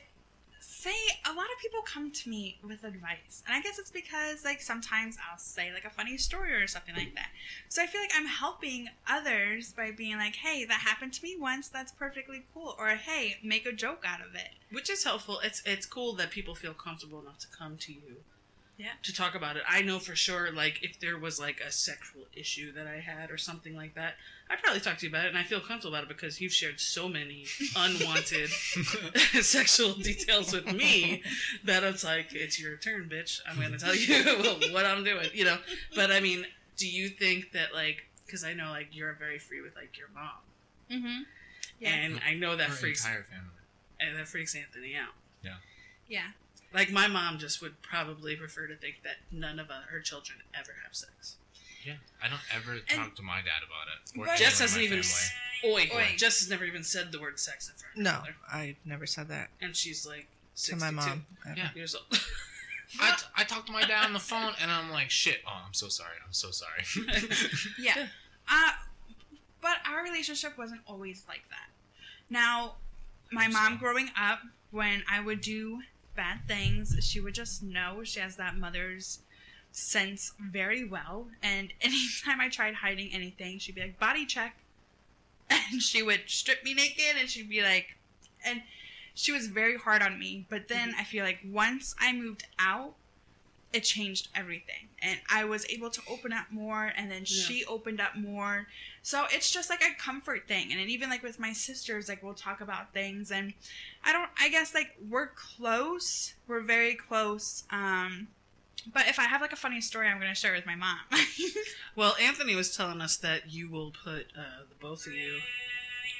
say 0.78 0.96
a 1.26 1.34
lot 1.34 1.46
of 1.46 1.60
people 1.62 1.82
come 1.82 2.12
to 2.12 2.30
me 2.30 2.58
with 2.64 2.84
advice, 2.84 3.44
and 3.48 3.56
I 3.56 3.62
guess 3.62 3.80
it's 3.80 3.92
because 3.92 4.46
like 4.46 4.62
sometimes 4.62 5.18
I'll 5.30 5.40
say 5.40 5.74
like 5.74 5.86
a 5.86 5.90
funny 5.90 6.18
story 6.18 6.54
or 6.54 6.68
something 6.68 6.96
like 6.96 7.16
that. 7.16 7.30
So 7.70 7.82
I 7.82 7.88
feel 7.88 8.02
like 8.02 8.12
I'm 8.16 8.28
helping 8.28 8.90
others 9.10 9.74
by 9.74 9.92
being 9.92 10.18
like, 10.18 10.36
"Hey, 10.36 10.66
that 10.66 10.82
happened 10.82 11.14
to 11.14 11.24
me 11.24 11.36
once. 11.40 11.68
That's 11.68 11.92
perfectly 11.92 12.46
cool," 12.54 12.76
or 12.78 12.90
"Hey, 12.90 13.38
make 13.44 13.66
a 13.66 13.72
joke 13.74 14.04
out 14.06 14.22
of 14.22 14.36
it." 14.36 14.50
which 14.70 14.90
is 14.90 15.04
helpful. 15.04 15.40
It's 15.44 15.62
it's 15.66 15.86
cool 15.86 16.14
that 16.14 16.30
people 16.30 16.54
feel 16.54 16.74
comfortable 16.74 17.20
enough 17.22 17.40
to 17.40 17.48
come 17.48 17.78
to 17.78 17.94
you. 17.94 18.24
Yeah. 18.78 18.92
To 19.04 19.14
talk 19.14 19.34
about 19.34 19.58
it. 19.58 19.64
I 19.68 19.82
know 19.82 19.98
for 19.98 20.16
sure 20.16 20.52
like 20.52 20.84
if 20.84 21.00
there 21.00 21.18
was 21.18 21.40
like 21.40 21.60
a 21.60 21.72
sexual 21.72 22.26
issue 22.36 22.72
that 22.74 22.86
I 22.86 23.00
had 23.00 23.32
or 23.32 23.38
something 23.38 23.76
like 23.76 23.96
that, 23.96 24.16
I'd 24.50 24.62
probably 24.64 24.80
talk 24.80 24.98
to 25.00 25.06
you 25.06 25.12
about 25.12 25.26
it 25.26 25.30
and 25.30 25.38
I 25.38 25.44
feel 25.44 25.60
comfortable 25.60 25.94
about 25.96 26.04
it 26.04 26.08
because 26.10 26.40
you've 26.40 26.54
shared 26.54 26.80
so 26.80 27.10
many 27.10 27.46
unwanted 27.76 28.50
sexual 29.42 29.94
details 29.94 30.54
with 30.54 30.72
me 30.72 31.24
that 31.66 31.84
it's 31.84 32.04
like 32.04 32.34
it's 32.34 32.60
your 32.62 32.78
turn, 32.78 33.10
bitch. 33.12 33.40
I'm 33.50 33.58
going 33.58 33.72
to 33.74 33.78
tell 33.78 33.96
you 33.96 34.24
what 34.74 34.86
I'm 34.86 35.04
doing, 35.04 35.30
you 35.34 35.44
know. 35.46 35.58
But 35.96 36.12
I 36.12 36.20
mean, 36.22 36.46
do 36.78 36.88
you 36.88 37.10
think 37.10 37.52
that 37.54 37.74
like 37.74 38.06
cuz 38.30 38.44
I 38.44 38.54
know 38.54 38.70
like 38.70 38.90
you're 38.92 39.14
very 39.14 39.40
free 39.40 39.62
with 39.62 39.76
like 39.76 39.98
your 39.98 40.08
mom. 40.14 40.40
Mm-hmm. 40.92 41.24
Yeah. 41.80 41.94
And 41.94 42.20
I 42.26 42.34
know 42.34 42.56
that 42.56 42.70
Her 42.70 42.76
freaks 42.76 43.04
entire 43.06 43.24
family. 43.24 43.50
and 44.00 44.18
that 44.18 44.28
freaks 44.28 44.56
Anthony 44.56 44.96
out. 44.96 45.14
yeah. 45.44 45.56
Yeah. 46.08 46.28
Like 46.74 46.92
my 46.92 47.08
mom 47.08 47.38
just 47.40 47.62
would 47.62 47.82
probably 47.82 48.36
prefer 48.36 48.68
to 48.68 48.76
think 48.76 49.04
that 49.04 49.18
none 49.32 49.60
of 49.60 49.70
uh, 49.70 49.82
her 49.90 50.00
children 50.00 50.40
ever 50.54 50.76
have 50.84 50.96
sex. 50.96 51.36
Yeah, 51.88 51.94
I 52.22 52.28
don't 52.28 52.42
ever 52.54 52.80
talk 52.80 53.16
to 53.16 53.22
my 53.24 53.38
dad 53.38 53.64
about 53.66 53.88
it. 53.88 54.20
Or 54.20 54.36
Jess 54.36 54.60
hasn't 54.60 54.84
even. 54.84 55.02
family. 55.04 55.80
S- 55.80 55.92
oi, 55.94 55.98
Oi. 55.98 56.16
Jess 56.18 56.40
has 56.42 56.50
never 56.50 56.66
even 56.66 56.84
said 56.84 57.12
the 57.12 57.20
word 57.20 57.40
sex 57.40 57.70
in 57.70 57.76
front 57.76 57.96
of 57.96 57.98
her 57.98 58.04
No, 58.04 58.20
mother. 58.20 58.36
I 58.52 58.76
never 58.86 59.06
said 59.06 59.28
that 59.30 59.50
and 59.62 59.76
she's 59.76 60.06
like 60.06 60.28
to 60.56 60.62
62 60.62 60.86
my 60.86 60.92
mom. 60.92 61.26
ever. 61.46 61.56
Yeah. 61.58 61.70
years 61.76 61.96
old. 61.96 62.06
I, 63.02 63.12
t- 63.18 63.26
I 63.36 63.44
talk 63.44 63.66
to 63.68 63.72
my 63.72 63.84
dad 63.84 64.06
on 64.06 64.14
the 64.14 64.20
phone 64.20 64.54
and 64.62 64.70
I'm 64.72 64.92
like, 64.92 65.10
shit. 65.10 65.38
Oh, 65.48 65.62
I'm 65.66 65.74
so 65.74 65.88
sorry. 65.88 66.16
I'm 66.26 66.34
so 66.34 66.52
sorry. 66.52 66.84
Yeah. 67.80 68.08
Uh, 68.52 68.72
but 69.62 69.78
our 69.90 70.04
relationship 70.04 70.58
wasn't 70.58 70.82
always 70.88 71.24
like 71.28 71.44
that. 71.50 71.70
Now, 72.30 72.76
my 73.32 73.48
mom 73.48 73.78
growing 73.78 74.10
up, 74.20 74.40
when 74.72 75.04
I 75.10 75.20
would 75.22 75.42
do 75.42 75.80
bad 76.16 76.40
things, 76.48 76.96
she 77.02 77.20
would 77.20 77.34
just 77.34 77.64
know 77.64 78.02
she 78.04 78.20
has 78.20 78.36
that 78.38 78.58
mother's 78.58 79.20
sense 79.72 80.34
very 80.40 80.84
well. 80.84 81.28
And 81.42 81.74
anytime 81.82 82.40
I 82.40 82.50
tried 82.50 82.76
hiding 82.76 83.14
anything, 83.14 83.60
she'd 83.60 83.76
be 83.76 83.82
like, 83.82 84.00
body 84.00 84.26
check. 84.26 84.56
And 85.50 85.82
she 85.82 86.04
would 86.04 86.24
strip 86.28 86.64
me 86.64 86.74
naked 86.74 87.16
and 87.18 87.30
she'd 87.30 87.50
be 87.50 87.62
like, 87.62 87.96
and 88.46 88.62
she 89.14 89.32
was 89.32 89.48
very 89.48 89.78
hard 89.78 90.02
on 90.02 90.20
me. 90.20 90.46
But 90.50 90.68
then 90.68 90.94
I 90.98 91.04
feel 91.04 91.24
like 91.24 91.40
once 91.46 91.96
I 92.00 92.12
moved 92.14 92.46
out, 92.60 92.96
it 93.74 93.84
changed 93.84 94.30
everything. 94.34 94.88
And 95.02 95.20
I 95.30 95.46
was 95.46 95.66
able 95.70 95.90
to 95.90 96.02
open 96.10 96.34
up 96.34 96.46
more 96.52 96.92
and 96.96 97.12
then 97.12 97.26
she 97.26 97.66
opened 97.66 98.00
up 98.00 98.16
more. 98.16 98.68
So 99.02 99.26
it's 99.32 99.52
just 99.52 99.70
like 99.70 99.82
a 99.82 99.94
comfort 100.02 100.48
thing. 100.48 100.72
And 100.72 100.82
even 100.90 101.10
like 101.10 101.24
with 101.24 101.40
my 101.40 101.54
sisters, 101.54 102.08
like 102.10 102.24
we'll 102.24 102.34
talk 102.34 102.62
about 102.62 102.94
things 102.94 103.32
and 103.32 103.54
I 104.04 104.14
don't 104.14 104.30
I 104.40 104.50
guess 104.50 104.74
like 104.74 104.96
we're 105.10 105.28
close. 105.28 106.34
We're 106.48 106.62
very 106.62 106.96
close. 106.96 107.64
Um 107.72 108.28
but 108.94 109.08
if 109.08 109.20
I 109.20 109.24
have 109.24 109.42
like 109.42 109.54
a 109.54 109.58
funny 109.58 109.82
story, 109.82 110.08
I'm 110.08 110.20
gonna 110.20 110.36
share 110.36 110.54
it 110.54 110.58
with 110.58 110.66
my 110.66 110.76
mom. 110.76 111.00
Well, 111.96 112.16
Anthony 112.22 112.54
was 112.56 112.76
telling 112.78 113.02
us 113.02 113.18
that 113.18 113.50
you 113.52 113.72
will 113.72 113.90
put 113.92 114.28
uh, 114.38 114.66
the 114.70 114.76
both 114.80 115.08
of 115.08 115.14
you 115.14 115.40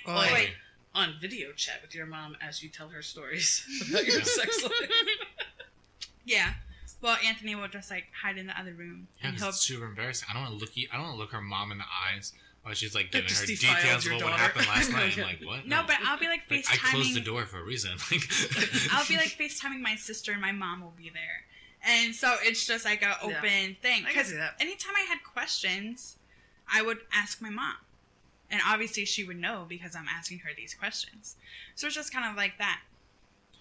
Oh, 0.08 0.18
Oi. 0.18 0.50
on 0.96 1.14
video 1.22 1.52
chat 1.52 1.82
with 1.84 1.94
your 1.94 2.08
mom 2.08 2.36
as 2.42 2.64
you 2.64 2.70
tell 2.70 2.90
her 2.90 3.04
stories 3.04 3.64
about 3.90 4.06
your 4.08 4.22
sex 4.24 4.64
life. 4.64 4.74
yeah. 6.26 6.54
Well, 7.02 7.18
Anthony 7.26 7.54
will 7.54 7.68
just 7.68 7.92
like 7.92 8.06
hide 8.24 8.38
in 8.40 8.48
the 8.48 8.60
other 8.60 8.74
room. 8.74 9.08
Yeah, 9.22 9.28
and 9.28 9.36
'cause 9.36 9.42
he'll 9.42 9.50
it's 9.50 9.62
super 9.62 9.86
embarrassing. 9.86 10.28
I 10.30 10.34
don't 10.34 10.44
want 10.44 10.54
to 10.56 10.60
look. 10.60 10.72
I 10.92 10.96
don't 10.98 11.04
want 11.06 11.16
to 11.16 11.20
look 11.20 11.32
her 11.32 11.42
mom 11.42 11.72
in 11.72 11.78
the 11.78 11.84
eyes 12.12 12.34
while 12.64 12.74
she's 12.74 12.96
like 12.96 13.12
giving 13.12 13.30
her 13.32 13.46
details 13.46 14.04
your 14.04 14.16
about 14.16 14.32
what 14.32 14.40
happened 14.40 14.66
last 14.68 14.92
night. 14.92 15.16
I'm 15.16 15.24
like, 15.24 15.42
what? 15.46 15.68
No, 15.68 15.84
but 15.86 15.98
I'll 16.04 16.18
be 16.18 16.26
like 16.28 16.42
Like, 16.50 16.62
FaceTiming. 16.66 16.88
I 16.88 16.92
closed 16.92 17.14
the 17.16 17.22
door 17.22 17.46
for 17.46 17.60
a 17.60 17.64
reason. 17.64 17.92
Like, 18.12 18.22
I'll 18.92 19.06
be 19.06 19.16
like 19.16 19.38
FaceTiming 19.40 19.80
my 19.82 19.96
sister 19.96 20.32
and 20.32 20.42
my 20.42 20.52
mom 20.52 20.82
will 20.82 20.96
be 20.98 21.12
there. 21.14 21.46
And 21.88 22.14
so 22.14 22.36
it's 22.42 22.66
just 22.68 22.84
like 22.86 23.02
an 23.02 23.14
open 23.22 23.32
Yeah. 23.32 23.74
thing. 23.82 24.04
I 24.06 24.12
can 24.12 24.14
Because 24.14 24.28
see 24.30 24.36
that. 24.36 24.56
anytime 24.60 24.94
I 24.96 25.02
had 25.08 25.24
questions, 25.24 26.18
I 26.72 26.82
would 26.82 27.00
ask 27.14 27.42
my 27.42 27.50
mom. 27.50 27.76
And 28.50 28.62
obviously 28.66 29.06
she 29.06 29.24
would 29.24 29.38
know 29.38 29.66
because 29.68 29.96
I'm 29.96 30.08
asking 30.08 30.40
her 30.40 30.50
these 30.56 30.74
questions. 30.74 31.36
So 31.76 31.88
it's 31.88 31.96
just 31.96 32.12
kind 32.14 32.30
of 32.30 32.36
like 32.36 32.58
that. 32.58 32.82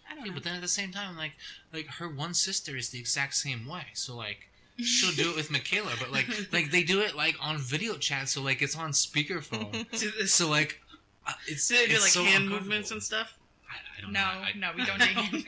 I 0.08 0.14
don't 0.14 0.24
Yeah, 0.24 0.30
know. 0.30 0.34
but 0.34 0.44
then 0.44 0.54
at 0.56 0.60
the 0.62 0.68
same 0.68 0.92
time, 0.92 1.16
like, 1.16 1.32
like 1.72 1.86
her 1.98 2.08
one 2.08 2.34
sister 2.34 2.76
is 2.76 2.90
the 2.90 2.98
exact 2.98 3.34
same 3.34 3.66
way. 3.66 3.86
So 3.94 4.16
like, 4.16 4.48
she'll 4.78 5.12
do 5.14 5.30
it 5.30 5.36
with 5.36 5.50
Michaela, 5.50 5.92
but 5.98 6.12
like, 6.12 6.28
like 6.52 6.70
they 6.70 6.82
do 6.82 7.00
it 7.00 7.16
like 7.16 7.36
on 7.40 7.58
video 7.58 7.94
chat. 7.96 8.28
So 8.28 8.42
like, 8.42 8.60
it's 8.62 8.76
on 8.76 8.90
speakerphone. 8.92 9.86
So 10.28 10.48
like, 10.48 10.80
uh, 11.26 11.32
it's 11.48 11.66
do 11.68 11.76
they 11.76 11.86
do 11.86 11.94
it's 11.94 12.02
like 12.02 12.10
so 12.12 12.24
hand 12.24 12.48
movements 12.48 12.90
and 12.92 13.02
stuff? 13.02 13.36
I, 13.76 13.98
I 13.98 14.00
don't 14.02 14.12
no, 14.12 14.20
know. 14.20 14.26
I, 14.26 14.52
no, 14.56 14.70
we 14.76 14.84
don't 14.84 14.98
do 15.00 15.04
hand. 15.04 15.44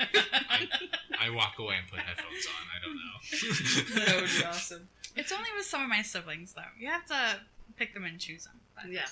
I, 0.49 0.69
I 1.27 1.31
walk 1.31 1.59
away 1.59 1.77
and 1.79 1.89
put 1.91 2.01
headphones 2.01 2.47
on. 2.47 2.65
I 2.75 2.85
don't 2.85 2.97
know. 2.97 4.05
That 4.07 4.21
would 4.21 4.31
be 4.39 4.45
awesome. 4.45 4.89
It's 5.17 5.33
only 5.33 5.49
with 5.57 5.67
some 5.67 5.83
of 5.83 5.89
my 5.89 6.03
siblings 6.03 6.53
though. 6.53 6.63
You 6.79 6.89
have 6.89 7.07
to 7.07 7.41
pick 7.77 7.95
them 7.95 8.05
and 8.05 8.19
choose 8.19 8.45
them. 8.45 8.55
But 8.75 8.93
Yeah. 8.93 9.07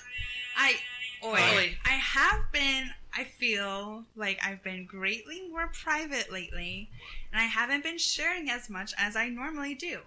I 0.55 0.75
Oi. 1.23 1.39
Oi. 1.39 1.77
I 1.85 1.89
have 1.89 2.51
been 2.51 2.91
I 3.15 3.23
feel 3.23 4.03
like 4.15 4.39
I've 4.45 4.63
been 4.63 4.85
greatly 4.85 5.49
more 5.49 5.69
private 5.73 6.31
lately 6.31 6.89
and 7.31 7.41
I 7.41 7.45
haven't 7.45 7.83
been 7.83 7.97
sharing 7.97 8.49
as 8.49 8.69
much 8.69 8.93
as 8.97 9.15
I 9.15 9.29
normally 9.29 9.73
do 9.73 9.99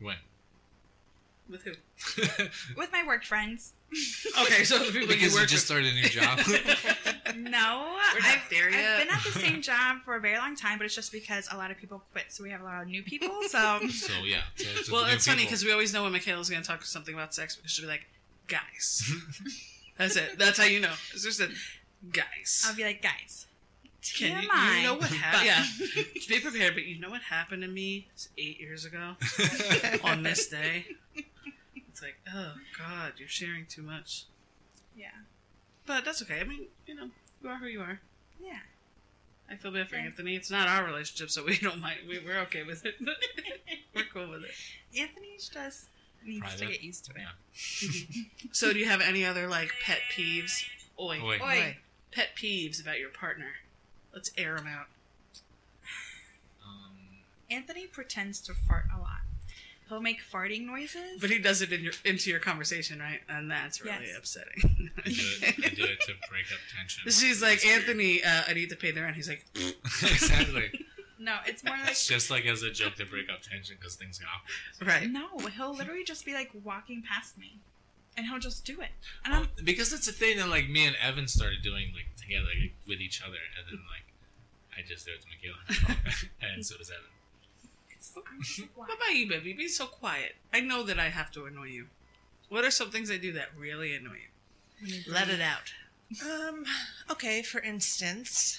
when? 0.00 0.16
With 1.52 1.62
who? 1.62 1.72
with 2.76 2.90
my 2.90 3.06
work 3.06 3.24
friends. 3.24 3.74
Okay, 4.40 4.64
so 4.64 4.78
the 4.78 4.86
people 4.86 5.06
because 5.08 5.22
you 5.22 5.28
you 5.28 5.34
work 5.34 5.48
just 5.48 5.66
started 5.66 5.92
a 5.92 5.94
new 5.94 6.08
job. 6.08 6.38
No, 7.34 7.96
We're 8.14 8.20
not 8.20 8.38
I've, 8.42 8.50
there 8.50 8.68
yet. 8.70 9.00
I've 9.00 9.06
been 9.06 9.14
at 9.14 9.24
the 9.24 9.38
same 9.38 9.62
job 9.62 9.98
for 10.04 10.16
a 10.16 10.20
very 10.20 10.36
long 10.36 10.54
time, 10.54 10.76
but 10.76 10.84
it's 10.84 10.94
just 10.94 11.12
because 11.12 11.48
a 11.50 11.56
lot 11.56 11.70
of 11.70 11.78
people 11.78 12.02
quit, 12.12 12.26
so 12.28 12.42
we 12.42 12.50
have 12.50 12.60
a 12.60 12.64
lot 12.64 12.82
of 12.82 12.88
new 12.88 13.02
people. 13.02 13.30
So 13.48 13.80
so 13.88 14.12
yeah. 14.24 14.42
So 14.56 14.66
it's 14.76 14.90
Well, 14.90 15.04
it's 15.06 15.26
funny 15.26 15.44
because 15.44 15.64
we 15.64 15.72
always 15.72 15.94
know 15.94 16.02
when 16.02 16.12
Michaela's 16.12 16.50
going 16.50 16.60
to 16.62 16.68
talk 16.68 16.84
something 16.84 17.14
about 17.14 17.34
sex 17.34 17.56
because 17.56 17.70
she'll 17.70 17.86
be 17.86 17.90
like, 17.90 18.06
guys. 18.48 19.10
That's 19.98 20.16
it. 20.16 20.38
That's 20.38 20.58
how 20.58 20.64
you 20.64 20.80
know. 20.80 20.92
It's 21.14 21.22
just 21.24 21.40
a 21.40 21.48
guys. 22.10 22.64
I'll 22.66 22.74
be 22.76 22.84
like, 22.84 23.02
guys, 23.02 23.46
Can 24.14 24.42
you, 24.42 24.48
you 24.76 24.82
know 24.82 24.94
what 24.94 25.10
happened? 25.10 25.46
Yeah. 25.46 26.02
Be 26.28 26.40
prepared, 26.40 26.74
but 26.74 26.84
you 26.84 26.98
know 27.00 27.10
what 27.10 27.22
happened 27.22 27.62
to 27.62 27.68
me 27.68 28.08
eight 28.36 28.60
years 28.60 28.84
ago 28.84 29.14
on 30.04 30.22
this 30.22 30.48
day? 30.48 30.86
It's 32.02 32.08
like, 32.26 32.34
oh, 32.34 32.54
God, 32.76 33.12
you're 33.18 33.28
sharing 33.28 33.66
too 33.66 33.82
much. 33.82 34.24
Yeah, 34.96 35.08
But 35.86 36.04
that's 36.04 36.20
okay. 36.22 36.40
I 36.40 36.44
mean, 36.44 36.66
you 36.86 36.94
know, 36.96 37.10
you 37.42 37.48
are 37.48 37.56
who 37.58 37.66
you 37.66 37.80
are. 37.80 38.00
yeah. 38.42 38.58
I 39.50 39.56
feel 39.56 39.70
bad 39.70 39.88
for 39.88 39.96
Yeah. 39.96 40.02
Anthony. 40.06 40.34
It's 40.34 40.50
not 40.50 40.66
our 40.68 40.84
relationship, 40.84 41.30
so 41.30 41.44
we 41.44 41.58
don't 41.58 41.80
mind. 41.80 41.98
We, 42.08 42.18
we're 42.18 42.38
okay 42.40 42.62
with 42.62 42.84
it. 42.86 42.94
we're 43.94 44.04
cool 44.12 44.30
with 44.30 44.44
it. 44.44 44.50
Anthony 44.98 45.36
just 45.38 45.88
needs 46.24 46.56
to 46.56 46.66
get 46.66 46.82
used 46.82 47.04
to 47.06 47.12
it. 47.12 47.18
Yeah. 47.18 48.22
So, 48.52 48.72
do 48.72 48.78
you 48.78 48.86
have 48.86 49.00
any 49.02 49.24
other 49.24 49.46
like 49.48 49.72
pet 49.84 49.98
peeves? 50.16 50.64
Oi, 50.98 51.20
Oi. 51.22 51.38
Oi. 51.42 51.76
pet 52.12 52.30
peeves 52.36 52.80
about 52.82 52.98
your 52.98 53.10
partner. 53.10 53.52
Let's 54.14 54.30
air 54.38 54.56
them 54.56 54.66
out. 54.66 54.86
Um, 56.64 56.96
Anthony 57.50 57.86
pretends 57.86 58.40
to 58.42 58.54
fart 58.54 58.86
a 58.94 58.98
lot. 59.00 59.11
He'll 59.92 60.00
make 60.00 60.20
farting 60.22 60.64
noises. 60.66 61.20
But 61.20 61.28
he 61.28 61.38
does 61.38 61.60
it 61.60 61.70
in 61.70 61.82
your 61.82 61.92
into 62.06 62.30
your 62.30 62.40
conversation, 62.40 62.98
right? 62.98 63.20
And 63.28 63.50
that's 63.50 63.84
really 63.84 64.06
Yes. 64.06 64.16
upsetting. 64.16 64.90
I 64.96 65.02
do 65.02 65.12
it. 65.12 65.54
I 65.64 65.68
do 65.74 65.84
it 65.84 66.00
to 66.00 66.12
break 66.30 66.46
up 66.50 66.58
tension. 66.74 67.02
She's 67.12 67.42
like, 67.42 67.62
weird. 67.62 67.80
Anthony, 67.80 68.24
uh, 68.24 68.42
I 68.48 68.54
need 68.54 68.70
to 68.70 68.76
pay 68.76 68.90
the 68.90 69.02
rent. 69.02 69.16
He's 69.16 69.28
like, 69.28 69.44
exactly. 70.02 70.86
no, 71.18 71.36
it's 71.46 71.62
more 71.62 71.76
like 71.76 71.90
It's 71.90 72.06
just 72.06 72.30
like 72.30 72.46
as 72.46 72.62
a 72.62 72.70
joke 72.70 72.94
to 72.96 73.04
break 73.04 73.28
up 73.30 73.42
tension 73.42 73.76
because 73.78 73.96
things 73.96 74.18
get 74.18 74.28
awkward. 74.34 74.88
right. 74.88 75.10
no. 75.10 75.28
He'll 75.56 75.74
literally 75.74 76.04
just 76.04 76.24
be 76.24 76.32
like 76.32 76.50
walking 76.64 77.02
past 77.02 77.36
me, 77.36 77.58
and 78.16 78.26
he'll 78.26 78.38
just 78.38 78.64
do 78.64 78.80
it. 78.80 78.92
And 79.26 79.34
I'm 79.34 79.42
Um, 79.42 79.48
because 79.62 79.92
it's 79.92 80.08
a 80.08 80.12
thing 80.12 80.38
that 80.38 80.48
like 80.48 80.68
me 80.70 80.86
and 80.86 80.96
Evan 81.02 81.28
started 81.28 81.60
doing 81.62 81.92
like 81.94 82.16
together 82.16 82.46
like, 82.58 82.72
with 82.88 83.00
each 83.00 83.20
other, 83.22 83.36
and 83.58 83.66
then 83.68 83.84
like 83.92 84.08
I 84.74 84.80
just 84.88 85.04
do 85.04 85.12
it 85.12 85.20
to 85.20 85.26
Michaela, 85.28 85.98
and 86.40 86.64
so 86.64 86.78
does 86.78 86.90
Evan. 86.90 87.04
I'm 88.16 88.42
just 88.42 88.60
like, 88.60 88.70
What 88.76 88.88
about 88.94 89.14
you, 89.14 89.28
baby? 89.28 89.52
Be 89.52 89.68
so 89.68 89.86
quiet. 89.86 90.34
I 90.52 90.60
know 90.60 90.82
that 90.84 90.98
I 90.98 91.08
have 91.08 91.30
to 91.32 91.44
annoy 91.46 91.66
you. 91.66 91.86
What 92.48 92.64
are 92.64 92.70
some 92.70 92.90
things 92.90 93.10
I 93.10 93.16
do 93.16 93.32
that 93.32 93.48
really 93.56 93.94
annoy 93.94 94.18
you? 94.82 95.02
Let 95.10 95.28
it 95.28 95.40
out. 95.40 95.72
Um, 96.28 96.64
okay, 97.10 97.42
for 97.42 97.60
instance, 97.60 98.58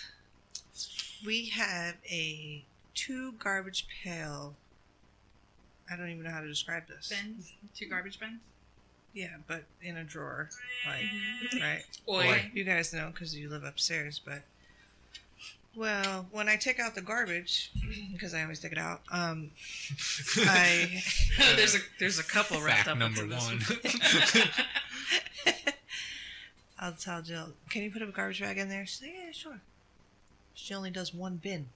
we 1.26 1.48
have 1.50 1.96
a 2.10 2.64
two 2.96 3.34
garbage 3.34 3.86
pail. 4.04 4.56
I 5.92 5.96
don't 5.96 6.10
even 6.10 6.24
know 6.24 6.32
how 6.32 6.42
to 6.42 6.48
describe 6.48 6.88
this. 6.88 7.10
bins, 7.10 7.52
two 7.76 7.88
garbage 7.88 8.20
bins. 8.20 8.40
Yeah, 9.14 9.36
but 9.48 9.64
in 9.82 9.98
a 9.98 10.04
drawer, 10.04 10.50
like 10.88 11.04
Mm-hmm. 11.04 11.60
right. 11.62 11.84
Oi. 12.10 12.52
You 12.54 12.64
guys 12.64 12.94
know 12.94 13.12
because 13.14 13.36
you 13.36 13.48
live 13.50 13.64
upstairs, 13.64 14.20
but 14.24 14.42
well, 15.76 16.28
when 16.32 16.48
I 16.48 16.56
take 16.56 16.80
out 16.80 16.96
the 16.96 17.02
garbage, 17.02 17.72
because 18.12 18.34
I 18.34 18.44
always 18.44 18.60
take 18.60 18.72
it 18.72 18.78
out, 18.78 19.02
um, 19.12 19.52
I 20.38 21.02
there's 21.56 21.76
a 21.76 21.80
there's 22.00 22.20
a 22.20 22.24
couple 22.24 22.62
wrapped 22.62 22.86
Fact 22.86 22.90
up 22.90 22.98
number 22.98 23.24
into 23.24 23.36
this 23.36 23.48
one. 25.46 25.56
I'll 26.80 26.94
tell 26.94 27.22
Jill, 27.22 27.50
can 27.70 27.84
you 27.84 27.92
put 27.92 28.02
a 28.02 28.08
garbage 28.08 28.42
bag 28.42 28.58
in 28.58 28.70
there? 28.70 28.86
She's 28.86 29.02
like, 29.02 29.14
yeah, 29.14 29.32
sure. 29.32 29.62
She 30.54 30.74
only 30.74 30.92
does 30.92 31.14
one 31.14 31.38
bin. 31.38 31.68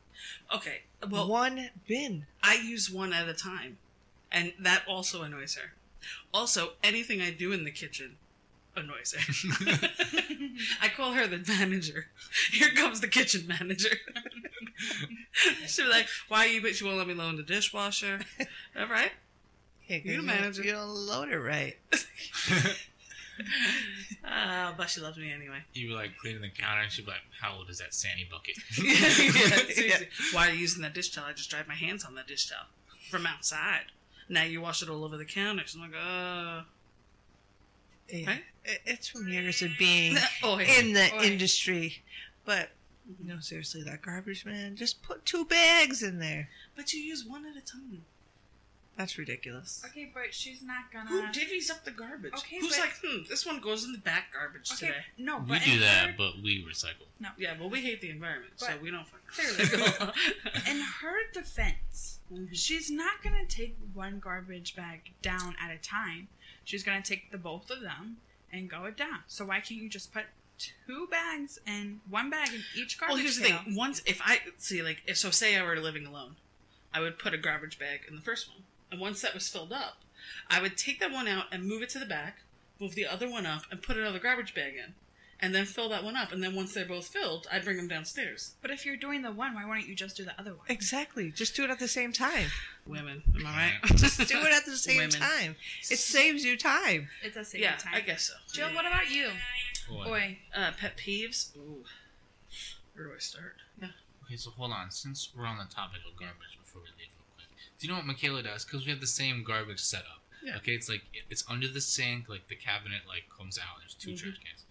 okay. 0.54 0.82
Well, 1.10 1.28
one 1.28 1.70
bin. 1.88 2.26
I 2.44 2.56
use 2.56 2.92
one 2.92 3.14
at 3.14 3.30
a 3.30 3.34
time, 3.34 3.78
and 4.32 4.54
that 4.60 4.84
also 4.88 5.24
annoys 5.24 5.56
her. 5.56 5.74
Also, 6.34 6.74
anything 6.84 7.22
I 7.22 7.32
do 7.32 7.52
in 7.52 7.64
the 7.64 7.72
kitchen 7.72 8.18
annoys 8.78 9.14
her. 9.18 9.90
I 10.82 10.88
call 10.90 11.14
her 11.14 11.28
the 11.28 11.44
manager. 11.48 12.08
Here 12.52 12.70
comes 12.72 13.02
the 13.02 13.08
kitchen 13.08 13.46
manager. 13.48 13.96
She'll 15.68 15.86
be 15.86 15.92
like, 15.92 16.08
"Why 16.28 16.46
you? 16.46 16.62
But 16.62 16.76
she 16.76 16.84
won't 16.86 16.98
let 16.98 17.08
me 17.08 17.14
load 17.14 17.38
the 17.38 17.44
dishwasher." 17.44 18.22
All 18.80 18.88
right. 18.88 19.12
Yeah, 19.88 19.98
'cause 20.00 20.06
You 20.06 20.12
you, 20.14 20.22
manager. 20.22 20.64
You 20.64 20.72
don't 20.74 20.90
load 20.90 21.30
it 21.30 21.38
right. 21.40 21.78
Uh, 24.28 24.74
but 24.76 24.90
she 24.90 25.00
loves 25.00 25.18
me 25.18 25.32
anyway. 25.32 25.60
you 25.74 25.90
were 25.92 25.96
like 25.96 26.18
cleaning 26.18 26.42
the 26.42 26.50
counter, 26.50 26.82
and 26.82 26.92
she'd 26.92 27.06
be 27.06 27.12
like, 27.12 27.22
"How 27.40 27.56
old 27.56 27.70
is 27.70 27.78
that 27.78 27.94
Sandy 27.94 28.28
bucket?" 28.30 28.58
yeah, 28.84 29.74
seriously. 29.74 30.08
Why 30.34 30.48
are 30.50 30.52
you 30.54 30.60
using 30.60 30.82
that 30.82 30.94
dish 30.96 31.12
towel? 31.12 31.26
I 31.30 31.34
just 31.34 31.50
dried 31.52 31.68
my 31.68 31.76
hands 31.76 32.04
on 32.04 32.16
that 32.16 32.28
dish 32.28 32.50
towel 32.50 32.66
from 33.12 33.26
outside. 33.28 33.86
Now 34.28 34.44
you 34.44 34.60
wash 34.62 34.82
it 34.82 34.90
all 34.90 35.06
over 35.06 35.18
the 35.18 35.26
counters. 35.26 35.76
I'm 35.76 35.82
like, 35.82 35.92
uh, 35.92 36.64
Yeah. 38.12 38.28
Right? 38.28 38.44
It- 38.68 38.82
It's 38.86 39.08
from 39.08 39.28
years 39.30 39.62
of 39.62 39.72
being 39.80 40.16
oh, 40.44 40.60
in 40.60 40.94
the 40.94 41.10
Oi. 41.16 41.24
industry. 41.24 42.04
But 42.46 42.70
no, 43.24 43.40
seriously, 43.40 43.82
that 43.84 44.02
garbage 44.02 44.46
man, 44.46 44.76
just 44.76 45.02
put 45.02 45.26
two 45.26 45.46
bags 45.46 46.04
in 46.04 46.20
there. 46.20 46.50
But 46.76 46.94
you 46.94 47.00
use 47.02 47.26
one 47.26 47.46
at 47.46 47.56
a 47.56 47.62
time. 47.62 48.04
That's 48.98 49.18
ridiculous. 49.20 49.84
Okay, 49.86 50.10
but 50.12 50.34
she's 50.34 50.64
not 50.64 50.92
gonna. 50.92 51.10
Who 51.10 51.22
divvies 51.28 51.70
up 51.70 51.86
the 51.86 51.92
garbage? 51.92 52.34
Okay, 52.34 52.58
Who's 52.60 52.72
but- 52.76 52.80
like, 52.80 52.94
hmm, 53.04 53.24
this 53.30 53.46
one 53.46 53.60
goes 53.62 53.86
in 53.86 53.92
the 53.92 54.00
back 54.00 54.34
garbage 54.34 54.72
Okay, 54.74 54.88
today. 54.88 55.00
no, 55.20 55.38
We 55.48 55.60
do 55.60 55.74
in 55.74 55.80
that, 55.82 56.08
her- 56.10 56.16
but 56.18 56.42
we 56.42 56.64
recycle. 56.66 57.06
No. 57.20 57.30
Yeah, 57.38 57.56
well, 57.60 57.70
we 57.70 57.82
hate 57.82 58.02
the 58.02 58.10
environment, 58.10 58.54
so 58.58 58.74
we 58.82 58.90
don't 58.90 59.06
fucking 59.08 59.28
Clearly. 59.28 60.12
in 60.72 60.80
her 61.02 61.18
defense, 61.32 62.20
Mhm. 62.34 62.50
she's 62.54 62.90
not 62.90 63.22
gonna 63.24 63.46
take 63.46 63.78
one 63.94 64.20
garbage 64.20 64.76
bag 64.76 65.12
down 65.22 65.56
at 65.62 65.70
a 65.72 65.78
time. 65.78 66.28
She's 66.66 66.84
gonna 66.84 67.04
take 67.04 67.30
the 67.32 67.38
both 67.38 67.70
of 67.70 67.82
them 67.82 68.18
and 68.52 68.70
go 68.70 68.86
it 68.86 68.98
down. 68.98 69.20
So 69.28 69.46
why 69.46 69.60
can't 69.60 69.82
you 69.82 69.90
just 69.90 70.14
put 70.14 70.26
two 70.58 71.08
bags 71.08 71.60
and 71.68 72.00
one 72.10 72.30
bag 72.30 72.50
in 72.50 72.62
each 72.76 73.00
garbage 73.00 73.14
Well, 73.14 73.22
here's 73.22 73.38
the 73.38 73.46
thing. 73.46 73.76
Once, 73.76 74.02
if 74.06 74.22
I 74.24 74.40
see, 74.58 74.82
like, 74.82 75.02
if, 75.06 75.18
so 75.18 75.30
say 75.30 75.58
I 75.58 75.64
were 75.64 75.76
living 75.78 76.06
alone, 76.06 76.36
I 76.94 77.02
would 77.02 77.20
put 77.20 77.34
a 77.34 77.38
garbage 77.38 77.78
bag 77.78 78.02
in 78.08 78.16
the 78.16 78.22
first 78.22 78.50
one, 78.50 78.64
and 78.92 79.00
once 79.00 79.22
that 79.22 79.34
was 79.34 79.48
filled 79.48 79.72
up, 79.74 79.98
I 80.50 80.62
would 80.62 80.78
take 80.78 81.00
that 81.00 81.12
one 81.12 81.28
out 81.28 81.46
and 81.52 81.64
move 81.64 81.82
it 81.82 81.90
to 81.90 82.00
the 82.00 82.06
back, 82.06 82.40
move 82.80 82.96
the 82.96 83.06
other 83.06 83.30
one 83.30 83.46
up, 83.46 83.64
and 83.70 83.84
put 83.84 83.98
another 83.98 84.20
garbage 84.20 84.56
bag 84.56 84.74
in, 84.76 84.94
and 85.40 85.54
then 85.54 85.66
fill 85.66 85.90
that 85.90 86.04
one 86.04 86.16
up. 86.16 86.32
And 86.32 86.44
then 86.44 86.56
once 86.56 86.74
they're 86.74 86.86
both 86.86 87.08
filled, 87.08 87.48
I'd 87.52 87.64
bring 87.64 87.78
them 87.78 87.88
downstairs. 87.88 88.56
But 88.62 88.72
if 88.72 88.86
you're 88.86 88.98
doing 88.98 89.22
the 89.22 89.32
one, 89.32 89.54
why 89.54 89.66
wouldn't 89.66 89.88
you 89.88 89.96
just 89.96 90.18
do 90.18 90.24
the 90.26 90.40
other 90.40 90.52
one? 90.52 90.66
Exactly. 90.70 91.32
Just 91.32 91.56
do 91.56 91.64
it 91.64 91.70
at 91.70 91.80
the 91.80 91.88
same 91.88 92.12
time. 92.12 92.48
Women, 92.86 93.22
am 93.36 93.46
I 93.46 93.50
right? 93.52 93.74
Just 93.98 94.18
do 94.28 94.40
it 94.40 94.54
at 94.54 94.66
the 94.66 94.78
same 94.78 94.98
Women. 94.98 95.12
time. 95.12 95.56
It 95.92 95.98
saves 96.00 96.46
you 96.46 96.58
time. 96.58 97.10
It 97.24 97.34
does 97.36 97.50
save 97.50 97.62
Yeah, 97.62 97.74
you 97.74 97.80
time. 97.80 97.94
I 97.96 98.00
guess 98.02 98.24
so. 98.30 98.34
Jill, 98.54 98.74
what 98.74 98.86
about 98.86 99.10
you? 99.12 99.30
What? 99.90 100.08
Boy, 100.08 100.38
Uh, 100.56 100.72
pet 100.80 100.98
peeves. 100.98 101.56
Ooh, 101.58 101.84
where 102.94 103.08
do 103.08 103.12
I 103.16 103.20
start? 103.20 103.56
Yeah. 103.82 103.90
Okay, 104.26 104.38
so 104.38 104.52
hold 104.52 104.72
on. 104.72 104.90
Since 104.92 105.30
we're 105.36 105.46
on 105.46 105.58
the 105.58 105.66
topic 105.74 106.00
of 106.10 106.18
garbage, 106.18 106.58
before 106.64 106.82
we 106.82 106.88
leave 106.98 107.12
real 107.16 107.28
quick, 107.36 107.48
do 107.80 107.86
you 107.88 107.92
know 107.92 107.98
what 107.98 108.06
Michaela 108.06 108.42
does? 108.44 108.66
Because 108.66 108.86
we 108.86 108.92
have 108.92 109.02
the 109.02 109.08
same 109.08 109.44
garbage 109.44 109.80
setup. 109.82 110.22
Yeah. 110.44 110.56
Okay, 110.58 110.72
it's 110.74 110.88
like 110.88 111.02
it's 111.30 111.44
under 111.50 111.68
the 111.68 111.82
sink. 111.82 112.30
Like 112.30 112.48
the 112.48 112.56
cabinet 112.56 113.02
like 113.08 113.24
comes 113.36 113.58
out. 113.60 113.80
There's 113.82 113.96
2 113.96 114.12
Mhm. 114.12 114.18
trash 114.18 114.38
cans. 114.44 114.64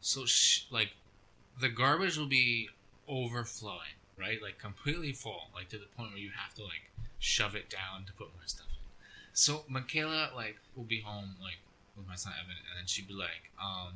So 0.00 0.24
sh- 0.24 0.64
like 0.70 0.90
the 1.60 1.68
garbage 1.68 2.16
will 2.16 2.26
be 2.26 2.68
overflowing, 3.08 3.96
right? 4.18 4.40
Like 4.42 4.58
completely 4.58 5.12
full, 5.12 5.48
like 5.54 5.68
to 5.70 5.78
the 5.78 5.86
point 5.96 6.10
where 6.10 6.18
you 6.20 6.30
have 6.36 6.54
to 6.54 6.62
like 6.64 6.90
shove 7.18 7.54
it 7.54 7.68
down 7.70 8.04
to 8.06 8.12
put 8.12 8.28
more 8.34 8.46
stuff 8.46 8.66
in. 8.70 8.76
So 9.32 9.64
Michaela 9.68 10.30
like 10.34 10.56
will 10.76 10.84
be 10.84 11.00
home 11.00 11.36
like 11.42 11.58
with 11.96 12.06
my 12.06 12.14
son 12.16 12.32
Evan, 12.38 12.50
and 12.70 12.78
then 12.78 12.86
she'd 12.86 13.08
be 13.08 13.14
like, 13.14 13.50
um, 13.62 13.94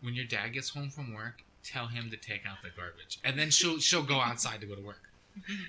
when 0.00 0.14
your 0.14 0.24
dad 0.26 0.52
gets 0.52 0.70
home 0.70 0.90
from 0.90 1.14
work, 1.14 1.42
tell 1.64 1.86
him 1.86 2.10
to 2.10 2.16
take 2.16 2.42
out 2.46 2.58
the 2.62 2.70
garbage, 2.76 3.18
and 3.24 3.38
then 3.38 3.50
she'll 3.50 3.78
she'll 3.78 4.02
go 4.02 4.20
outside 4.20 4.60
to 4.60 4.66
go 4.66 4.74
to 4.74 4.82
work. 4.82 5.00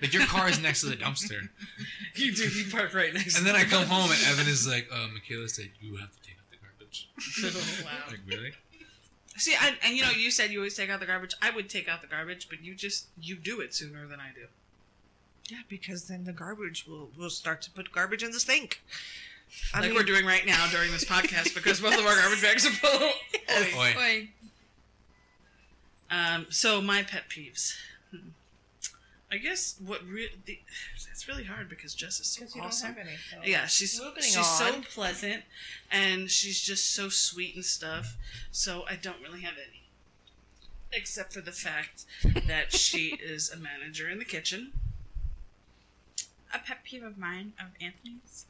Like 0.01 0.13
your 0.13 0.25
car 0.25 0.49
is 0.49 0.59
next 0.61 0.81
to 0.81 0.87
the 0.87 0.97
dumpster, 0.97 1.47
You 2.15 2.33
do. 2.35 2.43
You 2.49 2.69
park 2.69 2.93
right 2.93 3.13
next. 3.13 3.37
and 3.37 3.47
then 3.47 3.55
I 3.55 3.63
come 3.63 3.85
home 3.85 4.11
and. 4.11 4.19
Evan 4.27 4.45
is 4.47 4.67
like, 4.67 4.89
uh, 4.91 5.07
Michaela 5.13 5.47
said 5.47 5.69
you 5.79 5.95
have 5.95 6.11
to 6.11 6.21
take 6.21 6.35
out 6.37 6.51
the 6.51 6.57
garbage. 6.57 7.07
oh, 7.45 7.85
wow. 7.85 7.91
Like 8.09 8.19
really? 8.27 8.51
See, 9.35 9.55
I, 9.59 9.73
and 9.83 9.95
you 9.95 10.03
know, 10.03 10.11
you 10.11 10.29
said 10.29 10.51
you 10.51 10.59
always 10.59 10.75
take 10.75 10.89
out 10.89 10.99
the 10.99 11.05
garbage. 11.05 11.33
I 11.41 11.49
would 11.49 11.69
take 11.69 11.87
out 11.89 12.01
the 12.01 12.07
garbage, 12.07 12.49
but 12.49 12.63
you 12.63 12.75
just 12.75 13.07
you 13.19 13.35
do 13.35 13.59
it 13.61 13.73
sooner 13.73 14.05
than 14.07 14.19
I 14.19 14.29
do. 14.33 14.45
Yeah, 15.49 15.61
because 15.67 16.07
then 16.07 16.23
the 16.25 16.33
garbage 16.33 16.85
will 16.87 17.09
will 17.17 17.29
start 17.29 17.61
to 17.63 17.71
put 17.71 17.91
garbage 17.91 18.23
in 18.23 18.31
the 18.31 18.39
sink. 18.39 18.81
I 19.73 19.79
like 19.79 19.89
mean, 19.89 19.97
we're 19.97 20.03
doing 20.03 20.25
right 20.25 20.45
now 20.45 20.67
during 20.71 20.91
this 20.91 21.03
podcast 21.05 21.53
because 21.55 21.79
both 21.81 21.97
of 21.97 22.05
our 22.05 22.15
garbage 22.15 22.41
bags 22.41 22.65
are 22.65 22.69
full. 22.71 23.09
Yes. 23.47 23.75
Oi. 23.75 23.93
boy, 23.93 24.29
Um, 26.09 26.45
so 26.49 26.81
my 26.81 27.03
pet 27.03 27.23
peeves. 27.29 27.75
Hmm. 28.11 28.29
I 29.31 29.37
guess 29.37 29.75
what 29.83 30.01
re- 30.07 30.31
the, 30.45 30.59
it's 31.13 31.27
really 31.27 31.43
hard 31.45 31.69
because 31.69 31.93
Jess 31.93 32.19
is 32.19 32.27
so 32.27 32.41
'Cause 32.41 32.55
you 32.55 32.61
don't 32.61 32.67
awesome. 32.69 32.87
have 32.95 32.97
any. 32.97 33.15
so- 33.29 33.41
Yeah, 33.45 33.65
she's 33.67 34.01
she's 34.21 34.47
so 34.57 34.81
pleasant, 34.81 35.43
and 35.91 36.29
she's 36.29 36.59
just 36.59 36.91
so 36.93 37.07
sweet 37.09 37.55
and 37.55 37.63
stuff. 37.63 38.17
So 38.51 38.83
I 38.89 38.95
don't 38.95 39.21
really 39.21 39.41
have 39.41 39.53
any, 39.57 39.83
except 40.91 41.31
for 41.33 41.41
the 41.41 41.51
fact 41.51 42.05
that 42.47 42.73
she 42.73 43.09
is 43.21 43.49
a 43.51 43.57
manager 43.57 44.09
in 44.09 44.19
the 44.19 44.25
kitchen. 44.25 44.73
a 46.53 46.59
pet 46.59 46.83
peeve 46.83 47.03
of 47.03 47.17
mine 47.17 47.53
of 47.59 47.67
Anthony's 47.81 48.45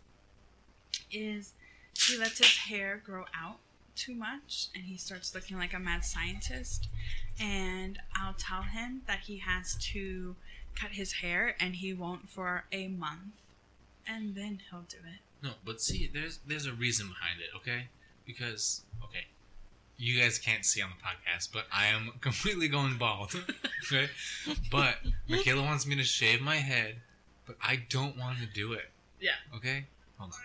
is 1.12 1.54
he 1.98 2.18
lets 2.18 2.40
his 2.40 2.58
hair 2.58 3.02
grow 3.06 3.26
out 3.40 3.60
too 3.96 4.14
much 4.16 4.68
and 4.76 4.84
he 4.86 4.98
starts 4.98 5.34
looking 5.36 5.58
like 5.58 5.74
a 5.74 5.80
mad 5.80 6.04
scientist 6.04 6.88
and 7.40 8.00
I'll 8.16 8.34
tell 8.34 8.64
him 8.64 9.04
that 9.08 9.20
he 9.22 9.38
has 9.38 9.76
to 9.94 10.36
cut 10.76 10.92
his 10.92 11.14
hair 11.14 11.56
and 11.60 11.76
he 11.76 11.94
won't 11.94 12.30
for 12.30 12.66
a 12.72 12.88
month 12.88 13.42
and 14.08 14.36
then 14.36 14.60
he'll 14.70 14.82
do 14.82 14.98
it. 14.98 15.20
No, 15.42 15.52
but 15.66 15.82
see, 15.82 16.10
there's 16.14 16.40
there's 16.48 16.66
a 16.66 16.74
reason 16.74 17.08
behind 17.08 17.42
it, 17.42 17.56
okay? 17.58 17.88
Because 18.26 18.84
okay, 19.04 19.26
you 19.98 20.20
guys 20.20 20.40
can't 20.40 20.66
see 20.66 20.82
on 20.82 20.90
the 20.90 21.04
podcast, 21.04 21.50
but 21.52 21.66
I 21.72 21.88
am 21.88 22.12
completely 22.22 22.68
going 22.68 22.98
bald, 22.98 23.34
okay? 23.86 24.10
But 24.72 24.96
Michaela 25.28 25.62
wants 25.62 25.86
me 25.86 25.96
to 25.96 26.04
shave 26.04 26.42
my 26.42 26.58
head, 26.58 26.98
but 27.46 27.58
I 27.62 27.84
don't 27.90 28.18
want 28.18 28.40
to 28.40 28.46
do 28.46 28.74
it. 28.74 28.90
Yeah. 29.20 29.32
Okay, 29.56 29.86
hold 30.18 30.32
on. 30.32 30.40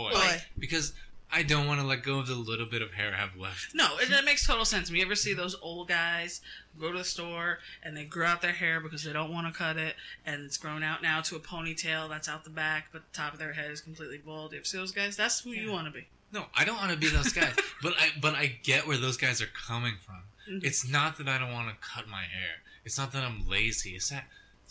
Oi. 0.00 0.16
Oi. 0.16 0.42
Because 0.58 0.92
I 1.30 1.42
don't 1.42 1.66
want 1.66 1.78
to 1.80 1.86
let 1.86 2.02
go 2.02 2.18
of 2.20 2.26
the 2.26 2.34
little 2.34 2.64
bit 2.64 2.80
of 2.80 2.92
hair 2.94 3.12
I 3.14 3.18
have 3.18 3.36
left. 3.36 3.74
No, 3.74 3.98
it, 3.98 4.08
that 4.08 4.24
makes 4.24 4.46
total 4.46 4.64
sense. 4.64 4.90
You 4.90 5.02
ever 5.04 5.14
see 5.14 5.34
those 5.34 5.54
old 5.60 5.88
guys 5.88 6.40
go 6.80 6.90
to 6.90 6.98
the 6.98 7.04
store 7.04 7.58
and 7.82 7.94
they 7.96 8.04
grow 8.04 8.26
out 8.26 8.40
their 8.40 8.52
hair 8.52 8.80
because 8.80 9.04
they 9.04 9.12
don't 9.12 9.30
want 9.32 9.46
to 9.46 9.52
cut 9.56 9.76
it, 9.76 9.94
and 10.24 10.44
it's 10.44 10.56
grown 10.56 10.82
out 10.82 11.02
now 11.02 11.20
to 11.22 11.36
a 11.36 11.40
ponytail 11.40 12.08
that's 12.08 12.28
out 12.28 12.44
the 12.44 12.50
back, 12.50 12.86
but 12.92 13.02
the 13.12 13.16
top 13.18 13.34
of 13.34 13.38
their 13.38 13.52
head 13.52 13.70
is 13.70 13.80
completely 13.82 14.18
bald. 14.18 14.52
You 14.52 14.58
ever 14.58 14.64
see 14.64 14.78
those 14.78 14.92
guys? 14.92 15.16
That's 15.16 15.40
who 15.40 15.50
you 15.50 15.70
want 15.70 15.86
to 15.86 15.92
be. 15.92 16.06
No, 16.32 16.44
I 16.54 16.64
don't 16.64 16.76
want 16.76 16.90
to 16.92 16.96
be 16.96 17.08
those 17.08 17.32
guys. 17.32 17.54
but 17.82 17.94
I 17.98 18.08
but 18.20 18.34
I 18.34 18.58
get 18.62 18.86
where 18.86 18.96
those 18.98 19.16
guys 19.16 19.40
are 19.42 19.46
coming 19.46 19.94
from. 20.04 20.22
Mhm. 20.50 20.64
It's 20.64 20.88
not 20.88 21.18
that 21.18 21.28
I 21.28 21.38
don't 21.38 21.52
want 21.52 21.68
to 21.68 21.74
cut 21.86 22.08
my 22.08 22.22
hair. 22.22 22.62
It's 22.84 22.96
not 22.98 23.12
that 23.12 23.22
I'm 23.22 23.46
lazy. 23.48 23.90
It's 23.96 24.08
that 24.10 24.24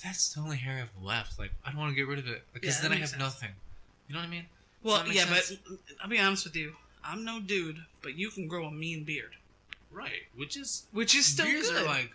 that's 0.04 0.34
the 0.34 0.42
only 0.42 0.58
hair 0.58 0.82
I've 0.82 1.04
left. 1.04 1.38
Like 1.40 1.52
I 1.66 1.70
don't 1.72 1.80
want 1.80 1.92
to 1.92 1.96
get 1.96 2.08
rid 2.08 2.20
of 2.20 2.28
it 2.28 2.44
because 2.54 2.76
Yeah, 2.78 2.82
then 2.90 2.92
I 2.98 3.00
have 3.02 3.10
sense. 3.10 3.20
nothing. 3.20 3.50
You 4.08 4.14
know 4.16 4.22
what 4.22 4.28
I 4.28 4.30
mean? 4.32 4.46
Well, 4.88 5.08
yeah, 5.08 5.26
sense? 5.26 5.52
but 5.68 5.78
I'll 6.02 6.10
be 6.10 6.20
honest 6.20 6.46
with 6.46 6.56
you. 6.56 6.76
I'm 7.04 7.24
no 7.24 7.40
dude, 7.40 7.78
but 8.02 8.18
you 8.18 8.30
can 8.30 8.48
grow 8.48 8.66
a 8.66 8.72
mean 8.72 9.04
beard, 9.04 9.36
Right. 9.92 10.24
Which 10.36 10.58
is 10.58 10.84
which 10.92 11.16
is 11.16 11.26
still 11.26 11.46
beards 11.46 11.70
good. 11.70 11.84
are 11.84 11.86
like 11.86 12.12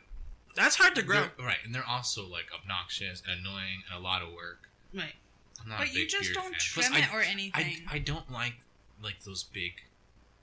that's 0.55 0.77
hard 0.77 0.95
to 0.97 1.03
grow. 1.03 1.29
right, 1.39 1.57
and 1.65 1.75
they're 1.75 1.87
also 1.89 2.27
like 2.27 2.47
obnoxious 2.55 3.23
and 3.27 3.41
annoying 3.41 3.83
and 3.91 3.99
a 3.99 4.03
lot 4.03 4.23
of 4.23 4.33
work. 4.33 4.69
Right. 4.95 5.15
I'm 5.63 5.69
not 5.71 5.77
a 5.77 5.79
But 5.85 5.95
you 5.95 6.07
just 6.07 6.35
don't 6.35 6.51
fan. 6.51 6.59
trim 6.59 6.87
Plus, 6.93 6.99
it 7.03 7.13
I, 7.13 7.17
or 7.17 7.21
anything. 7.23 7.83
I 7.91 7.99
don't 7.99 8.31
like 8.31 8.55
like 9.03 9.23
those 9.25 9.43
big 9.45 9.73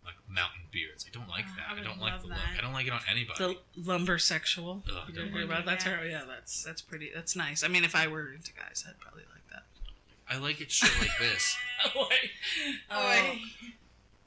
like 0.03 0.15
mountain 0.27 0.61
beards. 0.71 1.05
I 1.07 1.11
don't 1.15 1.29
like 1.29 1.45
Oh, 1.47 1.53
that. 1.57 1.75
I 1.77 1.79
I, 1.79 1.83
don't 1.83 1.99
like 1.99 2.21
the 2.21 2.27
look. 2.27 2.37
I 2.57 2.61
don't 2.61 2.73
like 2.73 2.87
it 2.87 2.93
on 2.93 3.01
anybody. 3.09 3.59
The 3.75 3.81
lumber 3.91 4.17
sexual. 4.17 4.81
Ugh, 4.89 5.13
don't 5.13 5.31
like 5.33 5.43
about 5.45 5.65
that 5.65 5.79
that. 5.79 5.97
term? 5.99 6.09
Yeah, 6.09 6.23
that's 6.27 6.63
that's 6.63 6.81
pretty. 6.81 7.11
That's 7.13 7.35
nice. 7.35 7.63
I 7.63 7.67
mean, 7.67 7.83
if 7.83 7.95
I 7.95 8.07
were 8.07 8.31
into 8.33 8.51
guys, 8.53 8.83
I'd 8.87 8.99
probably 8.99 9.23
like 9.23 9.33
that. 9.35 9.38
I 10.29 10.37
like 10.37 10.61
it 10.61 10.71
short 10.71 10.93
like 10.99 11.17
this. 11.19 11.55
Oh, 11.95 12.09
Boy. 12.89 13.39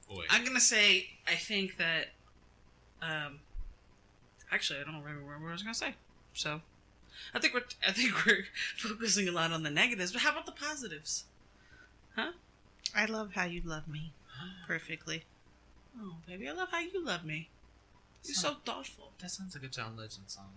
Boy. 0.09 0.25
I'm 0.31 0.43
gonna 0.43 0.59
say 0.59 1.11
I 1.29 1.35
think 1.35 1.77
that. 1.77 2.07
Um, 3.03 3.41
actually, 4.51 4.79
I 4.81 4.85
don't 4.85 5.03
remember 5.03 5.27
what 5.27 5.51
I 5.51 5.53
was 5.53 5.63
gonna 5.63 5.75
say. 5.75 5.95
So, 6.33 6.63
I 7.35 7.39
think 7.39 7.53
we're 7.53 7.65
I 7.87 7.93
think 7.93 8.25
we're 8.25 8.45
focusing 8.79 9.29
a 9.29 9.33
lot 9.33 9.53
on 9.53 9.65
the 9.65 9.71
negatives, 9.71 10.13
but 10.13 10.23
how 10.23 10.33
about 10.33 10.47
the 10.47 10.53
positives? 10.53 11.25
Huh? 12.17 12.33
I 12.95 13.05
love 13.05 13.33
how 13.35 13.45
you 13.45 13.61
love 13.63 13.87
me 13.87 14.13
perfectly. 14.67 15.25
Oh, 16.01 16.15
baby, 16.27 16.49
I 16.49 16.53
love 16.53 16.69
how 16.71 16.81
you 16.81 17.05
love 17.05 17.27
me. 17.27 17.51
You're 18.25 18.35
so 18.35 18.57
thoughtful. 18.65 19.13
That 19.21 19.31
sounds 19.31 19.55
like 19.55 19.65
a 19.65 19.69
John 19.69 19.97
Legend 19.97 20.25
song. 20.29 20.53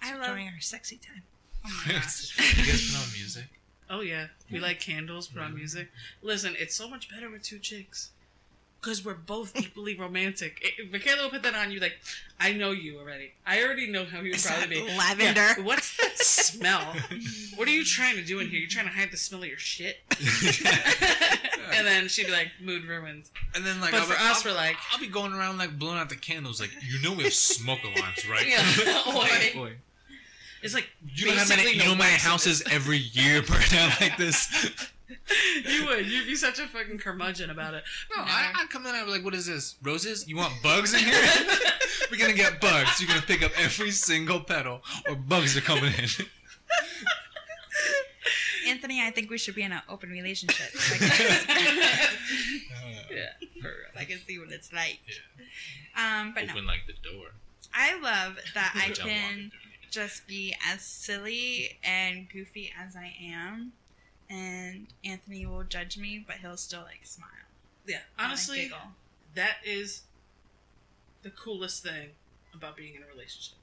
I 0.00 0.16
love 0.16 0.28
during 0.28 0.46
our 0.46 0.60
sexy 0.60 0.96
time. 0.96 1.24
Oh 1.66 1.82
my 1.86 1.92
gosh. 1.92 2.38
you 2.58 2.64
guys 2.64 2.90
put 2.90 3.02
on 3.06 3.12
music? 3.12 3.44
Oh 3.90 4.00
yeah, 4.00 4.26
we 4.50 4.60
like 4.60 4.80
candles, 4.80 5.28
put 5.28 5.40
on 5.40 5.48
mm-hmm. 5.48 5.58
music. 5.58 5.88
Listen, 6.22 6.54
it's 6.58 6.74
so 6.74 6.88
much 6.88 7.10
better 7.10 7.30
with 7.30 7.42
two 7.42 7.58
chicks. 7.58 8.10
Because 8.80 9.04
we're 9.04 9.14
both 9.14 9.56
equally 9.60 9.98
romantic. 9.98 10.58
It, 10.78 10.92
Michaela 10.92 11.24
will 11.24 11.30
put 11.30 11.42
that 11.42 11.54
on 11.54 11.72
you 11.72 11.80
like, 11.80 11.98
I 12.38 12.52
know 12.52 12.70
you 12.70 13.00
already. 13.00 13.32
I 13.44 13.60
already 13.64 13.90
know 13.90 14.04
how 14.04 14.20
you 14.20 14.30
would 14.30 14.40
probably 14.40 14.80
that 14.80 14.86
be. 14.86 14.96
lavender? 14.96 15.40
Yeah, 15.58 15.64
What's 15.64 15.96
that 15.96 16.16
smell? 16.24 16.94
what 17.56 17.66
are 17.66 17.72
you 17.72 17.84
trying 17.84 18.14
to 18.16 18.24
do 18.24 18.38
in 18.38 18.48
here? 18.48 18.60
You're 18.60 18.68
trying 18.68 18.86
to 18.86 18.92
hide 18.92 19.10
the 19.10 19.16
smell 19.16 19.42
of 19.42 19.48
your 19.48 19.58
shit? 19.58 19.96
and 21.74 21.84
then 21.84 22.06
she'd 22.06 22.26
be 22.26 22.32
like, 22.32 22.52
mood 22.62 22.84
ruined. 22.84 23.24
And 23.56 23.66
then 23.66 23.80
like, 23.80 23.90
But 23.90 24.02
I'll 24.02 24.06
for 24.06 24.12
be, 24.12 24.20
us, 24.30 24.46
I'll, 24.46 24.52
we're 24.52 24.56
like- 24.56 24.76
I'll 24.92 25.00
be 25.00 25.08
going 25.08 25.32
around 25.32 25.58
like 25.58 25.76
blowing 25.76 25.98
out 25.98 26.08
the 26.08 26.16
candles. 26.16 26.60
Like, 26.60 26.70
you 26.80 27.02
know, 27.02 27.14
we 27.16 27.24
have 27.24 27.34
smoke 27.34 27.80
alarms, 27.82 28.28
right? 28.28 28.46
Yeah. 28.46 29.02
Oi. 29.08 29.52
Boy. 29.54 29.72
It's 30.62 30.74
like, 30.74 30.88
You 31.14 31.26
know 31.26 31.32
how 31.32 31.48
many, 31.48 31.62
basically 31.62 31.72
you 31.72 31.78
know 31.78 31.84
how 31.84 31.90
many 31.94 32.10
wax 32.10 32.24
in 32.24 32.28
it. 32.28 32.30
houses 32.30 32.62
every 32.70 32.98
year 32.98 33.42
burn 33.42 33.62
out 33.74 34.00
like 34.00 34.16
this? 34.16 34.70
you 35.68 35.86
would. 35.86 36.06
You'd 36.06 36.26
be 36.26 36.34
such 36.36 36.58
a 36.58 36.66
fucking 36.66 36.98
curmudgeon 36.98 37.50
about 37.50 37.74
it. 37.74 37.84
No, 38.14 38.22
I, 38.22 38.52
I 38.54 38.66
come 38.66 38.86
in. 38.86 38.94
I'm 38.94 39.08
like, 39.08 39.24
what 39.24 39.34
is 39.34 39.46
this? 39.46 39.76
Roses? 39.82 40.26
You 40.28 40.36
want 40.36 40.52
bugs 40.62 40.92
in 40.94 41.00
here? 41.00 41.14
We're 42.10 42.18
gonna 42.18 42.32
get 42.32 42.60
bugs. 42.60 43.00
You're 43.00 43.08
gonna 43.08 43.22
pick 43.22 43.42
up 43.42 43.52
every 43.58 43.90
single 43.90 44.40
petal, 44.40 44.82
or 45.08 45.14
bugs 45.14 45.56
are 45.56 45.60
coming 45.60 45.92
in. 45.98 46.08
Anthony, 48.66 49.00
I 49.02 49.10
think 49.10 49.30
we 49.30 49.38
should 49.38 49.54
be 49.54 49.62
in 49.62 49.72
an 49.72 49.80
open 49.88 50.10
relationship. 50.10 50.66
So 50.78 50.94
I, 50.94 50.98
can, 50.98 52.16
Yeah, 53.10 53.30
for 53.62 53.68
real. 53.68 53.76
I 53.98 54.04
can 54.04 54.18
see 54.26 54.38
what 54.38 54.50
it's 54.52 54.72
like. 54.72 54.98
Um, 55.96 56.32
but 56.34 56.44
no, 56.46 56.52
Open 56.52 56.66
like 56.66 56.82
the 56.86 56.92
door. 57.08 57.28
I 57.74 57.98
love 58.00 58.36
that 58.54 58.72
I 58.76 58.88
Jump 58.92 59.00
on 59.00 59.06
can 59.08 59.38
it. 59.46 59.52
Just 59.90 60.26
be 60.26 60.54
as 60.66 60.82
silly 60.82 61.78
and 61.82 62.28
goofy 62.28 62.72
as 62.78 62.96
I 62.96 63.14
am, 63.22 63.72
and 64.30 64.86
Anthony 65.04 65.46
will 65.46 65.64
judge 65.64 65.96
me, 65.96 66.24
but 66.26 66.36
he'll 66.36 66.56
still 66.56 66.82
like 66.82 67.00
smile. 67.04 67.28
Yeah, 67.86 67.96
and, 67.96 68.04
like, 68.18 68.26
honestly, 68.26 68.72
that 69.34 69.56
is 69.64 70.02
the 71.22 71.30
coolest 71.30 71.82
thing 71.82 72.10
about 72.54 72.76
being 72.76 72.94
in 72.94 73.02
a 73.02 73.06
relationship. 73.06 73.56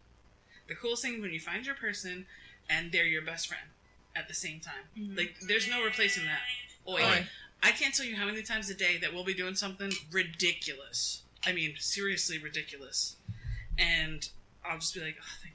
The 0.68 0.76
coolest 0.76 1.04
thing 1.04 1.22
when 1.22 1.32
you 1.32 1.40
find 1.40 1.66
your 1.66 1.76
person 1.76 2.26
and 2.70 2.92
they're 2.92 3.06
your 3.06 3.22
best 3.22 3.48
friend 3.48 3.68
at 4.16 4.28
the 4.28 4.34
same 4.34 4.60
time. 4.60 4.90
Mhm. 4.98 5.18
Like, 5.18 5.40
there's 5.42 5.68
no 5.68 5.84
replacing 5.84 6.26
that. 6.26 6.42
Oi, 6.88 7.04
Oi. 7.04 7.28
I 7.62 7.72
can't 7.72 7.94
tell 7.94 8.06
you 8.06 8.16
how 8.16 8.26
many 8.26 8.44
times 8.44 8.70
a 8.70 8.76
day 8.76 8.98
that 8.98 9.14
we'll 9.14 9.24
be 9.24 9.34
doing 9.34 9.56
something 9.56 9.92
ridiculous. 10.12 11.24
I 11.44 11.52
mean, 11.52 11.76
seriously 11.78 12.38
ridiculous. 12.38 13.18
And 13.78 14.28
I'll 14.64 14.80
just 14.80 14.94
be 14.94 15.02
like, 15.02 15.18
oh, 15.22 15.38
thank 15.44 15.55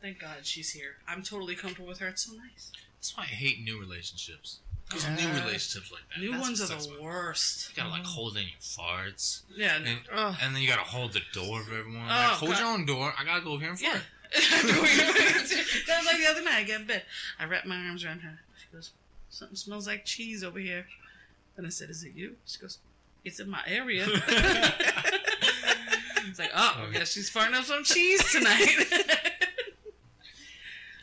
Thank 0.00 0.20
God 0.20 0.44
she's 0.44 0.70
here. 0.70 0.96
I'm 1.08 1.22
totally 1.22 1.54
comfortable 1.54 1.88
with 1.88 1.98
her. 1.98 2.08
It's 2.08 2.26
so 2.26 2.34
nice. 2.36 2.70
That's 2.96 3.16
why 3.16 3.24
I 3.24 3.26
hate 3.26 3.62
new 3.62 3.78
relationships. 3.80 4.60
Because 4.88 5.04
Yeah. 5.04 5.16
new 5.16 5.28
relationships 5.40 5.90
like 5.90 6.02
that. 6.10 6.20
New 6.20 6.30
that's 6.32 6.42
ones 6.42 6.60
are 6.60 6.66
the 6.66 6.74
about 6.74 7.02
worst. 7.02 7.70
You 7.70 7.76
gotta 7.76 7.88
like 7.90 8.02
mm-hmm. 8.02 8.10
hold 8.10 8.36
in 8.36 8.44
your 8.44 8.60
farts. 8.60 9.42
Yeah. 9.54 9.76
And, 9.76 10.00
Ugh. 10.12 10.36
and 10.40 10.54
then 10.54 10.62
you 10.62 10.68
gotta 10.68 10.82
hold 10.82 11.12
the 11.12 11.22
door 11.32 11.62
for 11.64 11.76
everyone. 11.76 12.04
Oh, 12.04 12.08
like, 12.08 12.30
hold 12.32 12.52
God. 12.52 12.60
your 12.60 12.68
own 12.68 12.86
door. 12.86 13.12
I 13.18 13.24
gotta 13.24 13.42
go 13.42 13.52
over 13.52 13.62
here 13.62 13.70
and 13.70 13.80
fart. 13.80 13.94
Yeah. 13.94 14.00
that 14.32 15.98
was 15.98 16.06
like 16.06 16.18
the 16.18 16.26
other 16.28 16.42
night. 16.42 16.56
I 16.56 16.62
get 16.64 16.80
in 16.80 16.86
bed. 16.86 17.02
I 17.38 17.44
wrapped 17.46 17.66
my 17.66 17.76
arms 17.76 18.04
around 18.04 18.20
her. 18.20 18.40
She 18.60 18.66
goes, 18.74 18.92
"Something 19.30 19.56
smells 19.56 19.86
like 19.86 20.04
cheese 20.04 20.42
over 20.42 20.58
here." 20.58 20.86
And 21.56 21.66
I 21.66 21.70
said, 21.70 21.90
"Is 21.90 22.02
it 22.02 22.12
you?" 22.14 22.36
She 22.44 22.58
goes, 22.58 22.78
"It's 23.24 23.38
in 23.40 23.48
my 23.48 23.62
area." 23.66 24.04
it's 26.26 26.38
like, 26.38 26.50
"Oh, 26.54 26.86
I 26.88 26.92
guess 26.92 27.12
she's 27.12 27.30
farting 27.30 27.54
up 27.54 27.64
some 27.64 27.84
cheese 27.84 28.22
tonight." 28.32 29.04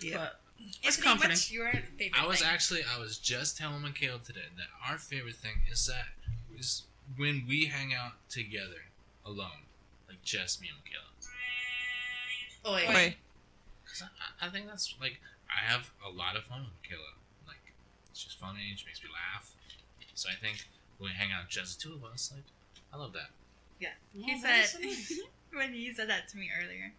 Yeah. 0.04 0.18
But 0.18 0.40
it's 0.82 0.98
Anthony, 0.98 1.04
comforting. 1.04 1.30
what's 1.32 1.52
your 1.52 1.72
favorite? 1.72 2.12
I 2.22 2.26
was 2.28 2.40
thing? 2.40 2.48
actually 2.52 2.82
I 2.84 3.00
was 3.00 3.18
just 3.18 3.58
telling 3.58 3.82
Michaela 3.82 4.20
today 4.20 4.48
that 4.58 4.68
our 4.90 4.98
favorite 4.98 5.36
thing 5.36 5.62
is 5.72 5.86
that 5.88 6.06
is 6.58 6.84
when 7.18 7.46
we 7.48 7.66
hang 7.66 7.94
out 7.94 8.14
together 8.30 8.86
alone, 9.26 9.68
like 10.08 10.22
just 10.24 10.62
me 10.62 10.70
and 10.70 10.78
Michaela. 10.84 11.10
Oi. 12.66 12.96
Oi. 12.96 13.16
Cause 13.86 14.04
I, 14.04 14.48
I 14.48 14.50
think 14.50 14.68
that's 14.68 14.96
like 15.02 15.20
I 15.50 15.70
have 15.70 15.92
a 16.06 16.10
lot 16.10 16.36
of 16.36 16.44
fun 16.46 16.62
with 16.62 16.72
Michaela. 16.82 17.14
Like 17.48 17.74
she's 18.14 18.34
funny, 18.34 18.74
she 18.76 18.86
makes 18.86 19.04
me 19.04 19.10
laugh. 19.12 19.52
So 20.16 20.30
I 20.30 20.36
think 20.40 20.66
when 20.98 21.10
we 21.12 21.16
hang 21.16 21.32
out 21.32 21.50
just 21.50 21.82
the 21.82 21.90
two 21.90 21.94
of 21.96 22.04
us, 22.06 22.32
like 22.34 22.46
I 22.94 22.98
love 22.98 23.14
that. 23.14 23.30
Yeah. 23.80 23.90
He 24.14 24.34
Oh, 24.38 24.42
said 24.42 24.60
is 24.64 24.70
so 24.72 24.80
nice. 24.80 25.20
when 25.54 25.74
he 25.74 25.94
said 25.94 26.10
that 26.10 26.30
to 26.30 26.38
me 26.38 26.50
earlier, 26.58 26.94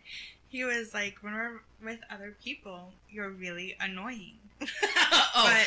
he 0.54 0.64
was 0.64 0.94
like, 0.94 1.16
"When 1.20 1.34
we're 1.34 1.60
with 1.82 1.98
other 2.10 2.34
people, 2.42 2.92
you're 3.10 3.30
really 3.30 3.76
annoying." 3.80 4.34
oh, 4.62 5.32
But 5.34 5.66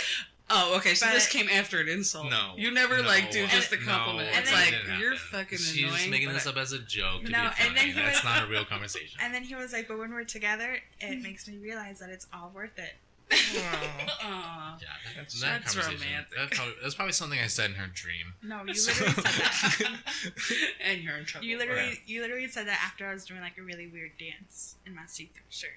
oh, 0.49 0.75
okay. 0.77 0.93
So 0.95 1.07
this 1.07 1.27
came 1.27 1.49
after 1.49 1.79
an 1.81 1.89
insult. 1.89 2.29
No, 2.29 2.53
you 2.55 2.71
never 2.71 3.01
no, 3.01 3.07
like 3.07 3.29
do 3.31 3.45
just 3.47 3.71
a 3.73 3.77
compliment. 3.77 4.29
And 4.33 4.43
it's 4.43 4.53
like 4.53 4.73
it 4.73 4.99
you're 4.99 5.15
fucking 5.15 5.57
She's 5.57 5.79
annoying. 5.83 5.97
just 5.97 6.09
making 6.09 6.29
this 6.33 6.47
up 6.47 6.55
as 6.55 6.71
a 6.71 6.79
joke 6.79 7.25
to 7.25 7.29
No, 7.31 7.49
be 7.57 7.65
and 7.67 7.75
then 7.77 7.85
he 7.88 7.91
That's 7.91 8.23
was- 8.23 8.23
not 8.23 8.43
a 8.45 8.47
real 8.47 8.63
conversation. 8.63 9.19
and 9.21 9.33
then 9.33 9.43
he 9.43 9.55
was 9.55 9.73
like, 9.73 9.88
"But 9.89 9.97
when 9.99 10.11
we're 10.11 10.23
together, 10.23 10.79
it 11.01 11.21
makes 11.27 11.47
me 11.47 11.57
realize 11.57 11.99
that 11.99 12.09
it's 12.09 12.27
all 12.33 12.51
worth 12.55 12.79
it." 12.79 12.93
Aw. 13.32 14.17
Aw. 14.23 14.63
Yeah, 14.80 14.88
that, 15.05 15.15
That's- 15.15 15.41
that 15.41 15.61
that's 15.63 15.75
romantic. 15.75 16.30
That 16.38 16.51
probably, 16.51 16.73
that's 16.84 16.93
probably 16.93 17.13
something 17.13 17.39
I 17.39 17.47
said 17.47 17.71
in 17.71 17.75
her 17.78 17.88
dream. 17.91 18.34
No, 18.43 18.59
you 18.59 18.65
literally 18.86 19.13
said 19.13 19.23
that. 19.23 19.97
and 20.86 21.01
you're 21.01 21.17
in 21.17 21.25
trouble. 21.25 21.47
You 21.47 21.57
for 21.57 21.63
it. 21.63 21.67
literally, 21.69 21.99
you 22.05 22.21
literally 22.21 22.47
said 22.47 22.67
that 22.67 22.80
after 22.86 23.07
I 23.07 23.13
was 23.13 23.25
doing 23.25 23.41
like 23.41 23.57
a 23.57 23.63
really 23.63 23.88
weird 23.88 24.11
dance 24.19 24.75
in 24.86 24.93
my 24.93 25.01
see-through 25.07 25.41
shirt. 25.49 25.71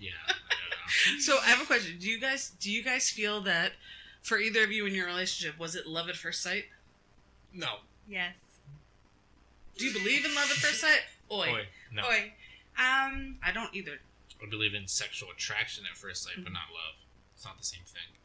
yeah, 0.00 0.10
I 0.26 0.32
don't 0.32 1.14
know. 1.14 1.20
So 1.20 1.38
I 1.40 1.46
have 1.46 1.62
a 1.62 1.64
question. 1.66 1.96
Do 2.00 2.08
you 2.10 2.18
guys 2.20 2.50
do 2.58 2.72
you 2.72 2.82
guys 2.82 3.08
feel 3.08 3.40
that 3.42 3.72
for 4.22 4.38
either 4.38 4.64
of 4.64 4.72
you 4.72 4.84
in 4.86 4.94
your 4.94 5.06
relationship 5.06 5.58
was 5.60 5.76
it 5.76 5.86
love 5.86 6.08
at 6.08 6.16
first 6.16 6.42
sight? 6.42 6.64
No. 7.52 7.76
Yes. 8.08 8.34
Do 9.78 9.84
you 9.86 9.92
believe 9.92 10.24
in 10.24 10.34
love 10.34 10.50
at 10.50 10.56
first 10.56 10.80
sight? 10.80 11.02
Oi. 11.30 11.48
Oi, 11.52 11.66
no. 11.92 12.02
Oi. 12.02 12.32
Um. 12.78 13.36
I 13.44 13.52
don't 13.54 13.72
either. 13.74 13.98
I 14.42 14.48
believe 14.48 14.74
in 14.74 14.86
sexual 14.86 15.30
attraction 15.30 15.84
at 15.90 15.96
first 15.96 16.24
sight, 16.24 16.36
but 16.42 16.52
not 16.52 16.68
love. 16.72 16.94
It's 17.34 17.44
not 17.44 17.58
the 17.58 17.64
same 17.64 17.84
thing. 17.86 18.16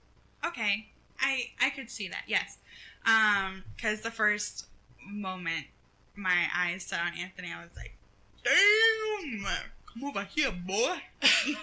Okay. 0.45 0.87
I 1.19 1.51
I 1.61 1.69
could 1.69 1.89
see 1.89 2.07
that. 2.09 2.23
Yes. 2.27 2.57
Um. 3.05 3.63
Because 3.75 4.01
the 4.01 4.11
first 4.11 4.67
moment 5.05 5.67
my 6.15 6.47
eyes 6.55 6.83
set 6.83 6.99
on 6.99 7.13
Anthony, 7.17 7.49
I 7.55 7.61
was 7.61 7.71
like, 7.75 7.95
"Damn! 8.43 9.45
Come 9.93 10.03
over 10.03 10.23
here, 10.23 10.51
boy." 10.51 10.97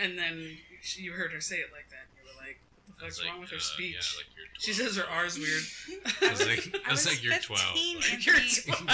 And 0.00 0.18
then 0.18 0.56
you 0.96 1.12
heard 1.12 1.32
her 1.32 1.40
say 1.40 1.56
it 1.56 1.68
like 1.72 1.90
that. 1.90 2.08
And 2.08 2.16
you 2.16 2.32
were 2.32 2.40
like, 3.02 3.02
what 3.02 3.02
the 3.02 3.04
I 3.04 3.06
was 3.06 3.16
fuck's 3.18 3.28
wrong 3.28 3.40
with 3.40 3.50
her 3.50 3.56
uh, 3.56 3.60
speech? 3.60 3.94
Yeah, 3.94 4.18
like 4.18 4.42
she 4.58 4.72
says 4.72 4.96
her 4.96 5.10
R's 5.10 5.38
weird. 5.38 5.62
I 6.22 6.30
was 6.30 6.46
like, 6.46 6.82
I 6.86 6.88
I 6.88 6.92
was 6.92 7.04
was 7.04 7.14
like, 7.14 7.24
you're 7.24 7.32
15, 7.32 7.56
12. 7.56 7.76
Like, 8.12 8.26
You're 8.26 8.36
12. 8.76 8.88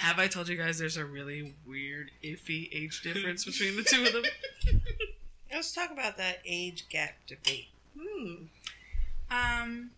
Have 0.00 0.18
I 0.18 0.26
told 0.26 0.48
you 0.48 0.56
guys 0.56 0.78
there's 0.78 0.96
a 0.96 1.04
really 1.04 1.54
weird, 1.66 2.10
iffy 2.22 2.68
age 2.72 3.02
difference 3.02 3.44
between 3.44 3.76
the 3.76 3.82
two 3.82 4.04
of 4.04 4.12
them? 4.12 4.24
Let's 5.52 5.72
talk 5.72 5.92
about 5.92 6.16
that 6.16 6.38
age 6.44 6.88
gap 6.88 7.14
debate. 7.28 7.68
Hmm. 7.96 8.34
Um, 9.30 9.90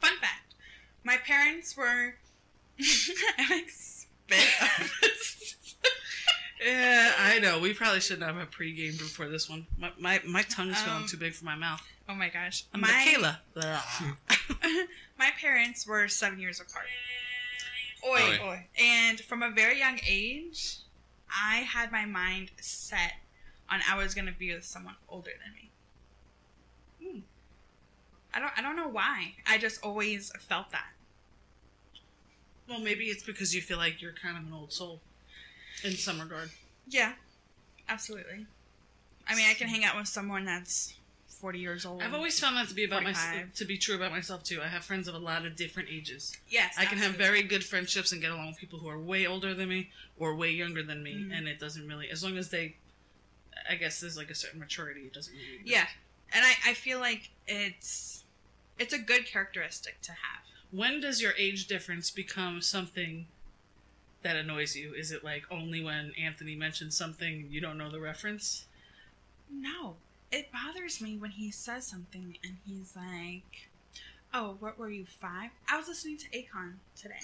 fun 0.00 0.12
fact: 0.20 0.54
my 1.02 1.16
parents 1.16 1.76
were. 1.76 2.14
I 2.78 3.46
like 3.50 3.70
spit. 3.70 4.46
Yeah, 6.64 7.12
I 7.18 7.38
know. 7.40 7.58
We 7.60 7.74
probably 7.74 8.00
shouldn't 8.00 8.26
have 8.26 8.36
a 8.36 8.46
pregame 8.46 8.96
before 8.98 9.28
this 9.28 9.48
one. 9.48 9.66
My 9.78 9.90
my, 9.98 10.20
my 10.26 10.42
tongue's 10.42 10.80
feeling 10.80 11.02
Um, 11.02 11.06
too 11.08 11.16
big 11.16 11.32
for 11.34 11.44
my 11.44 11.56
mouth. 11.56 11.82
oh 12.08 12.14
my 12.14 12.28
gosh, 12.28 12.64
I'm 12.72 12.80
my 12.82 12.88
Michaela. 12.88 13.40
my 15.18 15.30
parents 15.40 15.86
were 15.86 16.08
seven 16.08 16.38
years 16.38 16.60
apart. 16.60 16.86
Oi. 18.08 18.20
Oi. 18.20 18.38
Oi. 18.48 18.66
And 18.80 19.20
from 19.20 19.42
a 19.42 19.50
very 19.50 19.78
young 19.78 19.98
age, 20.06 20.78
I 21.30 21.58
had 21.58 21.90
my 21.92 22.04
mind 22.04 22.50
set 22.60 23.14
on 23.70 23.80
I 23.90 23.96
was 23.96 24.14
gonna 24.14 24.32
be 24.32 24.54
with 24.54 24.64
someone 24.64 24.96
older 25.08 25.30
than 25.42 25.54
me. 25.54 25.70
Hmm. 27.12 27.20
I 28.34 28.40
don't 28.40 28.52
I 28.56 28.62
don't 28.62 28.76
know 28.76 28.88
why. 28.88 29.34
I 29.48 29.58
just 29.58 29.82
always 29.84 30.32
felt 30.40 30.70
that. 30.72 30.90
well, 32.68 32.80
maybe 32.80 33.06
it's 33.06 33.22
because 33.22 33.54
you 33.54 33.60
feel 33.62 33.78
like 33.78 34.00
you're 34.02 34.12
kind 34.12 34.36
of 34.36 34.44
an 34.46 34.52
old 34.52 34.72
soul, 34.72 35.00
in 35.84 35.92
some 35.92 36.20
regard. 36.20 36.50
Yeah. 36.88 37.12
Absolutely. 37.88 38.46
I 39.28 39.34
mean 39.34 39.46
I 39.48 39.54
can 39.54 39.68
hang 39.68 39.84
out 39.84 39.96
with 39.96 40.08
someone 40.08 40.44
that's 40.44 40.94
forty 41.28 41.58
years 41.58 41.84
old. 41.84 42.02
I've 42.02 42.14
always 42.14 42.38
found 42.38 42.56
that 42.56 42.68
to 42.68 42.74
be 42.74 42.84
about 42.84 43.02
myself, 43.02 43.30
45. 43.34 43.54
to 43.54 43.64
be 43.64 43.76
true 43.78 43.96
about 43.96 44.12
myself 44.12 44.42
too. 44.44 44.60
I 44.62 44.68
have 44.68 44.84
friends 44.84 45.08
of 45.08 45.14
a 45.14 45.18
lot 45.18 45.44
of 45.44 45.56
different 45.56 45.88
ages. 45.90 46.36
Yes. 46.48 46.74
I 46.78 46.84
can 46.84 46.98
have 46.98 47.14
very 47.14 47.42
good 47.42 47.64
friendships 47.64 48.12
and 48.12 48.20
get 48.20 48.30
along 48.30 48.48
with 48.48 48.58
people 48.58 48.78
who 48.78 48.88
are 48.88 48.98
way 48.98 49.26
older 49.26 49.52
than 49.54 49.68
me 49.68 49.90
or 50.18 50.34
way 50.34 50.50
younger 50.50 50.82
than 50.82 51.02
me, 51.02 51.14
Mhm. 51.14 51.36
and 51.36 51.48
it 51.48 51.58
doesn't 51.58 51.86
really, 51.88 52.08
as 52.10 52.22
long 52.22 52.36
as 52.38 52.50
they, 52.50 52.76
I 53.68 53.74
guess 53.74 54.00
there's 54.00 54.16
like 54.16 54.30
a 54.30 54.34
certain 54.36 54.60
maturity, 54.60 55.02
it 55.02 55.12
doesn't 55.12 55.34
really. 55.34 55.60
Yeah. 55.64 55.86
And 56.32 56.44
I, 56.44 56.54
I 56.70 56.74
feel 56.74 56.98
like 57.00 57.30
it's 57.46 58.24
it's 58.78 58.92
a 58.94 58.98
good 58.98 59.26
characteristic 59.26 60.00
to 60.02 60.12
have. 60.12 60.42
When 60.70 61.00
does 61.00 61.20
your 61.20 61.32
age 61.36 61.66
difference 61.66 62.10
become 62.10 62.60
something 62.62 63.26
that 64.22 64.36
annoys 64.36 64.76
you? 64.76 64.94
Is 64.94 65.12
it 65.12 65.24
like 65.24 65.44
only 65.50 65.82
when 65.82 66.12
Anthony 66.22 66.54
mentions 66.54 66.96
something 66.96 67.46
you 67.50 67.60
don't 67.60 67.78
know 67.78 67.90
the 67.90 68.00
reference? 68.00 68.64
No. 69.50 69.96
It 70.30 70.48
bothers 70.52 71.00
me 71.00 71.16
when 71.18 71.30
he 71.32 71.50
says 71.50 71.86
something 71.86 72.36
and 72.42 72.56
he's 72.66 72.94
like, 72.96 73.68
Oh, 74.34 74.56
what 74.60 74.78
were 74.78 74.88
you, 74.90 75.04
five? 75.04 75.50
I 75.70 75.76
was 75.76 75.88
listening 75.88 76.16
to 76.18 76.28
Akon 76.30 76.74
today. 76.96 77.14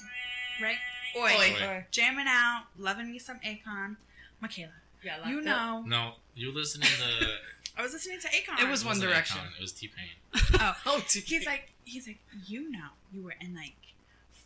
Right? 0.63 0.77
Oi. 1.17 1.31
Oi. 1.39 1.67
Oi. 1.67 1.87
Jamming 1.91 2.27
out, 2.29 2.65
loving 2.79 3.11
me 3.11 3.19
some 3.19 3.39
Akon. 3.41 3.97
Michaela, 4.41 4.73
Yeah, 5.03 5.27
you 5.29 5.41
know. 5.41 5.83
No, 5.87 6.13
you 6.35 6.53
listening 6.53 6.89
to. 6.89 7.27
I 7.79 7.83
was 7.83 7.93
listening 7.93 8.21
to 8.21 8.29
Akon. 8.29 8.61
It 8.63 8.69
was 8.69 8.85
One 8.85 8.91
wasn't 8.97 9.11
Direction. 9.11 9.39
Akon, 9.41 9.57
It 9.57 9.63
was 9.63 9.73
T 9.73 9.89
Pain. 9.89 10.61
Oh. 10.61 10.75
Oh, 10.87 11.01
TK. 11.07 11.25
He's 11.25 11.47
like, 11.47 11.71
he's 11.85 12.07
like, 12.07 12.19
you 12.47 12.71
know, 12.71 12.89
you 13.13 13.23
were 13.23 13.35
in 13.41 13.55
like 13.55 13.75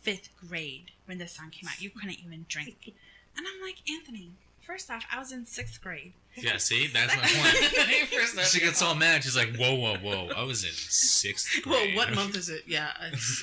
fifth 0.03 0.29
grade 0.47 0.91
when 1.05 1.17
this 1.17 1.31
song 1.31 1.49
came 1.49 1.67
out. 1.67 1.81
You 1.81 1.89
couldn't 1.89 2.19
even 2.23 2.45
drink. 2.47 2.93
And 3.35 3.47
I'm 3.47 3.61
like, 3.61 3.77
Anthony, 3.89 4.31
first 4.65 4.91
off, 4.91 5.03
I 5.11 5.17
was 5.19 5.31
in 5.31 5.45
sixth 5.45 5.81
grade. 5.81 6.13
Yeah, 6.35 6.57
see, 6.57 6.87
that's 6.87 7.15
my 7.15 7.21
point. 7.21 8.43
She 8.45 8.59
gets 8.59 8.81
all 8.81 8.95
mad. 8.95 9.23
She's 9.23 9.35
like, 9.37 9.55
"Whoa, 9.55 9.75
whoa, 9.75 9.95
whoa! 9.97 10.29
I 10.35 10.43
was 10.43 10.63
in 10.63 10.71
sixth 10.71 11.63
Well, 11.65 11.85
what 11.95 12.13
month 12.13 12.35
is 12.35 12.49
it? 12.49 12.63
Yeah. 12.67 12.89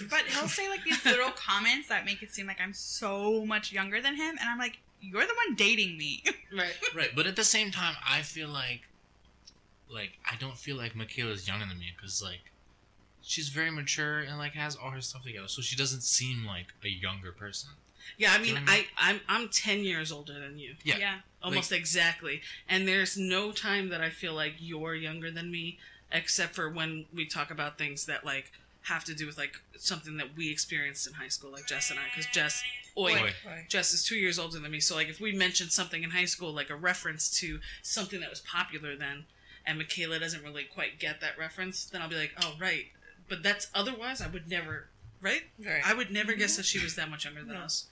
But 0.08 0.22
he'll 0.28 0.48
say 0.48 0.68
like 0.68 0.82
these 0.84 1.04
little 1.04 1.30
comments 1.30 1.88
that 1.88 2.04
make 2.04 2.22
it 2.22 2.32
seem 2.32 2.46
like 2.46 2.60
I'm 2.60 2.72
so 2.72 3.44
much 3.46 3.72
younger 3.72 4.02
than 4.02 4.16
him, 4.16 4.36
and 4.40 4.48
I'm 4.50 4.58
like, 4.58 4.78
you're 5.00 5.22
the 5.26 5.34
one 5.46 5.54
dating 5.54 5.96
me. 5.96 6.24
right. 6.56 6.74
Right, 6.94 7.10
but 7.14 7.26
at 7.26 7.36
the 7.36 7.44
same 7.44 7.70
time, 7.70 7.94
I 8.06 8.22
feel 8.22 8.48
like 8.48 8.82
like 9.88 10.12
I 10.30 10.36
don't 10.36 10.56
feel 10.58 10.76
like 10.76 10.94
Michaela's 10.96 11.46
younger 11.46 11.66
than 11.66 11.78
me 11.78 11.92
because 11.96 12.22
like 12.22 12.49
she's 13.30 13.48
very 13.48 13.70
mature 13.70 14.18
and 14.18 14.38
like 14.38 14.52
has 14.52 14.76
all 14.76 14.90
her 14.90 15.00
stuff 15.00 15.22
together, 15.22 15.48
so 15.48 15.62
she 15.62 15.76
doesn't 15.76 16.02
seem 16.02 16.44
like 16.44 16.66
a 16.84 16.88
younger 16.88 17.32
person. 17.32 17.70
Yeah, 18.18 18.32
I 18.32 18.38
Do 18.38 18.44
you 18.48 18.54
mean, 18.54 18.64
know 18.64 18.72
what 18.72 18.80
I 18.80 18.86
I, 18.98 19.10
I'm 19.10 19.20
I'm 19.28 19.48
ten 19.48 19.80
years 19.80 20.10
older 20.12 20.38
than 20.38 20.58
you, 20.58 20.74
Yeah. 20.84 20.98
yeah, 20.98 21.14
almost 21.42 21.72
exactly. 21.72 22.42
And 22.68 22.86
there's 22.88 23.16
no 23.16 23.52
time 23.52 23.88
that 23.90 24.00
I 24.00 24.10
feel 24.10 24.34
like 24.34 24.54
you're 24.58 24.94
younger 24.94 25.30
than 25.30 25.50
me, 25.50 25.78
except 26.10 26.54
for 26.54 26.68
when 26.68 27.06
we 27.14 27.24
talk 27.26 27.50
about 27.50 27.78
things 27.78 28.06
that 28.06 28.24
like 28.24 28.50
have 28.82 29.04
to 29.04 29.14
do 29.14 29.26
with 29.26 29.38
like 29.38 29.54
something 29.76 30.16
that 30.16 30.36
we 30.36 30.50
experienced 30.50 31.06
in 31.06 31.12
high 31.14 31.28
school, 31.28 31.50
like 31.52 31.66
Jess 31.66 31.90
and 31.90 31.98
I. 32.00 32.04
Because 32.14 32.26
Jess, 32.32 32.62
oi, 32.96 33.12
Oi. 33.12 33.30
Right. 33.46 33.68
Jess 33.68 33.92
is 33.92 34.04
two 34.04 34.16
years 34.16 34.38
older 34.38 34.58
than 34.58 34.72
me. 34.72 34.80
So 34.80 34.96
like, 34.96 35.08
if 35.08 35.20
we 35.20 35.32
mentioned 35.32 35.70
something 35.70 36.02
in 36.02 36.10
high 36.10 36.24
school, 36.24 36.52
like 36.52 36.70
a 36.70 36.74
reference 36.76 37.30
to 37.40 37.60
something 37.82 38.20
that 38.20 38.30
was 38.30 38.40
popular 38.40 38.96
then, 38.96 39.24
and 39.66 39.78
Michaela 39.78 40.18
doesn't 40.18 40.42
really 40.42 40.64
quite 40.64 40.98
get 40.98 41.20
that 41.20 41.38
reference, 41.38 41.84
then 41.84 42.00
I'll 42.02 42.08
be 42.08 42.16
like, 42.16 42.32
oh 42.42 42.54
right. 42.58 42.86
But 43.30 43.42
that's 43.42 43.68
otherwise, 43.74 44.20
I 44.20 44.26
would 44.26 44.48
never, 44.50 44.88
right? 45.22 45.44
Right. 45.64 45.80
I 45.86 45.94
would 45.94 46.10
never 46.10 46.34
guess 46.34 46.56
that 46.58 46.66
she 46.66 46.78
was 46.82 46.96
that 46.96 47.08
much 47.08 47.24
younger 47.24 47.42
than 47.44 47.54
No. 47.54 47.60
us. 47.60 47.86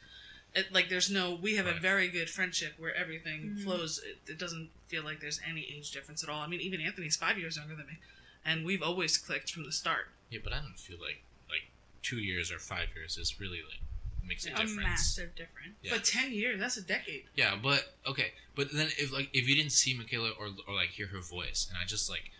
It, 0.54 0.72
like, 0.72 0.88
there's 0.90 1.10
no. 1.10 1.34
We 1.34 1.56
have 1.56 1.66
a 1.66 1.72
Right. 1.72 1.80
very 1.80 2.08
good 2.08 2.28
friendship 2.28 2.74
where 2.78 2.94
everything 2.94 3.40
Mm-hmm. 3.50 3.62
flows. 3.64 3.98
It, 4.04 4.18
it 4.32 4.38
doesn't 4.38 4.70
feel 4.88 5.02
like 5.04 5.20
there's 5.20 5.40
any 5.48 5.62
age 5.74 5.90
difference 5.92 6.22
at 6.24 6.28
all. 6.28 6.40
I 6.42 6.46
mean, 6.48 6.60
even 6.60 6.80
Anthony's 6.80 7.16
five 7.16 7.38
years 7.38 7.56
younger 7.56 7.76
than 7.76 7.86
me, 7.86 7.98
and 8.44 8.64
we've 8.66 8.82
always 8.82 9.16
clicked 9.16 9.50
from 9.52 9.64
the 9.64 9.72
start. 9.72 10.08
Yeah, 10.30 10.40
but 10.42 10.52
I 10.52 10.58
don't 10.60 10.78
feel 10.78 10.98
like 11.00 11.22
like 11.48 11.70
two 12.02 12.18
years 12.18 12.50
or 12.50 12.58
five 12.58 12.88
years 12.96 13.16
is 13.16 13.38
really 13.40 13.62
like 13.62 13.80
makes 14.26 14.44
a 14.46 14.50
A 14.50 14.54
A 14.54 14.56
difference. 14.56 14.76
massive 14.76 15.34
difference. 15.36 15.74
Yeah. 15.82 15.92
But 15.94 16.04
ten 16.04 16.32
years—that's 16.32 16.76
a 16.78 16.82
decade. 16.82 17.24
Yeah, 17.36 17.54
but 17.62 17.94
okay, 18.06 18.32
but 18.56 18.72
then 18.72 18.88
if 18.98 19.12
like 19.12 19.28
if 19.32 19.46
you 19.48 19.54
didn't 19.54 19.72
see 19.72 19.94
Michaela 19.94 20.30
or 20.30 20.48
or 20.66 20.74
like 20.74 20.88
hear 20.90 21.06
her 21.08 21.20
voice, 21.20 21.66
and 21.70 21.78
I 21.80 21.84
just 21.84 22.10
like 22.10 22.30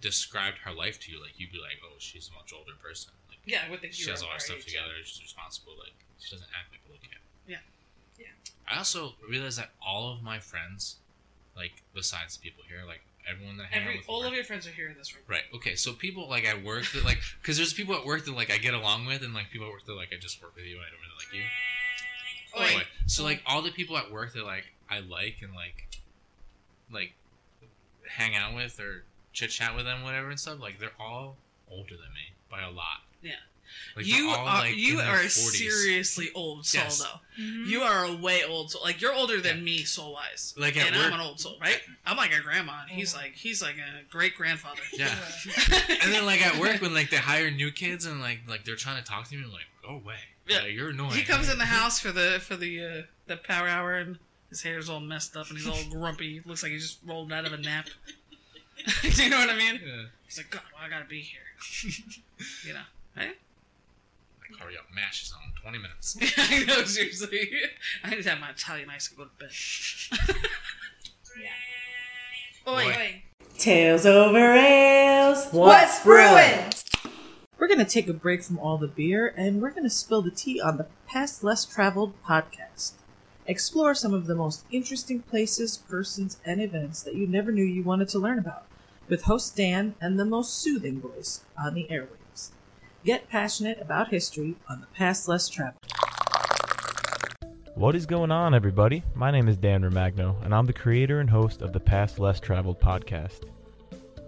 described 0.00 0.58
her 0.64 0.72
life 0.72 1.00
to 1.00 1.12
you, 1.12 1.20
like 1.20 1.38
you'd 1.38 1.52
be 1.52 1.58
like, 1.58 1.78
oh, 1.84 1.96
she's 1.98 2.30
a 2.32 2.34
much 2.38 2.52
older 2.56 2.72
person. 2.82 3.12
Like 3.28 3.38
Yeah, 3.46 3.60
I 3.66 3.70
would 3.70 3.80
think 3.80 3.92
she 3.92 4.10
has 4.10 4.22
all 4.22 4.30
her 4.30 4.38
stuff 4.38 4.58
age, 4.58 4.66
together. 4.66 4.94
She's 5.04 5.22
responsible. 5.22 5.72
Like 5.78 5.94
she 6.18 6.34
doesn't 6.34 6.48
act 6.54 6.72
like 6.72 6.80
a 6.86 6.92
little 6.92 7.02
kid. 7.02 7.18
Yeah. 7.46 7.62
Yeah. 8.18 8.26
I 8.70 8.78
also 8.78 9.14
realized 9.28 9.58
that 9.58 9.70
all 9.84 10.12
of 10.12 10.22
my 10.22 10.38
friends, 10.38 10.96
like 11.56 11.82
besides 11.94 12.36
the 12.36 12.42
people 12.42 12.64
here, 12.68 12.82
like 12.86 13.02
everyone 13.28 13.56
that 13.58 13.64
I 13.64 13.74
hang 13.74 13.88
out 13.88 13.96
with, 13.96 14.08
all 14.08 14.20
work- 14.20 14.28
of 14.28 14.34
your 14.34 14.44
friends 14.44 14.66
are 14.66 14.70
here 14.70 14.88
in 14.88 14.96
this 14.96 15.14
room. 15.14 15.24
Right. 15.28 15.44
Okay. 15.54 15.74
So 15.74 15.92
people 15.92 16.28
like 16.28 16.44
at 16.44 16.62
work 16.62 16.90
that 16.92 17.04
like 17.04 17.18
because 17.40 17.56
there's 17.56 17.72
people 17.72 17.94
at 17.94 18.04
work 18.04 18.24
that 18.24 18.34
like 18.34 18.50
I 18.50 18.58
get 18.58 18.74
along 18.74 19.06
with, 19.06 19.22
and 19.22 19.34
like 19.34 19.50
people 19.50 19.66
at 19.66 19.72
work 19.72 19.86
that 19.86 19.94
like 19.94 20.10
I 20.12 20.18
just 20.18 20.42
work 20.42 20.54
with 20.54 20.64
you. 20.64 20.76
I 20.76 20.88
don't 20.90 21.00
really 21.00 21.18
like 21.18 21.34
you. 21.34 21.42
Oh, 22.54 22.62
Anyway, 22.64 22.84
so 23.06 23.24
like 23.24 23.38
mm-hmm. 23.38 23.56
all 23.56 23.62
the 23.62 23.70
people 23.70 23.96
at 23.96 24.10
work 24.10 24.32
that 24.34 24.44
like 24.44 24.64
I 24.90 25.00
like 25.00 25.38
and 25.42 25.54
like 25.54 25.88
like 26.90 27.12
hang 28.08 28.34
out 28.34 28.54
with 28.54 28.80
or 28.80 29.04
chit 29.32 29.50
chat 29.50 29.74
with 29.76 29.84
them, 29.84 30.02
whatever 30.02 30.30
and 30.30 30.38
stuff. 30.40 30.60
Like 30.60 30.78
they're 30.78 30.90
all 31.00 31.36
older 31.70 31.94
than 31.96 32.12
me 32.14 32.32
by 32.50 32.62
a 32.62 32.70
lot. 32.70 33.02
Yeah. 33.22 33.32
Like, 33.96 34.06
you 34.06 34.28
they're 34.30 34.38
all, 34.38 34.46
are 34.46 34.58
like, 34.60 34.76
you 34.76 34.98
are 34.98 35.18
40s. 35.18 35.30
seriously 35.30 36.30
old 36.34 36.64
soul 36.64 36.82
Yes. 36.84 36.98
though. 37.00 37.42
Mhm. 37.42 37.66
You 37.66 37.82
are 37.82 38.04
a 38.06 38.14
way 38.16 38.42
old 38.42 38.70
soul. 38.70 38.80
Like 38.82 39.00
you're 39.02 39.12
older 39.14 39.40
than 39.42 39.58
Yeah. 39.58 39.62
me 39.62 39.84
soul 39.84 40.14
wise. 40.14 40.54
Like, 40.56 40.76
at 40.78 40.86
and 40.86 40.96
I'm 40.96 41.12
an 41.12 41.20
old 41.20 41.38
soul, 41.38 41.58
right? 41.60 41.80
I'm 42.06 42.16
like 42.16 42.32
a 42.32 42.40
grandma. 42.40 42.82
And 42.82 42.90
he's 42.90 43.14
like 43.14 43.34
he's 43.34 43.60
like 43.60 43.76
a 43.76 44.04
great 44.10 44.34
grandfather. 44.36 44.80
Yeah. 44.94 45.14
and 46.02 46.12
then 46.12 46.24
like 46.24 46.44
at 46.46 46.58
work 46.58 46.80
when 46.80 46.94
like 46.94 47.10
they 47.10 47.18
hire 47.18 47.50
new 47.50 47.70
kids 47.70 48.06
and 48.06 48.20
like 48.20 48.40
like 48.48 48.64
they're 48.64 48.76
trying 48.76 48.96
to 49.02 49.04
talk 49.08 49.28
to 49.28 49.36
me, 49.36 49.42
I'm 49.44 49.52
like, 49.52 49.66
go 49.82 49.96
away. 49.96 50.16
Yeah. 50.48 50.60
Like, 50.62 50.72
you're 50.72 50.90
annoying. 50.90 51.12
he 51.12 51.22
comes 51.24 51.50
in 51.50 51.58
the 51.58 51.64
house 51.78 52.00
for 52.00 52.10
the 52.12 52.40
for 52.42 52.56
the 52.56 52.82
uh, 52.84 53.02
the 53.26 53.36
power 53.36 53.68
hour 53.68 53.92
and 53.94 54.18
his 54.48 54.62
hair's 54.62 54.88
all 54.88 55.00
messed 55.00 55.36
up 55.36 55.48
and 55.50 55.58
he's 55.58 55.68
all 55.68 55.78
grumpy. 55.90 56.40
Looks 56.46 56.62
like 56.62 56.72
he 56.72 56.78
just 56.78 57.00
rolled 57.04 57.30
out 57.32 57.44
of 57.44 57.52
a 57.52 57.58
nap. 57.58 57.88
Do 59.02 59.22
you 59.22 59.30
know 59.30 59.38
what 59.38 59.50
I 59.50 59.56
mean? 59.56 59.80
Yeah. 59.84 60.04
He's 60.24 60.36
like, 60.36 60.50
God, 60.50 60.62
well, 60.74 60.84
I 60.84 60.88
gotta 60.88 61.08
be 61.08 61.20
here. 61.20 61.40
you 62.66 62.74
know, 62.74 62.80
right? 63.16 63.36
Like, 64.40 64.60
hurry 64.60 64.76
up, 64.76 64.84
mash 64.94 65.22
is 65.22 65.32
on. 65.32 65.52
Twenty 65.60 65.78
minutes. 65.78 66.16
I 66.36 66.64
know, 66.64 66.84
seriously. 66.84 67.50
I 68.04 68.10
need 68.10 68.22
to 68.22 68.30
have 68.30 68.40
my 68.40 68.50
Italian 68.50 68.88
ice 68.90 69.08
and 69.08 69.18
go 69.18 69.24
to 69.24 69.30
bed. 69.38 69.50
Oi. 72.68 72.72
Oi. 72.72 72.86
Oi. 72.86 73.22
Tales 73.58 74.06
over 74.06 74.54
ales. 74.54 75.48
What's 75.50 76.04
brewing? 76.04 76.70
We're 77.58 77.66
going 77.66 77.84
to 77.84 77.84
take 77.84 78.08
a 78.08 78.12
break 78.12 78.44
from 78.44 78.58
all 78.58 78.78
the 78.78 78.86
beer 78.86 79.34
and 79.36 79.60
we're 79.60 79.72
going 79.72 79.82
to 79.82 79.90
spill 79.90 80.22
the 80.22 80.30
tea 80.30 80.60
on 80.60 80.76
the 80.76 80.86
Past 81.08 81.42
Less 81.42 81.64
Traveled 81.64 82.14
podcast. 82.22 82.92
Explore 83.46 83.96
some 83.96 84.14
of 84.14 84.26
the 84.26 84.36
most 84.36 84.64
interesting 84.70 85.22
places, 85.22 85.76
persons, 85.76 86.38
and 86.44 86.62
events 86.62 87.02
that 87.02 87.16
you 87.16 87.26
never 87.26 87.50
knew 87.50 87.64
you 87.64 87.82
wanted 87.82 88.08
to 88.10 88.18
learn 88.20 88.38
about 88.38 88.67
with 89.08 89.22
host 89.22 89.56
Dan 89.56 89.94
and 90.00 90.18
the 90.18 90.24
most 90.24 90.58
soothing 90.58 91.00
voice 91.00 91.40
on 91.56 91.74
the 91.74 91.86
airwaves. 91.90 92.50
Get 93.04 93.28
passionate 93.28 93.80
about 93.80 94.08
history 94.08 94.56
on 94.68 94.80
the 94.80 94.86
Past 94.88 95.28
Less 95.28 95.48
Traveled. 95.48 95.82
What 97.74 97.94
is 97.94 98.06
going 98.06 98.32
on, 98.32 98.54
everybody? 98.54 99.04
My 99.14 99.30
name 99.30 99.48
is 99.48 99.56
Dan 99.56 99.82
Romagno, 99.82 100.44
and 100.44 100.54
I'm 100.54 100.66
the 100.66 100.72
creator 100.72 101.20
and 101.20 101.30
host 101.30 101.62
of 101.62 101.72
the 101.72 101.80
Past 101.80 102.18
Less 102.18 102.40
Traveled 102.40 102.80
podcast. 102.80 103.44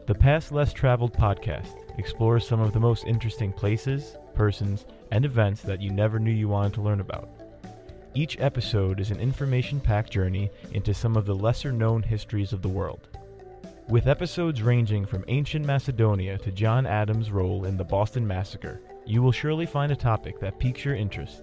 The 0.07 0.14
Past 0.14 0.53
Less 0.53 0.72
Traveled 0.72 1.12
podcast 1.12 1.99
explores 1.99 2.47
some 2.47 2.61
of 2.61 2.72
the 2.72 2.81
most 2.81 3.05
interesting 3.05 3.53
places, 3.53 4.16
persons, 4.35 4.87
and 5.11 5.24
events 5.24 5.62
that 5.62 5.83
you 5.83 5.91
never 5.91 6.18
knew 6.18 6.31
you 6.31 6.49
wanted 6.49 6.74
to 6.74 6.83
learn 6.83 7.01
about. 7.01 7.28
Each 8.14 8.39
episode 8.41 8.99
is 8.99 9.11
an 9.11 9.20
information 9.20 9.81
packed 9.81 10.12
journey 10.12 10.51
into 10.72 10.95
some 10.95 11.16
of 11.16 11.26
the 11.26 11.35
lesser 11.35 11.72
known 11.72 12.03
histories 12.03 12.53
of 12.53 12.62
the 12.62 12.68
world. 12.68 13.10
With 13.91 14.07
episodes 14.07 14.62
ranging 14.62 15.05
from 15.05 15.24
ancient 15.26 15.66
Macedonia 15.66 16.38
to 16.38 16.53
John 16.53 16.86
Adams' 16.86 17.32
role 17.32 17.64
in 17.64 17.76
the 17.76 17.82
Boston 17.82 18.24
Massacre, 18.24 18.80
you 19.05 19.20
will 19.20 19.32
surely 19.32 19.66
find 19.66 19.91
a 19.91 19.97
topic 19.97 20.38
that 20.38 20.61
piques 20.61 20.84
your 20.84 20.95
interest. 20.95 21.43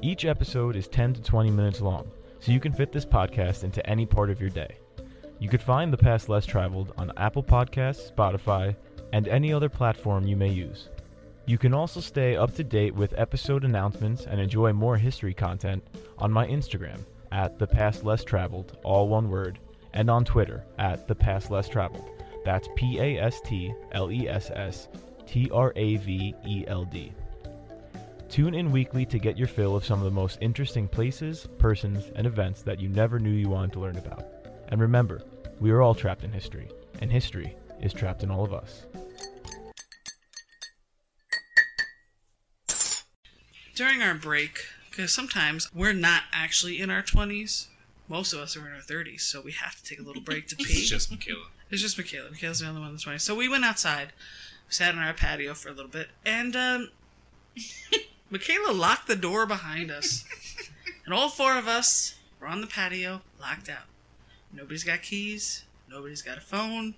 Each 0.00 0.24
episode 0.24 0.76
is 0.76 0.86
10 0.86 1.14
to 1.14 1.22
20 1.22 1.50
minutes 1.50 1.80
long, 1.80 2.08
so 2.38 2.52
you 2.52 2.60
can 2.60 2.72
fit 2.72 2.92
this 2.92 3.04
podcast 3.04 3.64
into 3.64 3.84
any 3.90 4.06
part 4.06 4.30
of 4.30 4.40
your 4.40 4.50
day. 4.50 4.76
You 5.40 5.48
could 5.48 5.60
find 5.60 5.92
The 5.92 5.96
Past 5.96 6.28
Less 6.28 6.46
Traveled 6.46 6.92
on 6.96 7.10
Apple 7.16 7.42
Podcasts, 7.42 8.12
Spotify, 8.12 8.76
and 9.12 9.26
any 9.26 9.52
other 9.52 9.68
platform 9.68 10.28
you 10.28 10.36
may 10.36 10.50
use. 10.50 10.90
You 11.44 11.58
can 11.58 11.74
also 11.74 11.98
stay 11.98 12.36
up 12.36 12.54
to 12.54 12.62
date 12.62 12.94
with 12.94 13.18
episode 13.18 13.64
announcements 13.64 14.26
and 14.26 14.40
enjoy 14.40 14.72
more 14.72 14.96
history 14.96 15.34
content 15.34 15.84
on 16.18 16.30
my 16.30 16.46
Instagram 16.46 17.00
at 17.32 17.58
The 17.58 17.66
Past 17.66 18.04
Less 18.04 18.22
Traveled, 18.22 18.78
all 18.84 19.08
one 19.08 19.28
word, 19.28 19.58
and 19.94 20.10
on 20.10 20.24
Twitter 20.24 20.62
at 20.78 21.08
The 21.08 21.14
Past 21.14 21.50
Less 21.50 21.68
Traveled. 21.68 22.10
That's 22.44 22.68
P 22.76 22.98
A 23.00 23.18
S 23.18 23.40
T 23.40 23.72
L 23.92 24.12
E 24.12 24.28
S 24.28 24.50
S 24.50 24.88
T 25.26 25.50
R 25.52 25.72
A 25.76 25.96
V 25.96 26.34
E 26.46 26.64
L 26.68 26.84
D. 26.84 27.12
Tune 28.28 28.54
in 28.54 28.72
weekly 28.72 29.06
to 29.06 29.18
get 29.18 29.38
your 29.38 29.48
fill 29.48 29.76
of 29.76 29.84
some 29.84 30.00
of 30.00 30.04
the 30.04 30.10
most 30.10 30.38
interesting 30.40 30.88
places, 30.88 31.46
persons, 31.58 32.10
and 32.16 32.26
events 32.26 32.62
that 32.62 32.80
you 32.80 32.88
never 32.88 33.18
knew 33.18 33.30
you 33.30 33.48
wanted 33.48 33.72
to 33.72 33.80
learn 33.80 33.96
about. 33.96 34.26
And 34.68 34.80
remember, 34.80 35.22
we 35.60 35.70
are 35.70 35.80
all 35.80 35.94
trapped 35.94 36.24
in 36.24 36.32
history, 36.32 36.68
and 37.00 37.10
history 37.10 37.54
is 37.80 37.92
trapped 37.92 38.22
in 38.22 38.30
all 38.30 38.44
of 38.44 38.52
us. 38.52 38.86
During 43.74 44.02
our 44.02 44.14
break, 44.14 44.66
because 44.90 45.12
sometimes 45.12 45.72
we're 45.72 45.92
not 45.92 46.22
actually 46.32 46.80
in 46.80 46.90
our 46.90 47.02
20s. 47.02 47.68
Most 48.08 48.32
of 48.32 48.38
us 48.40 48.56
are 48.56 48.66
in 48.66 48.74
our 48.74 48.80
30s, 48.80 49.22
so 49.22 49.40
we 49.40 49.52
have 49.52 49.76
to 49.76 49.84
take 49.84 49.98
a 49.98 50.02
little 50.02 50.22
break 50.22 50.46
to 50.48 50.56
pee. 50.56 50.64
It's 50.64 50.88
just 50.90 51.10
Michaela. 51.10 51.46
It's 51.70 51.80
just 51.82 51.96
Michaela. 51.98 52.30
Michaela's 52.30 52.60
the 52.60 52.66
only 52.68 52.80
one 52.80 52.90
that's 52.92 53.04
20. 53.04 53.18
So 53.18 53.34
we 53.34 53.48
went 53.48 53.64
outside, 53.64 54.12
sat 54.68 54.94
on 54.94 55.00
our 55.00 55.14
patio 55.14 55.54
for 55.54 55.68
a 55.68 55.72
little 55.72 55.90
bit, 55.90 56.08
and 56.24 56.54
um, 56.54 56.90
Michaela 58.30 58.72
locked 58.72 59.06
the 59.08 59.16
door 59.16 59.46
behind 59.46 59.90
us. 59.90 60.24
and 61.04 61.14
all 61.14 61.28
four 61.28 61.56
of 61.56 61.66
us 61.66 62.16
were 62.40 62.46
on 62.46 62.60
the 62.60 62.66
patio, 62.66 63.22
locked 63.40 63.68
out. 63.68 63.86
Nobody's 64.52 64.84
got 64.84 65.02
keys. 65.02 65.64
Nobody's 65.90 66.22
got 66.22 66.38
a 66.38 66.40
phone. 66.42 66.94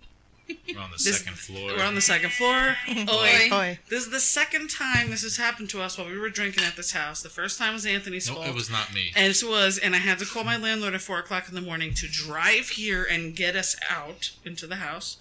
We're 0.48 0.80
on 0.80 0.90
the 0.90 0.96
This- 1.02 1.18
second 1.18 1.36
floor. 1.38 1.72
We're 1.76 1.82
on 1.84 1.94
the 1.94 2.00
second 2.00 2.30
floor. 2.32 2.76
Oi. 2.88 3.48
Oi. 3.52 3.78
This 3.88 4.04
is 4.04 4.10
the 4.10 4.20
second 4.20 4.70
time 4.70 5.10
this 5.10 5.22
has 5.22 5.36
happened 5.36 5.70
to 5.70 5.80
us 5.82 5.98
while 5.98 6.06
we 6.08 6.16
were 6.18 6.30
drinking 6.30 6.64
at 6.64 6.76
this 6.76 6.92
house. 6.92 7.22
The 7.22 7.28
first 7.28 7.58
time 7.58 7.72
was 7.72 7.84
Anthony's 7.86 8.28
no, 8.28 8.34
fault. 8.36 8.46
it 8.48 8.54
was 8.54 8.70
not 8.70 8.92
me. 8.94 9.12
And 9.16 9.26
it 9.34 9.42
was, 9.42 9.78
and 9.78 9.94
I 9.94 9.98
had 9.98 10.18
to 10.20 10.24
call 10.26 10.44
my 10.44 10.56
landlord 10.56 10.94
at 10.94 11.00
four 11.00 11.18
o'clock 11.18 11.48
in 11.48 11.54
the 11.54 11.60
morning 11.60 11.94
to 11.94 12.06
drive 12.08 12.68
here 12.70 13.04
and 13.04 13.34
get 13.34 13.56
us 13.56 13.74
out 13.90 14.32
into 14.44 14.66
the 14.66 14.76
house. 14.76 15.16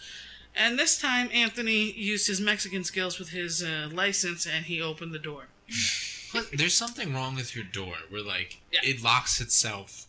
And 0.55 0.79
this 0.79 0.97
time, 0.97 1.29
Anthony 1.33 1.91
used 1.91 2.27
his 2.27 2.39
Mexican 2.39 2.83
skills 2.83 3.19
with 3.19 3.29
his 3.29 3.61
uh, 3.63 3.89
license, 3.91 4.45
and 4.45 4.65
he 4.65 4.81
opened 4.81 5.13
the 5.13 5.19
door. 5.19 5.47
There's 6.53 6.73
something 6.75 7.13
wrong 7.13 7.35
with 7.35 7.55
your 7.55 7.65
door 7.65 7.95
where 8.09 8.21
like 8.23 8.59
Yeah. 8.71 8.79
it 8.83 9.01
locks 9.01 9.41
itself. 9.41 10.05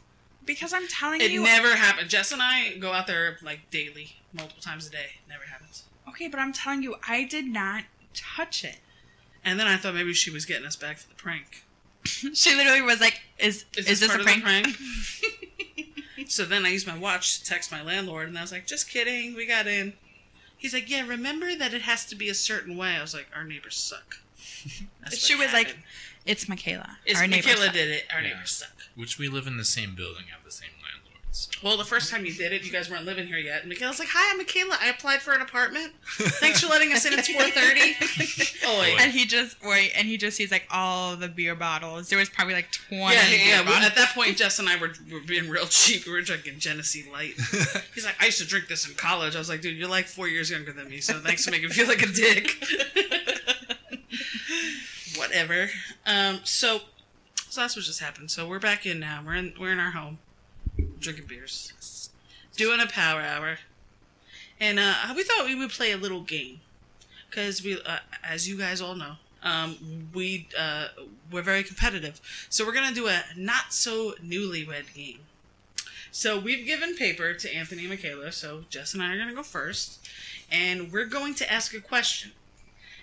Because 0.47 0.73
I'm 0.73 0.87
telling 0.89 1.21
It 1.21 1.31
you. 1.31 1.43
It 1.43 1.45
never 1.45 1.75
happened. 1.77 2.09
Jess 2.09 2.33
and 2.33 2.41
I 2.41 2.77
go 2.79 2.93
out 2.93 3.07
there 3.07 3.37
like 3.43 3.69
daily, 3.71 4.17
multiple 4.33 4.63
times 4.63 4.87
a 4.87 4.91
day. 4.91 5.07
Never 5.29 5.45
happens. 5.45 5.83
okay, 6.09 6.29
but 6.29 6.39
I'm 6.41 6.53
telling 6.53 6.83
you, 6.83 6.97
I 7.07 7.25
did 7.25 7.47
not 7.47 7.85
touch 8.15 8.65
it. 8.65 8.79
And 9.45 9.59
then 9.61 9.67
I 9.67 9.77
thought 9.77 9.95
maybe 9.95 10.13
she 10.15 10.31
was 10.31 10.45
getting 10.47 10.67
us 10.67 10.77
back 10.77 10.99
for 10.99 11.09
the 11.09 11.15
prank. 11.15 11.65
She 12.35 12.55
literally 12.55 12.83
was 12.83 13.01
like, 13.01 13.21
"Is 13.39 13.65
is, 13.77 13.87
this, 14.01 14.07
part 14.07 14.21
a 14.21 14.23
of 14.23 14.27
the 14.29 14.41
prank?" 14.41 14.77
prank? 14.77 16.27
so 16.31 16.45
then 16.45 16.65
I 16.65 16.69
used 16.71 16.87
my 16.87 16.97
watch 16.97 17.41
to 17.41 17.45
text 17.45 17.73
my 17.73 17.83
landlord, 17.83 18.29
and 18.29 18.39
I 18.39 18.43
was 18.43 18.53
like, 18.53 18.67
"Just 18.67 18.89
kidding, 18.89 19.35
we 19.35 19.45
got 19.47 19.67
in." 19.67 19.93
He's 20.57 20.73
like, 20.73 20.89
yeah, 20.89 21.07
remember 21.07 21.55
that 21.57 21.75
it 21.75 21.83
has 21.83 22.07
to 22.07 22.15
be 22.17 22.29
a 22.31 22.35
certain 22.35 22.77
way. 22.77 22.91
I 22.97 23.03
was 23.03 23.13
like, 23.13 23.27
our 23.37 23.45
neighbors 23.45 23.77
suck. 23.77 24.19
She 25.13 25.35
what 25.35 25.45
was 25.47 25.53
like, 25.53 25.77
"It's 26.25 26.49
Michaela. 26.49 26.99
It's 27.05 27.21
Our 27.21 27.27
neighbor 27.27 27.49
Michaela 27.49 27.73
did 27.73 27.91
it. 27.91 28.05
Our 28.15 28.23
Yeah. 28.23 28.29
neighbors 28.35 28.53
suck. 28.53 28.71
Which 28.97 29.19
we 29.19 29.29
live 29.29 29.47
in 29.47 29.57
the 29.57 29.65
same 29.65 29.95
building, 29.95 30.25
have 30.33 30.45
the 30.45 30.51
same 30.51 30.71
landlords. 30.83 31.49
Well, 31.63 31.77
the 31.77 31.85
first 31.85 32.11
time 32.11 32.25
you 32.25 32.33
did 32.33 32.53
it, 32.53 32.65
you 32.65 32.73
guys 32.73 32.89
weren't 32.91 33.05
living 33.05 33.27
here 33.27 33.37
yet. 33.37 33.61
And 33.61 33.69
Michaela's 33.69 33.99
like, 33.99 34.09
"Hi, 34.11 34.31
I'm 34.31 34.39
Michaela. 34.39 34.79
I 34.81 34.89
applied 34.89 35.21
for 35.21 35.35
an 35.35 35.43
apartment. 35.43 35.93
Thanks 36.17 36.63
for 36.63 36.69
letting 36.69 36.95
us 36.95 37.05
in. 37.05 37.13
It's 37.13 37.29
4:30." 37.29 38.67
Oi. 38.81 38.97
And 38.99 39.13
he 39.13 39.27
just 39.27 39.63
wait, 39.63 39.93
and 39.95 40.09
he 40.09 40.17
just 40.17 40.39
sees 40.39 40.51
like 40.51 40.67
all 40.71 41.15
the 41.15 41.29
beer 41.29 41.55
bottles. 41.55 42.09
There 42.09 42.19
was 42.19 42.31
probably 42.31 42.55
like 42.55 42.73
twenty. 42.73 43.15
Yeah, 43.15 43.29
yeah, 43.29 43.49
yeah. 43.49 43.61
Well. 43.63 43.83
At 43.83 43.95
that 43.97 44.15
point, 44.15 44.39
Jess 44.39 44.59
and 44.59 44.69
I 44.69 44.77
were, 44.81 44.93
were 45.13 45.21
being 45.21 45.51
real 45.51 45.67
cheap. 45.67 46.07
We 46.07 46.13
were 46.13 46.23
drinking 46.23 46.59
Genesee 46.59 47.05
Light. 47.13 47.35
He's 47.95 48.07
like, 48.07 48.17
I 48.19 48.27
used 48.27 48.39
to 48.41 48.47
drink 48.47 48.69
this 48.69 48.89
in 48.89 48.95
college. 48.95 49.37
I 49.37 49.39
was 49.39 49.51
like, 49.51 49.61
dude, 49.61 49.77
you're 49.77 49.89
like 49.89 50.07
four 50.07 50.29
years 50.29 50.51
younger 50.51 50.73
than 50.73 50.89
me, 50.89 51.01
so 51.01 51.21
thanks 51.21 51.45
for 51.45 51.51
making 51.51 51.69
me 51.69 51.75
feel 51.75 51.87
like 51.87 52.03
a 52.03 52.07
dick. 52.07 52.57
Whatever. 55.17 55.69
Um, 56.07 56.41
so, 56.45 56.81
so 57.57 57.63
that's 57.63 57.75
what 57.75 57.87
just 57.87 58.01
happened. 58.01 58.31
So 58.31 58.47
we're 58.47 58.59
back 58.59 58.85
in 58.85 59.01
now. 59.01 59.23
We're 59.25 59.35
in 59.35 59.55
we're 59.59 59.73
in 59.73 59.79
our 59.79 59.93
home, 59.93 60.19
drinking 61.01 61.25
beers, 61.25 62.11
doing 62.55 62.81
a 62.81 62.87
power 62.87 63.23
hour, 63.23 63.61
and 64.61 64.79
uh, 64.79 65.15
we 65.17 65.23
thought 65.23 65.47
we 65.47 65.55
would 65.55 65.71
play 65.71 65.91
a 65.91 65.97
little 65.97 66.21
game 66.21 66.61
because 67.31 67.63
we, 67.65 67.81
uh, 67.81 68.01
as 68.23 68.47
you 68.47 68.59
guys 68.59 68.83
all 68.83 68.95
know, 68.95 69.15
um, 69.43 70.11
we 70.13 70.49
uh, 70.59 70.89
we're 71.33 71.41
very 71.41 71.63
competitive. 71.63 72.21
So 72.51 72.67
we're 72.67 72.75
gonna 72.75 72.95
do 72.95 73.09
a 73.09 73.23
not 73.39 73.73
so 73.73 74.13
newlywed 74.23 74.93
game. 74.93 75.21
So 76.11 76.39
we've 76.39 76.67
given 76.67 76.95
paper 76.95 77.33
to 77.33 77.55
Anthony 77.55 77.83
and 77.83 77.91
Michaela. 77.91 78.33
So 78.33 78.65
Jess 78.69 78.93
and 78.93 79.03
I 79.03 79.15
are 79.15 79.19
gonna 79.19 79.33
go 79.33 79.43
first, 79.43 80.07
and 80.53 80.93
we're 80.93 81.07
going 81.07 81.33
to 81.37 81.51
ask 81.51 81.73
a 81.73 81.81
question, 81.81 82.33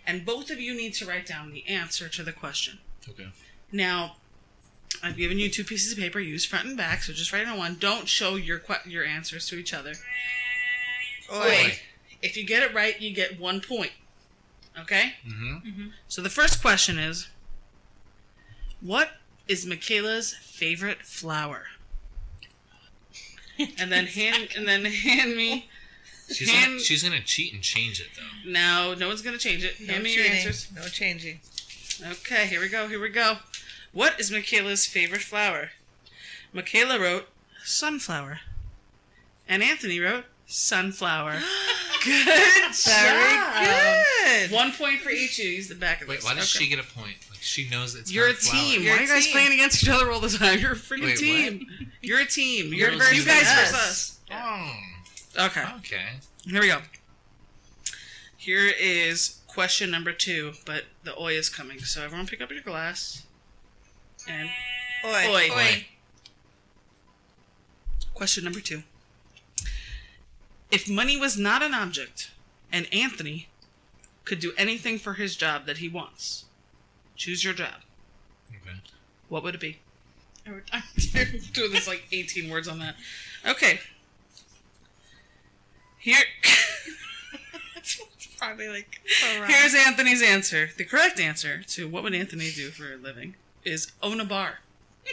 and 0.05 0.23
both 0.23 0.51
of 0.51 0.59
you 0.59 0.75
need 0.75 0.93
to 0.93 1.07
write 1.07 1.25
down 1.25 1.53
the 1.53 1.67
answer 1.67 2.07
to 2.07 2.21
the 2.21 2.31
question. 2.31 2.77
Okay. 3.09 3.29
Now, 3.71 4.17
I've 5.01 5.17
given 5.17 5.39
you 5.39 5.49
two 5.49 5.63
pieces 5.63 5.91
of 5.93 5.97
paper. 5.97 6.19
Use 6.19 6.45
front 6.45 6.67
and 6.67 6.77
back. 6.77 7.03
So 7.03 7.13
just 7.13 7.33
write 7.33 7.47
on 7.47 7.57
one. 7.57 7.77
Don't 7.79 8.07
show 8.07 8.35
your 8.35 8.59
que- 8.59 8.75
your 8.89 9.03
answers 9.03 9.47
to 9.47 9.55
each 9.57 9.73
other. 9.73 9.93
Oi. 11.33 11.73
If 12.21 12.37
you 12.37 12.45
get 12.45 12.63
it 12.63 12.73
right, 12.73 12.99
you 13.01 13.13
get 13.13 13.39
one 13.39 13.59
point. 13.61 13.91
Okay. 14.79 15.13
Mm-hmm. 15.27 15.87
So 16.07 16.21
the 16.21 16.29
first 16.29 16.61
question 16.61 16.97
is 16.97 17.27
What 18.81 19.11
is 19.47 19.65
Michaela's 19.65 20.33
favorite 20.33 21.03
flower? 21.03 21.63
and 23.77 23.91
then 23.91 24.07
hand 24.07 24.49
and 24.57 24.67
then 24.67 24.85
hand 24.85 25.35
me 25.35 25.69
She's 26.31 26.49
Hand- 26.49 26.71
gonna, 26.71 26.79
she's 26.79 27.03
gonna 27.03 27.19
cheat 27.21 27.53
and 27.53 27.61
change 27.61 27.99
it 27.99 28.07
though. 28.15 28.49
No, 28.51 28.95
no 28.97 29.09
one's 29.09 29.21
gonna 29.21 29.37
change 29.37 29.63
it. 29.65 29.75
No 29.81 29.91
Hand 29.93 30.03
me 30.05 30.15
your 30.15 30.25
answers. 30.25 30.69
No 30.73 30.83
changing. 30.87 31.41
Okay, 32.01 32.47
here 32.47 32.61
we 32.61 32.69
go, 32.69 32.87
here 32.87 32.99
we 33.01 33.09
go. 33.09 33.35
What 33.93 34.19
is 34.19 34.31
Michaela's 34.31 34.85
favorite 34.85 35.21
flower? 35.21 35.71
Michaela 36.51 36.99
wrote 36.99 37.29
sunflower. 37.63 38.39
And 39.47 39.61
Anthony 39.63 39.99
wrote 39.99 40.25
sunflower. 40.47 41.39
Good 42.03 42.25
Very 42.25 43.33
job. 43.33 44.05
good. 44.25 44.51
One 44.51 44.73
point 44.73 44.99
for 44.99 45.09
each 45.09 45.39
of 45.39 45.45
you. 45.45 45.51
Use 45.51 45.69
the 45.69 45.75
back 45.75 46.01
of 46.01 46.07
the. 46.07 46.11
Wait, 46.11 46.15
this. 46.17 46.25
why 46.25 46.33
does 46.35 46.53
Okay. 46.53 46.65
she 46.65 46.69
get 46.69 46.79
a 46.79 46.83
point? 46.93 47.15
Like 47.29 47.39
she 47.41 47.69
knows 47.69 47.95
it's 47.95 48.11
You're 48.11 48.25
her 48.25 48.31
a 48.31 48.35
flower. 48.35 48.61
team. 48.61 48.81
You're 48.83 48.91
Why 48.91 48.97
are 48.97 48.99
a 48.99 49.03
you 49.03 49.13
guys 49.13 49.23
team. 49.23 49.31
playing 49.33 49.53
against 49.53 49.81
each 49.83 49.89
other 49.89 50.11
all 50.11 50.19
the 50.19 50.27
time? 50.27 50.59
You're 50.59 50.73
a 50.73 50.75
freaking 50.75 51.03
Wait, 51.05 51.17
team. 51.17 51.65
You're 52.01 52.19
a 52.19 52.25
team. 52.25 52.73
You're 52.73 52.91
Who's 52.91 53.13
you 53.13 53.23
the 53.23 53.29
guys 53.29 53.43
best? 53.43 53.71
versus 53.71 53.73
us. 53.73 54.19
Oh, 55.37 55.45
Okay. 55.45 55.63
okay. 55.77 56.05
Here 56.45 56.59
we 56.61 56.67
go. 56.67 56.79
Here 58.35 58.69
is 58.77 59.39
question 59.47 59.89
number 59.89 60.11
two, 60.11 60.53
but 60.65 60.83
the 61.05 61.17
oi 61.17 61.33
is 61.37 61.47
coming. 61.47 61.79
So 61.79 62.03
everyone 62.03 62.27
pick 62.27 62.41
up 62.41 62.51
your 62.51 62.61
glass. 62.61 63.23
And 64.27 64.49
Oi. 65.05 65.27
oi. 65.27 65.49
Oi. 65.51 65.85
Question 68.13 68.43
number 68.43 68.59
two. 68.59 68.83
If 70.71 70.89
money 70.89 71.17
was 71.17 71.37
not 71.37 71.61
an 71.61 71.73
object, 71.73 72.31
and 72.71 72.91
Anthony 72.93 73.47
could 74.25 74.39
do 74.39 74.53
anything 74.57 74.97
for 74.97 75.13
his 75.13 75.35
job 75.35 75.65
that 75.65 75.77
he 75.77 75.89
wants, 75.89 76.45
choose 77.15 77.43
your 77.43 77.53
job. 77.53 77.81
Okay. 78.49 78.77
What 79.29 79.43
would 79.43 79.55
it 79.55 79.61
be? 79.61 79.79
I'm 80.45 80.61
doing 81.53 81.71
this 81.71 81.87
like 81.87 82.05
18 82.11 82.49
words 82.49 82.67
on 82.67 82.79
that. 82.79 82.95
Okay. 83.45 83.79
Here. 85.99 86.17
probably 88.37 88.67
like 88.67 88.99
Here's 89.47 89.73
Anthony's 89.73 90.21
answer. 90.21 90.69
The 90.75 90.83
correct 90.83 91.19
answer 91.19 91.63
to 91.63 91.87
what 91.87 92.03
would 92.03 92.13
Anthony 92.13 92.51
do 92.51 92.69
for 92.69 92.93
a 92.93 92.97
living 92.97 93.35
is 93.65 93.91
own 94.01 94.19
a 94.19 94.25
bar. 94.25 94.59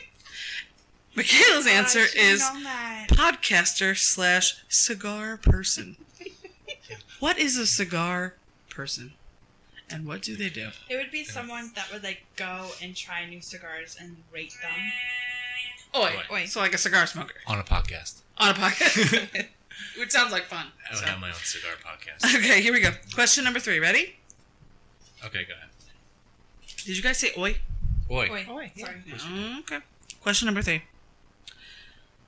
Michaela's 1.16 1.66
answer 1.66 2.04
is 2.16 2.42
podcaster 3.08 3.96
slash 3.96 4.62
cigar 4.68 5.36
person. 5.36 5.96
what 7.20 7.38
is 7.38 7.56
a 7.56 7.66
cigar 7.66 8.34
person? 8.68 9.12
And 9.92 10.06
what 10.06 10.22
do 10.22 10.36
they 10.36 10.48
do? 10.48 10.68
It 10.88 10.96
would 10.96 11.10
be 11.10 11.24
someone 11.24 11.72
that 11.74 11.92
would 11.92 12.04
like 12.04 12.22
go 12.36 12.68
and 12.80 12.94
try 12.94 13.26
new 13.26 13.40
cigars 13.40 13.96
and 14.00 14.18
rate 14.32 14.54
them. 14.62 16.00
Oi. 16.00 16.12
Oi. 16.32 16.44
So 16.46 16.60
like 16.60 16.74
a 16.74 16.78
cigar 16.78 17.06
smoker. 17.08 17.34
On 17.48 17.58
a 17.58 17.64
podcast. 17.64 18.20
On 18.38 18.50
a 18.50 18.54
podcast. 18.54 19.46
Which 19.98 20.10
sounds 20.12 20.30
like 20.30 20.44
fun. 20.44 20.66
I 20.88 20.94
would 20.94 21.00
So- 21.00 21.06
have 21.06 21.18
my 21.20 21.28
own 21.28 21.34
cigar 21.42 21.72
podcast. 21.84 22.36
Okay, 22.36 22.60
here 22.60 22.72
we 22.72 22.80
go. 22.80 22.90
Question 23.14 23.42
number 23.42 23.58
three. 23.58 23.80
Ready? 23.80 24.14
Okay, 25.24 25.44
go 25.44 25.54
ahead. 25.54 25.68
Did 26.84 26.96
you 26.96 27.02
guys 27.02 27.18
say 27.18 27.32
oi? 27.36 27.56
Oi. 28.10 28.28
Wait, 28.32 28.48
Oi, 28.48 28.72
yeah. 28.74 28.86
sorry. 28.86 29.02
Mm, 29.06 29.60
okay. 29.60 29.78
Question 30.22 30.46
number 30.46 30.62
three. 30.62 30.82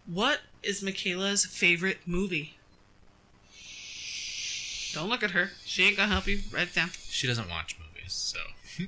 What 0.06 0.40
is 0.62 0.82
Michaela's 0.82 1.44
favorite 1.44 1.98
movie? 2.06 2.56
Don't 4.94 5.08
look 5.08 5.22
at 5.22 5.30
her. 5.30 5.50
She 5.64 5.84
ain't 5.84 5.96
gonna 5.96 6.12
help 6.12 6.26
you. 6.26 6.40
Write 6.52 6.68
it 6.68 6.74
down. 6.74 6.90
She 7.08 7.26
doesn't 7.26 7.48
watch 7.48 7.76
movies, 7.78 8.12
so 8.12 8.38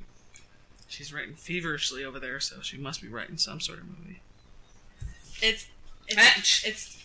She's 0.89 1.13
writing 1.13 1.35
feverishly 1.35 2.05
over 2.05 2.21
there, 2.21 2.41
so 2.41 2.61
she 2.61 2.77
must 2.77 3.01
be 3.03 3.09
writing 3.09 3.39
some 3.39 3.61
sort 3.61 3.79
of 3.79 3.87
movie. 3.87 4.21
It's 5.43 5.67
Match. 6.15 6.65
it's, 6.67 6.97
it's 6.97 6.99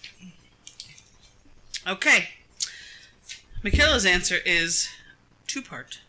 Okay. 1.88 2.30
Michaela's 3.64 4.06
answer 4.06 4.38
is 4.46 4.90
two 5.48 5.62
part. 5.62 6.00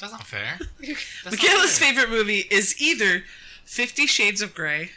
That's 0.00 0.12
not 0.12 0.26
fair. 0.26 0.58
That's 0.80 1.24
not 1.24 1.38
fair. 1.38 1.66
favorite 1.68 2.10
movie 2.10 2.44
is 2.50 2.80
either 2.80 3.24
Fifty 3.64 4.06
Shades 4.06 4.40
of 4.42 4.54
Grey 4.54 4.90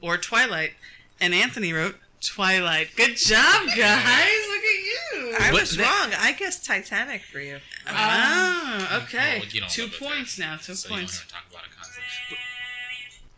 or 0.00 0.16
Twilight, 0.16 0.72
and 1.20 1.34
Anthony 1.34 1.72
wrote 1.72 1.96
Twilight. 2.20 2.88
Good 2.96 3.16
job, 3.16 3.66
guys. 3.76 3.76
Look 3.76 4.62
at 4.64 4.84
you. 4.84 5.36
I 5.38 5.50
What- 5.52 5.60
was 5.62 5.76
that- 5.76 5.84
wrong. 6.10 6.14
I 6.18 6.32
guessed 6.32 6.64
Titanic 6.64 7.22
for 7.30 7.40
you. 7.40 7.60
Ah, 7.86 9.02
okay. 9.02 9.38
Well, 9.40 9.48
you 9.48 9.60
don't 9.60 9.70
Two 9.70 9.82
live 9.82 9.90
with 9.92 10.00
points 10.00 10.36
her, 10.38 10.42
now. 10.44 10.56
Two 10.56 10.74
so 10.74 10.88
points. 10.88 11.14
You 11.14 11.20
don't 11.20 11.28
talk 11.28 11.44
about 11.50 11.64
it 11.64 11.76
constantly. 11.76 12.38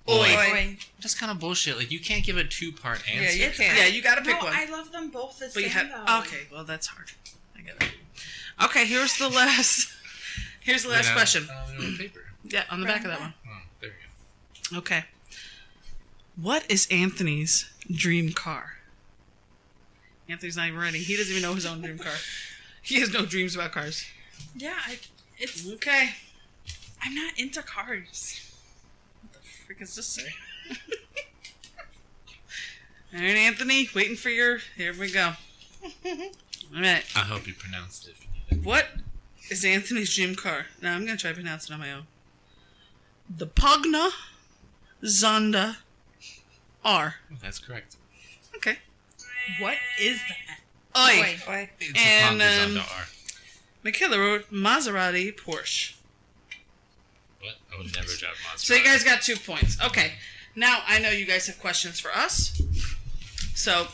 Oi. 0.09 0.15
Oi. 0.37 0.53
Oi. 0.53 0.79
That's 1.03 1.15
kind 1.15 1.31
of 1.31 1.39
bullshit. 1.39 1.77
Like 1.77 1.91
you 1.93 2.01
can't 2.01 2.25
give 2.25 2.37
a 2.39 2.45
two-part 2.45 3.03
answer. 3.11 3.37
Yeah, 3.37 3.47
you 3.47 3.53
can't. 3.53 3.77
Yeah, 3.79 3.87
you 3.87 4.01
gotta 4.03 4.23
No, 4.23 4.33
pick 4.33 4.43
one. 4.43 4.53
I 4.55 4.65
love 4.67 4.91
them 4.91 5.11
both 5.11 5.39
the 5.39 5.47
but 5.47 5.53
same 5.55 5.65
you 5.65 5.69
have 5.71 5.89
though. 6.07 6.19
okay. 6.21 6.47
Well, 6.51 6.65
that's 6.65 6.87
hard. 6.87 7.11
I 7.57 7.61
get 7.61 7.77
it. 7.83 7.91
Okay, 8.65 8.87
here's 8.87 9.19
the 9.19 9.29
last. 9.29 9.93
Here's 10.69 10.83
the 10.83 10.91
last 10.91 11.09
I- 11.11 11.15
question. 11.15 11.49
I 11.51 11.81
don't 11.81 11.97
paper. 11.97 12.21
Yeah, 12.45 12.65
on 12.71 12.81
the 12.81 12.87
back 12.87 12.99
of 13.05 13.11
that 13.11 13.21
one. 13.21 13.35
Oh, 13.47 13.61
there 13.81 13.91
you 13.91 13.97
go. 14.73 14.79
Okay. 14.79 15.05
What 16.37 16.65
is 16.71 16.87
Anthony's 16.91 17.69
dream 17.91 18.33
car? 18.33 18.75
Anthony's 20.29 20.57
not 20.57 20.69
even 20.69 20.79
ready. 20.79 20.99
He 20.99 21.17
doesn't 21.17 21.31
even 21.31 21.43
know 21.43 21.55
his 21.55 21.65
own 21.67 21.81
dream 21.83 21.99
car. 21.99 22.13
He 22.83 23.01
has 23.01 23.13
no 23.13 23.27
dreams 23.27 23.55
about 23.55 23.73
cars. 23.73 24.05
Yeah, 24.57 24.77
I, 24.87 24.99
it's 25.39 25.69
Okay. 25.73 26.11
I'm 27.03 27.15
not 27.15 27.33
into 27.39 27.61
cars. 27.63 28.41
What 29.21 29.33
the 29.33 29.39
frick 29.67 29.83
is 29.83 29.95
this 29.97 30.07
say? 30.07 30.29
All 33.15 33.21
right, 33.21 33.37
Anthony, 33.37 33.89
waiting 33.95 34.17
for 34.17 34.31
your. 34.31 34.59
Here 34.77 34.95
we 34.99 35.11
go. 35.11 35.33
All 35.85 36.81
right. 36.81 37.05
I 37.17 37.21
hope 37.21 37.47
you 37.47 37.53
pronounced 37.55 38.07
it. 38.07 38.13
If 38.13 38.23
you 38.23 38.57
need 38.57 38.63
it. 38.63 38.67
What 38.67 38.87
is 39.51 39.65
Anthony's 39.65 40.15
dream 40.15 40.35
car? 40.35 40.67
Now 40.83 40.95
I'm 40.95 41.05
gonna 41.05 41.17
try 41.17 41.31
to 41.31 41.35
pronounce 41.37 41.69
it 41.69 41.73
on 41.73 41.81
my 41.81 41.93
own. 41.93 42.05
The 43.35 43.47
Pugna 43.47 44.11
Zonda 45.03 45.77
R. 46.85 47.17
That's 47.43 47.59
correct. 47.59 47.97
Okay. 48.57 48.79
What 49.61 49.77
is 50.01 50.19
that? 50.29 50.99
Oi. 51.01 51.21
Wait. 51.23 51.49
Oi. 51.49 51.71
It's 51.81 51.99
And, 51.99 52.41
a 52.41 52.45
Ponga 52.45 52.65
um, 52.65 52.71
Zonda 52.73 52.99
R. 52.99 53.07
Michaela 53.85 54.19
wrote 54.19 54.51
Maserati 54.53 55.35
Porsche. 55.35 55.95
What? 57.41 57.55
I 57.73 57.79
would 57.79 57.95
never 57.95 58.09
drive 58.09 58.35
Maserati. 58.47 58.59
So 58.59 58.75
you 58.75 58.85
guys 58.85 59.05
got 59.05 59.23
two 59.23 59.37
points. 59.37 59.79
Okay. 59.85 60.13
Now 60.57 60.81
I 60.87 60.99
know 60.99 61.11
you 61.11 61.25
guys 61.27 61.47
have 61.47 61.61
questions 61.61 62.01
for 62.01 62.11
us. 62.11 62.61
So 63.55 63.87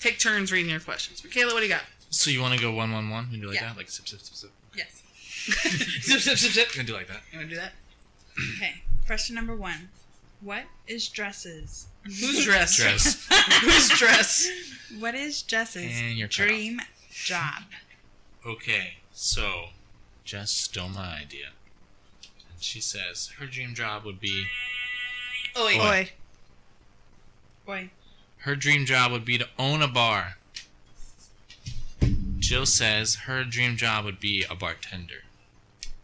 take 0.00 0.18
turns 0.18 0.52
reading 0.52 0.70
your 0.70 0.80
questions. 0.80 1.24
Michaela, 1.24 1.52
what 1.52 1.60
do 1.60 1.66
you 1.66 1.72
got? 1.72 1.82
So 2.14 2.30
you 2.30 2.40
want 2.40 2.54
to 2.54 2.60
go 2.60 2.72
one 2.72 2.92
one 2.92 3.10
one 3.10 3.28
and 3.32 3.42
do 3.42 3.48
like 3.48 3.56
Yeah. 3.56 3.68
that, 3.68 3.76
like 3.76 3.90
sip 3.90 4.06
sip 4.06 4.20
sip 4.20 4.34
sip. 4.34 4.50
Yes. 4.76 5.02
zip, 6.02 6.20
zip, 6.20 6.38
zip, 6.38 6.52
zip. 6.52 6.66
You 6.68 6.72
can 6.78 6.86
do 6.86 6.92
like 6.94 7.08
that. 7.08 7.22
You 7.32 7.38
want 7.38 7.50
to 7.50 7.54
do 7.56 7.60
that? 7.60 7.72
Okay. 8.56 8.82
Question 9.06 9.34
number 9.34 9.54
one. 9.54 9.88
What 10.40 10.64
is 10.86 11.08
dresses? 11.08 11.86
Who's 12.04 12.44
dress? 12.44 12.76
Dress. 12.80 13.26
Who's 13.62 13.88
dress? 13.98 14.48
What 14.98 15.14
is 15.14 15.42
Jess's 15.42 15.90
And 16.00 16.16
you're 16.18 16.28
dream 16.28 16.80
job? 17.10 17.62
Okay, 18.46 18.94
so 19.12 19.66
Jess 20.24 20.50
stole 20.50 20.90
my 20.90 21.16
idea. 21.16 21.46
And 22.52 22.62
she 22.62 22.80
says 22.80 23.30
her 23.38 23.46
dream 23.46 23.74
job 23.74 24.04
would 24.04 24.20
be 24.20 24.46
Oh, 25.56 25.64
wait. 25.66 25.78
Boy. 25.78 26.10
Boy. 27.64 27.72
Boy. 27.84 27.90
her 28.40 28.54
dream 28.54 28.84
job 28.84 29.10
would 29.12 29.24
be 29.24 29.38
to 29.38 29.48
own 29.58 29.80
a 29.82 29.88
bar. 29.88 30.36
Jill 32.44 32.66
says 32.66 33.14
her 33.26 33.42
dream 33.44 33.76
job 33.76 34.04
would 34.04 34.20
be 34.20 34.44
a 34.48 34.54
bartender. 34.54 35.22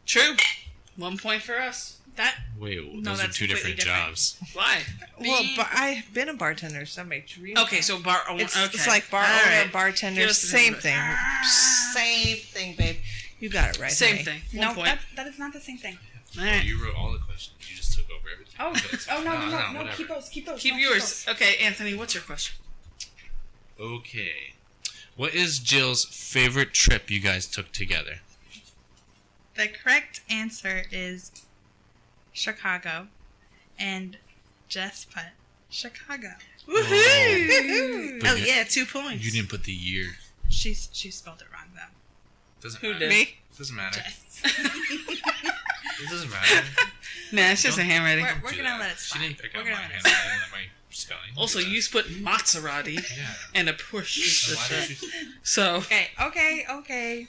True. 0.06 0.36
One 0.96 1.18
point 1.18 1.42
for 1.42 1.58
us. 1.60 1.98
That 2.16 2.34
Wait, 2.58 2.76
No, 2.82 3.00
those 3.12 3.20
are 3.20 3.22
that's 3.26 3.36
two 3.36 3.46
completely 3.46 3.74
different, 3.74 3.76
different. 3.80 4.06
jobs. 4.08 4.36
Why? 4.54 4.80
Well, 5.20 5.42
Being- 5.42 5.54
but 5.56 5.68
I've 5.72 6.12
been 6.14 6.30
a 6.30 6.34
bartender, 6.34 6.86
so 6.86 7.04
my 7.04 7.22
dream. 7.26 7.56
Okay, 7.58 7.82
so 7.82 7.98
bar. 7.98 8.20
oh, 8.28 8.38
it's, 8.38 8.56
okay. 8.56 8.70
it's 8.72 8.86
like 8.88 9.10
bar 9.10 9.22
All 9.22 9.28
owner, 9.28 9.62
right. 9.64 9.72
bartender, 9.72 10.22
Give 10.22 10.30
us 10.30 10.40
the 10.40 10.46
same 10.48 10.72
number. 10.72 10.80
thing. 10.80 10.96
Ah, 10.98 11.90
same 11.94 12.36
thing, 12.38 12.74
babe. 12.76 12.96
You 13.38 13.50
got 13.50 13.70
it 13.76 13.80
right. 13.80 13.90
Same 13.90 14.16
honey. 14.16 14.40
thing. 14.50 14.60
no, 14.60 14.72
point. 14.72 14.86
that, 14.86 14.98
that 15.16 15.26
is 15.26 15.38
not 15.38 15.52
the 15.52 15.60
same 15.60 15.76
thing. 15.76 15.98
All 16.38 16.44
right. 16.44 16.64
You 16.64 16.82
wrote 16.82 16.94
all 16.96 17.12
the 17.12 17.18
questions. 17.18 17.56
You 17.70 17.76
just 17.76 17.92
took 17.96 18.06
over 18.10 18.28
everything. 18.32 18.54
Oh, 18.58 18.72
oh 19.18 19.22
no, 19.22 19.32
no, 19.34 19.40
no, 19.50 19.72
no! 19.72 19.78
whatever. 19.78 19.96
keep 19.96 20.08
those, 20.08 20.28
keep 20.30 20.46
those. 20.46 20.58
Keep 20.60 20.74
no, 20.74 20.80
yours. 20.80 21.24
those. 21.26 21.34
Okay, 21.36 21.56
Anthony, 21.62 21.94
what's 21.94 22.14
your 22.14 22.22
question? 22.24 22.56
Okay. 23.78 24.54
What 25.20 25.34
is 25.34 25.58
Jill's 25.58 26.06
favorite 26.06 26.72
trip 26.72 27.10
you 27.10 27.20
guys 27.20 27.46
took 27.46 27.72
together? 27.72 28.20
The 29.54 29.68
correct 29.68 30.22
answer 30.30 30.84
is 30.90 31.30
Chicago, 32.32 33.08
and 33.78 34.16
Jess 34.68 35.04
put 35.04 35.24
Chicago. 35.68 36.28
Woohoo! 36.66 36.80
Oh. 36.86 38.18
But 38.22 38.30
Oh 38.30 38.34
yeah, 38.36 38.64
two 38.64 38.86
points. 38.86 39.22
You 39.22 39.30
didn't 39.30 39.50
put 39.50 39.64
the 39.64 39.74
year. 39.74 40.16
She's 40.48 40.88
she 40.94 41.10
spelled 41.10 41.42
it 41.42 41.48
wrong 41.52 41.68
though. 41.74 41.92
Doesn't 42.62 42.80
Who 42.80 42.94
matter. 42.94 43.00
did? 43.00 43.10
Me? 43.10 43.36
Doesn't 43.58 43.76
matter. 43.76 44.00
Jess. 44.00 44.42
It 46.02 46.08
doesn't 46.08 46.30
matter. 46.30 46.64
Nah, 47.30 47.50
it's 47.50 47.62
just 47.62 47.76
a 47.76 47.82
handwriting. 47.82 48.24
We're, 48.24 48.40
we're 48.42 48.50
Do 48.52 48.56
gonna 48.56 48.70
that. 48.70 48.80
let 48.80 48.92
it 48.92 48.98
She 48.98 49.18
slide. 49.18 49.20
didn't 49.20 49.38
pick 49.38 49.52
We're 49.52 49.60
up 49.60 49.66
gonna 49.66 49.76
my 49.76 49.82
let 49.92 50.70
it 50.90 50.94
hand. 50.94 51.06
slide. 51.06 51.16
my 51.16 51.26
spelling. 51.26 51.38
Also, 51.38 51.58
Do 51.60 51.64
that. 51.64 51.70
you 51.70 51.82
put 51.90 52.06
Maserati 52.22 52.94
Yeah. 53.16 53.34
and 53.54 53.68
a 53.68 53.72
push. 53.72 54.40
So 54.46 54.56
why 54.56 54.86
did 54.86 55.02
you- 55.02 55.08
So 55.42 55.76
Okay, 55.76 56.08
okay, 56.20 56.66
okay. 56.70 57.26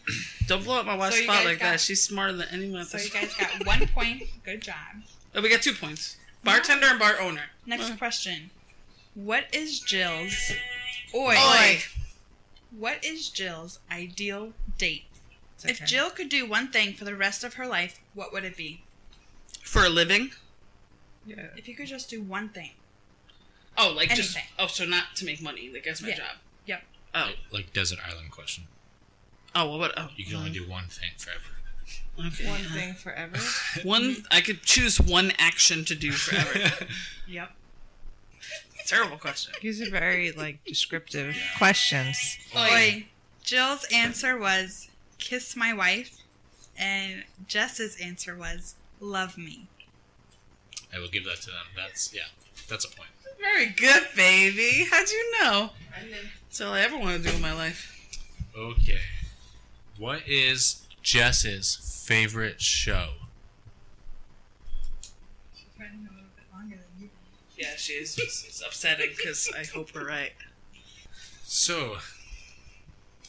don't 0.48 0.64
blow 0.64 0.80
up 0.80 0.86
my 0.86 0.96
wife's 0.96 1.18
So 1.18 1.24
spot 1.24 1.46
like 1.46 1.60
got- 1.60 1.72
that. 1.72 1.82
She's 1.82 2.02
smarter 2.04 2.34
than 2.34 2.48
anyone 2.52 2.82
at 2.82 2.88
So 2.88 2.98
you 2.98 3.10
guys 3.10 3.34
got 3.36 3.66
one 3.66 3.88
point. 3.88 4.24
Good 4.44 4.62
job. 4.62 4.76
Oh, 5.34 5.42
we 5.42 5.48
got 5.48 5.62
two 5.62 5.72
points. 5.74 6.18
Bartender 6.44 6.88
and 6.88 7.00
bar 7.00 7.18
owner. 7.22 7.44
Next 7.66 7.98
question. 7.98 8.50
What 9.14 9.46
is 9.54 9.80
Jill's 9.80 10.52
Oi. 11.16 11.36
Oi. 11.38 11.82
What 12.72 13.02
is 13.06 13.30
Jill's 13.30 13.80
ideal 13.90 14.52
date? 14.78 15.06
It's 15.64 15.80
If. 15.80 15.88
Jill 15.88 16.10
could 16.10 16.28
do 16.28 16.46
one 16.46 16.70
thing 16.70 16.94
for 16.94 17.06
the 17.06 17.16
rest 17.16 17.46
of 17.46 17.54
her 17.54 17.66
life, 17.66 18.00
what 18.14 18.34
would 18.34 18.44
it 18.44 18.58
be? 18.58 18.82
For 19.64 19.86
a 19.86 19.90
living? 19.90 20.32
Yeah. 21.26 21.48
If 21.56 21.68
you 21.70 21.76
could 21.76 21.88
just 21.88 22.10
do 22.10 22.22
one 22.22 22.50
thing. 22.50 22.72
Oh, 23.78 23.94
like 23.96 24.10
just 24.10 24.38
oh, 24.60 24.68
so 24.68 24.86
not 24.86 25.16
to 25.16 25.26
make 25.26 25.42
money. 25.42 25.70
Like 25.74 25.84
that's 25.84 26.02
my 26.02 26.10
Yeah. 26.10 26.16
job. 26.18 26.36
Yep. 26.66 26.84
Oh, 27.16 27.20
Like, 27.26 27.38
like 27.52 27.74
desert 27.74 28.00
island 28.08 28.32
question. 28.32 28.66
oh, 29.56 29.70
well, 29.70 29.80
what? 29.80 29.94
Oh, 29.98 30.10
You 30.16 30.26
can 30.26 30.36
only 30.36 30.52
do 30.52 30.68
one 30.70 30.86
thing 30.86 31.10
forever. 31.18 32.28
okay. 32.28 32.48
One 32.50 32.64
thing 32.64 32.94
forever. 32.94 33.38
One. 33.84 34.26
I 34.32 34.42
could 34.42 34.62
choose 34.64 35.00
one 35.00 35.32
action 35.38 35.86
to 35.86 35.96
do 35.96 36.12
forever. 36.12 36.86
Yep. 37.28 37.50
Terrible 38.86 39.18
question. 39.18 39.54
These 39.62 39.82
are 39.82 39.90
very 39.90 40.32
like 40.34 40.64
descriptive 40.66 41.36
questions. 41.58 42.38
Oh, 42.54 42.62
Oi. 42.64 43.08
Jill's 43.44 43.86
answer 43.94 44.38
was 44.38 44.90
kiss 45.18 45.56
my 45.56 45.72
wife, 45.74 46.18
and 46.78 47.24
Jess's 47.48 47.96
answer 48.02 48.36
was 48.36 48.76
love 49.00 49.38
me. 49.38 49.68
I 50.94 51.00
will 51.00 51.08
give 51.08 51.24
that 51.26 51.38
to 51.42 51.48
them. 51.52 51.68
That's 51.76 52.14
yeah. 52.14 52.24
That's 52.68 52.84
a 52.84 52.90
point. 52.90 53.10
Very 53.42 53.68
good, 53.68 54.04
baby. 54.16 54.86
How'd 54.90 55.10
you 55.10 55.32
know? 55.40 55.70
That's 56.44 56.62
all 56.62 56.74
I 56.74 56.82
ever 56.82 56.98
want 56.98 57.24
to 57.24 57.30
do 57.30 57.36
in 57.36 57.42
my 57.42 57.54
life. 57.54 58.20
Okay. 58.58 59.00
What 59.98 60.22
is 60.28 60.86
Jess's 61.02 62.04
favorite 62.08 62.62
show? 62.62 63.10
Running 65.80 66.08
a 66.10 66.14
little 66.14 66.30
bit 66.36 66.46
longer 66.54 66.76
than 66.76 67.04
you. 67.04 67.10
Yeah, 67.58 67.76
she 67.78 67.94
is. 67.94 68.18
It's, 68.18 68.46
it's 68.46 68.62
upsetting 68.66 69.12
because 69.16 69.50
I 69.58 69.66
hope 69.66 69.96
we're 69.96 70.08
right. 70.08 70.34
So, 71.44 71.98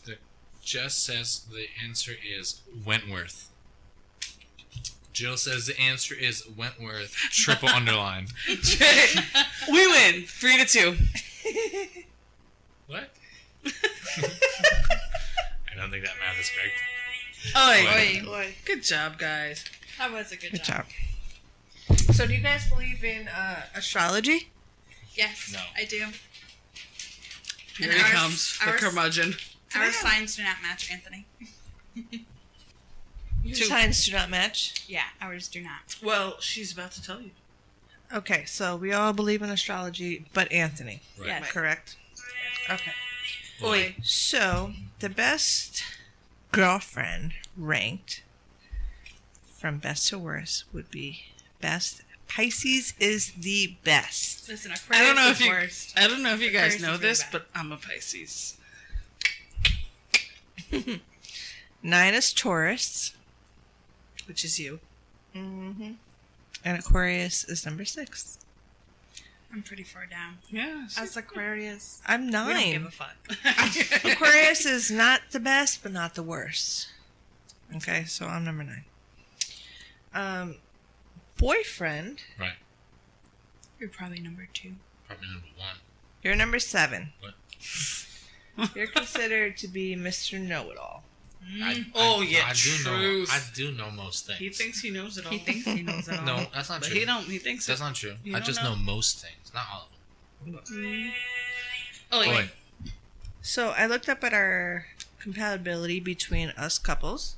the 0.05 0.17
Jess 0.63 0.97
says 0.97 1.47
the 1.51 1.67
answer 1.83 2.13
is 2.25 2.61
Wentworth. 2.85 3.49
Jill 5.13 5.37
says 5.37 5.67
the 5.67 5.79
answer 5.79 6.15
is 6.15 6.47
Wentworth. 6.57 7.15
Triple 7.31 7.69
underline. 7.75 8.29
we 8.49 9.87
win 9.87 10.25
three 10.27 10.59
to 10.59 10.65
two. 10.65 10.97
What? 12.89 13.11
I 13.65 13.71
don't 15.77 15.91
think 15.91 16.05
that 16.05 16.13
math 16.21 16.39
is 16.39 16.51
correct. 16.51 16.77
Oi. 17.57 17.87
Oi. 17.89 18.31
Oi. 18.31 18.55
Good 18.67 18.83
job, 18.83 19.17
guys. 19.19 19.65
That 19.99 20.13
was 20.13 20.31
a 20.33 20.37
good, 20.37 20.51
Good 20.53 20.65
job. 20.65 20.85
job. 21.89 21.99
So, 22.15 22.27
do 22.27 22.35
you 22.35 22.43
guys 22.43 22.69
believe 22.69 23.03
in 23.03 23.29
uh, 23.29 23.63
astrology? 23.75 24.51
Yes, 25.15 25.51
No. 25.55 25.61
I 25.77 25.85
do. 25.87 26.05
Here 27.79 27.89
And 27.91 27.93
he 27.93 28.01
ours- 28.03 28.11
comes, 28.13 28.59
the 28.59 28.71
ours- 28.73 28.81
curmudgeon. 28.81 29.35
Our 29.75 29.85
Yeah. 29.87 29.93
signs 29.93 30.37
do 30.37 30.43
not 30.43 30.57
match, 30.63 30.91
Anthony. 30.93 31.25
Your 33.43 33.57
Two. 33.57 33.65
signs 33.65 34.05
do 34.07 34.13
not 34.13 34.31
match. 34.31 34.85
Yeah, 34.89 35.05
ours 35.21 35.49
do 35.49 35.61
not. 35.61 35.97
Well, 36.03 36.37
she's 36.41 36.73
about 36.73 36.93
to 36.93 37.03
tell 37.03 37.21
you. 37.21 37.31
Okay, 38.13 38.45
so 38.45 38.77
we 38.77 38.93
all 38.93 39.13
believe 39.13 39.43
in 39.43 39.51
astrology, 39.51 40.27
but 40.35 40.51
Anthony. 40.53 41.01
Right. 41.19 41.29
Yes. 41.29 41.51
Correct. 41.51 41.97
Okay. 42.71 42.93
Oi. 43.65 43.97
So, 44.03 44.73
the 45.01 45.09
best 45.09 45.83
girlfriend 46.53 47.33
ranked 47.57 48.23
from 49.57 49.79
best 49.79 50.09
to 50.11 50.19
worst 50.19 50.65
would 50.73 50.91
be 50.91 51.23
best. 51.61 52.03
Pisces 52.29 52.95
is 52.99 53.33
the 53.33 53.77
best. 53.85 54.49
Listen, 54.49 54.73
I 54.73 54.75
Aquarius 54.75 55.07
don't 55.07 55.17
know 55.17 55.31
is 55.31 55.41
if 55.41 55.47
you. 55.47 55.51
worst. 55.53 55.99
I 55.99 56.09
don't 56.09 56.23
know 56.23 56.35
if 56.35 56.41
you 56.41 56.51
guys 56.51 56.75
Aquarius 56.75 56.83
know 56.83 56.97
this, 56.97 57.25
but 57.31 57.47
I'm 57.55 57.73
a 57.73 57.77
Pisces. 57.77 58.57
Nine 61.83 62.15
is 62.15 62.33
Taurus. 62.33 63.15
Which 64.27 64.45
is 64.45 64.59
you. 64.59 64.81
Mm-hmm. 65.35 65.93
And 66.65 66.79
Aquarius 66.79 67.45
is 67.45 67.65
number 67.67 67.85
six. 67.85 68.39
I'm 69.53 69.63
pretty 69.63 69.83
far 69.83 70.07
down. 70.07 70.39
Yeah. 70.49 70.87
As 70.99 71.17
Aquarius, 71.17 72.01
I'm 72.07 72.27
we 72.27 72.33
don't 72.33 72.47
give 72.49 72.83
nine. 72.83 72.87
a 72.87 72.91
fuck. 72.91 74.05
Aquarius 74.13 74.65
is 74.65 74.91
not 74.91 75.21
the 75.31 75.41
best, 75.41 75.83
but 75.83 75.93
not 75.93 76.15
the 76.15 76.23
worst. 76.23 76.89
Okay, 77.77 78.05
so 78.05 78.27
I'm 78.27 78.45
number 78.45 78.65
nine. 78.65 78.85
Um, 80.15 80.57
boyfriend, 81.39 82.23
Right. 82.39 82.53
You're 83.79 83.89
probably 83.89 84.21
number 84.21 84.47
two. 84.55 84.73
Probably 85.09 85.27
number 85.29 85.47
one. 85.57 85.77
you're 86.23 86.37
number 86.37 86.59
seven. 86.59 87.13
What? 87.21 87.35
You're 88.77 88.87
considered 88.87 89.57
to 89.59 89.69
be 89.69 89.97
Mr. 89.97 90.41
Know 90.41 90.71
It 90.71 90.77
All. 90.79 91.03
Mm. 91.43 91.63
I, 91.63 91.85
Oh, 91.95 92.21
I, 92.23 92.25
yeah, 92.25 92.45
I 92.47 92.53
do 92.53 92.85
know. 92.85 93.25
I 93.31 93.41
do 93.55 93.73
know 93.73 93.91
most 93.91 94.27
things. 94.27 94.39
he 94.39 94.51
thinks 94.51 94.81
he 94.81 94.91
knows 94.91 95.19
it 95.19 95.27
all. 95.27 95.33
He 95.33 95.39
thinks 95.39 95.65
he 95.67 95.83
knows 95.83 96.09
it 96.09 96.19
all. 96.19 96.25
No, 96.25 96.47
that's 96.55 96.69
not 96.71 96.81
but 96.81 96.89
true. 96.91 97.01
he 97.01 97.05
don't. 97.05 97.25
He 97.25 97.39
thinks 97.39 97.67
That's 97.67 97.81
it. 97.81 97.85
not 97.85 97.95
true. 97.95 98.15
You 98.25 98.37
I 98.37 98.41
just 98.41 98.63
know? 98.63 98.71
know 98.71 98.77
most 98.77 99.19
things, 99.21 99.51
not 99.55 99.65
all 99.73 99.89
of 100.47 100.53
them. 100.53 101.13
Oh 102.13 102.23
yeah. 102.23 102.33
Oi. 102.37 102.51
So 103.41 103.71
I 103.71 103.87
looked 103.87 104.09
up 104.09 104.23
at 104.23 104.33
our 104.33 104.87
compatibility 105.19 105.99
between 106.01 106.51
us 106.51 106.79
couples, 106.79 107.37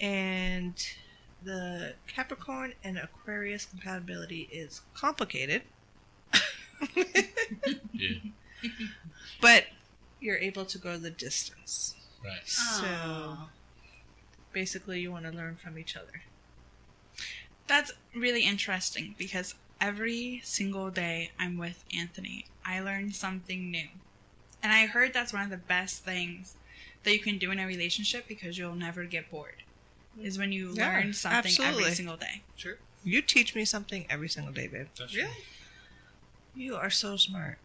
and 0.00 0.74
the 1.42 1.94
Capricorn 2.08 2.72
and 2.82 2.98
Aquarius 2.98 3.66
compatibility 3.66 4.48
is 4.50 4.80
complicated, 4.94 5.62
Yeah. 7.92 8.16
but 9.40 9.64
you're 10.20 10.38
able 10.38 10.64
to 10.64 10.78
go 10.78 10.96
the 10.96 11.10
distance. 11.10 11.94
Right. 12.24 12.46
So 12.46 12.86
Aw. 12.86 13.48
basically, 14.52 15.00
you 15.00 15.10
want 15.12 15.26
to 15.26 15.30
learn 15.30 15.56
from 15.56 15.78
each 15.78 15.96
other. 15.96 16.22
That's 17.66 17.92
really 18.14 18.44
interesting 18.44 19.14
because 19.18 19.54
every 19.80 20.40
single 20.44 20.90
day 20.90 21.30
I'm 21.38 21.58
with 21.58 21.84
Anthony, 21.96 22.46
I 22.64 22.80
learn 22.80 23.12
something 23.12 23.70
new. 23.70 23.88
And 24.62 24.72
I 24.72 24.86
heard 24.86 25.12
that's 25.12 25.32
one 25.32 25.42
of 25.42 25.50
the 25.50 25.56
best 25.56 26.04
things 26.04 26.56
that 27.02 27.12
you 27.12 27.18
can 27.20 27.38
do 27.38 27.50
in 27.50 27.58
a 27.58 27.66
relationship 27.66 28.26
because 28.26 28.56
you'll 28.56 28.74
never 28.74 29.04
get 29.04 29.30
bored. 29.30 29.62
Is 30.20 30.38
when 30.38 30.52
you 30.52 30.72
Yeah, 30.72 30.88
learn 30.88 31.12
something 31.12 31.38
absolutely. 31.38 31.82
every 31.84 31.94
single 31.94 32.16
day. 32.16 32.42
Sure. 32.56 32.78
You 33.02 33.20
teach 33.20 33.54
me 33.54 33.64
something 33.64 34.06
every 34.08 34.28
single 34.28 34.52
day, 34.52 34.68
babe. 34.68 34.86
Yeah. 35.10 35.28
You 36.54 36.76
are 36.76 36.90
so 36.90 37.16
smart. 37.16 37.58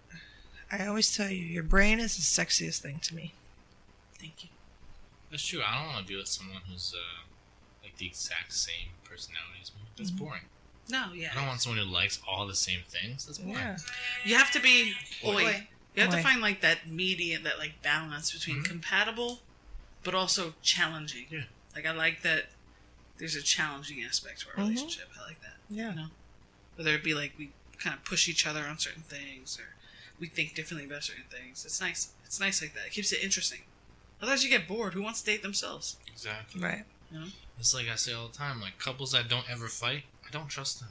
I 0.72 0.86
always 0.88 1.16
tell 1.16 1.30
you, 1.30 1.44
your 1.44 1.64
brain 1.64 2.00
is 2.00 2.16
the 2.16 2.22
sexiest 2.22 2.80
thing 2.80 3.00
to 3.04 3.16
me. 3.16 3.34
Thank 4.20 4.44
you. 4.44 4.50
That's 5.32 5.46
true. 5.46 5.62
I 5.66 5.78
don't 5.78 5.94
want 5.94 6.06
to 6.06 6.12
be 6.12 6.18
with 6.18 6.28
someone 6.28 6.62
who's 6.70 6.94
uh, 6.96 7.22
like 7.84 7.98
the 7.98 8.08
exact 8.08 8.52
same 8.54 8.90
personality 9.04 9.60
as 9.62 9.72
me. 9.74 9.82
That's 9.98 10.12
Mm-hmm. 10.12 10.24
boring. 10.26 10.42
No, 10.90 11.14
yeah. 11.14 11.30
I 11.32 11.36
don't 11.36 11.48
want 11.48 11.62
someone 11.62 11.86
who 11.86 11.92
likes 11.92 12.20
all 12.28 12.48
the 12.48 12.56
same 12.56 12.80
things. 12.88 13.26
That's 13.26 13.38
boring. 13.38 13.54
Yeah. 13.60 13.78
You 14.26 14.36
have 14.36 14.52
to 14.52 14.60
be 14.60 14.94
Oi. 15.24 15.36
oi. 15.46 15.68
You 15.96 16.04
have 16.04 16.12
Oi. 16.14 16.18
to 16.18 16.24
find 16.24 16.42
like 16.42 16.62
that 16.62 16.88
median, 16.90 17.44
that 17.44 17.60
like 17.60 17.82
balance 17.84 18.32
between 18.32 18.64
Mhm. 18.64 18.66
compatible, 18.66 19.42
but 20.04 20.16
also 20.16 20.56
challenging. 20.64 21.28
Yeah. 21.30 21.44
Like 21.76 21.86
I 21.86 21.92
like 21.92 22.24
that. 22.24 22.50
There's 23.20 23.36
a 23.36 23.44
challenging 23.44 24.04
aspect 24.04 24.42
to 24.42 24.48
our 24.50 24.56
Mhm. 24.56 24.70
relationship. 24.70 25.10
I 25.20 25.22
like 25.28 25.42
that. 25.42 25.58
Yeah. 25.70 25.90
You 25.92 25.96
know, 25.96 26.10
whether 26.76 26.96
it 26.96 27.04
be 27.04 27.14
like 27.14 27.34
we 27.38 27.52
kind 27.78 27.96
of 27.96 28.04
push 28.04 28.28
each 28.28 28.48
other 28.48 28.64
on 28.66 28.80
certain 28.80 29.04
things, 29.04 29.60
or 29.60 29.76
we 30.20 30.28
think 30.28 30.56
differently 30.56 30.86
about 30.90 31.04
certain 31.04 31.26
things. 31.30 31.66
It's 31.66 31.80
nice. 31.80 32.14
It's 32.26 32.40
nice 32.40 32.62
like 32.62 32.74
that. 32.74 32.88
It 32.88 32.92
keeps 32.94 33.12
it 33.12 33.22
interesting. 33.24 33.62
Otherwise, 34.22 34.44
you 34.44 34.50
get 34.50 34.68
bored. 34.68 34.94
Who 34.94 35.02
wants 35.02 35.22
to 35.22 35.26
date 35.32 35.42
themselves? 35.42 35.98
Exactly. 36.08 36.62
Right. 36.62 36.84
It's 37.60 37.74
like 37.74 37.88
I 37.90 37.96
say 37.96 38.14
all 38.14 38.28
the 38.28 38.38
time. 38.38 38.62
Like 38.62 38.78
couples 38.80 39.12
that 39.14 39.28
don't 39.30 39.50
ever 39.50 39.68
fight, 39.68 40.04
I 40.28 40.30
don't 40.32 40.48
trust 40.50 40.80
them. 40.80 40.90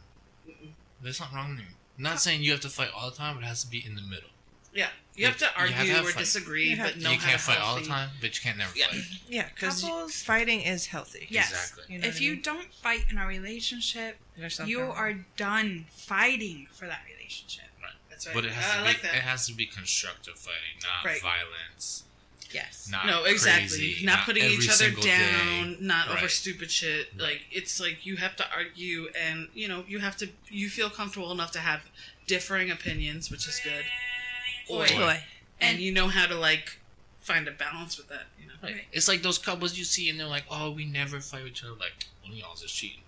Mm-mm. 0.49 0.71
There's 1.03 1.21
nothing 1.21 1.37
wrong 1.37 1.57
there. 1.57 1.67
I'm 1.97 2.03
not 2.05 2.21
saying 2.21 2.43
you 2.43 2.53
have 2.53 2.61
to 2.61 2.69
fight 2.69 2.91
all 2.97 3.11
the 3.11 3.17
time, 3.17 3.37
but 3.37 3.45
it 3.45 3.47
has 3.47 3.63
to 3.65 3.71
be 3.71 3.85
in 3.85 3.95
the 3.95 4.03
middle. 4.03 4.31
Yeah, 4.75 4.89
you 5.15 5.23
You- 5.23 5.27
have 5.29 5.39
to 5.39 5.55
argue 5.59 5.75
have 5.75 5.87
to 5.87 5.93
have 5.93 6.05
or 6.07 6.11
fight. 6.11 6.19
disagree, 6.19 6.75
but 6.77 6.93
to. 6.95 7.01
know 7.01 7.11
you 7.11 7.19
can't 7.19 7.33
to 7.33 7.39
fight 7.39 7.59
all 7.59 7.77
the 7.81 7.87
time, 7.87 8.11
but 8.21 8.37
you 8.37 8.43
can't 8.43 8.59
never 8.59 8.77
Yeah. 8.77 8.89
fight. 8.89 9.03
Yeah, 9.29 9.49
because 9.49 9.81
Couples- 9.83 10.23
fighting 10.23 10.61
is 10.61 10.87
healthy. 10.87 11.27
Yes. 11.31 11.51
Exactly. 11.51 11.85
You 11.89 11.99
know 12.01 12.07
if 12.09 12.15
what 12.15 12.21
I 12.21 12.25
you 12.25 12.33
mean? 12.33 12.43
don't 12.43 12.75
fight 12.75 13.07
in 13.11 13.19
a 13.19 13.27
relationship, 13.27 14.19
you 14.67 14.81
wrong. 14.83 14.91
are 14.91 15.13
done 15.37 15.87
fighting 15.97 16.69
for 16.73 16.87
that 16.87 17.03
relationship. 17.11 17.65
Right. 17.83 17.93
That's 18.11 18.27
right. 18.27 18.35
But 18.35 18.45
it 18.45 18.53
has 18.53 18.75
I 18.75 18.79
to 18.79 18.85
like 18.85 19.03
be 19.03 19.09
that. 19.09 19.15
it 19.17 19.23
has 19.23 19.47
to 19.47 19.55
be 19.55 19.67
constructive 19.67 20.39
fighting, 20.39 20.81
not 20.83 21.05
Right. 21.05 21.23
violence. 21.23 22.05
Yes. 22.53 22.89
Not 22.91 23.07
no, 23.07 23.25
exactly. 23.25 23.69
crazy, 23.69 24.07
not, 24.07 24.21
putting 24.25 24.45
each 24.45 24.69
other 24.71 24.91
down, 24.91 25.01
day. 25.03 25.77
not 25.81 26.09
over 26.09 26.29
stupid 26.29 26.71
shit. 26.71 27.09
Right. 27.19 27.23
Like 27.29 27.41
it's 27.53 27.81
like 27.81 28.07
you 28.07 28.17
have 28.17 28.37
to 28.37 28.45
argue, 28.57 29.09
and 29.21 29.49
you 29.55 29.69
know 29.69 29.85
you 29.87 29.99
have 29.99 30.17
to. 30.19 30.29
You 30.49 30.69
feel 30.69 30.89
comfortable 30.91 31.31
enough 31.33 31.53
to 31.53 31.59
have 31.59 31.83
differing 32.27 32.71
opinions, 32.71 33.31
which 33.31 33.47
is 33.47 33.61
good. 33.63 33.85
Oi. 34.71 34.87
Boy. 34.97 35.21
and 35.61 35.75
And- 35.75 35.79
you 35.81 35.93
know 35.93 36.09
how 36.09 36.27
to 36.27 36.35
like 36.35 36.79
find 37.19 37.47
a 37.49 37.53
balance 37.53 37.99
with 37.99 38.09
that. 38.09 38.27
You 38.41 38.47
know. 38.49 38.55
Right. 38.63 38.75
Right. 38.75 38.85
It's 38.93 39.09
like 39.09 39.23
those 39.23 39.39
couples 39.39 39.77
you 39.79 39.85
see 39.85 40.09
and 40.09 40.19
they're 40.19 40.27
like, 40.27 40.45
"Oh, 40.51 40.71
we 40.71 40.85
never 40.87 41.21
fight 41.21 41.43
with 41.45 41.53
each 41.53 41.65
other." 41.65 41.75
Like, 41.75 42.07
one 42.23 42.33
of 42.33 42.39
y'all's 42.39 42.63
just 42.63 42.75
cheating. 42.75 43.03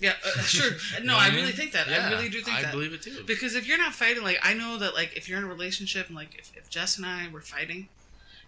Yeah, 0.00 0.14
uh, 0.24 0.40
sure. 0.42 0.72
No, 1.04 1.14
I 1.16 1.28
really 1.28 1.52
think 1.52 1.72
that. 1.72 1.86
I 1.86 2.10
really 2.10 2.30
do 2.30 2.40
think 2.40 2.56
I 2.56 2.62
that. 2.62 2.72
believe 2.72 2.94
it 2.94 3.02
too. 3.02 3.22
Because 3.26 3.54
if 3.54 3.68
you're 3.68 3.76
not 3.78 3.92
fighting, 3.92 4.22
like 4.22 4.38
I 4.42 4.54
know 4.54 4.78
that, 4.78 4.94
like 4.94 5.14
if 5.14 5.28
you're 5.28 5.36
in 5.38 5.44
a 5.44 5.48
relationship 5.48 6.06
and 6.08 6.16
like 6.16 6.34
if, 6.38 6.56
if 6.56 6.70
Jess 6.70 6.96
and 6.96 7.04
I 7.06 7.28
were 7.30 7.42
fighting, 7.42 7.88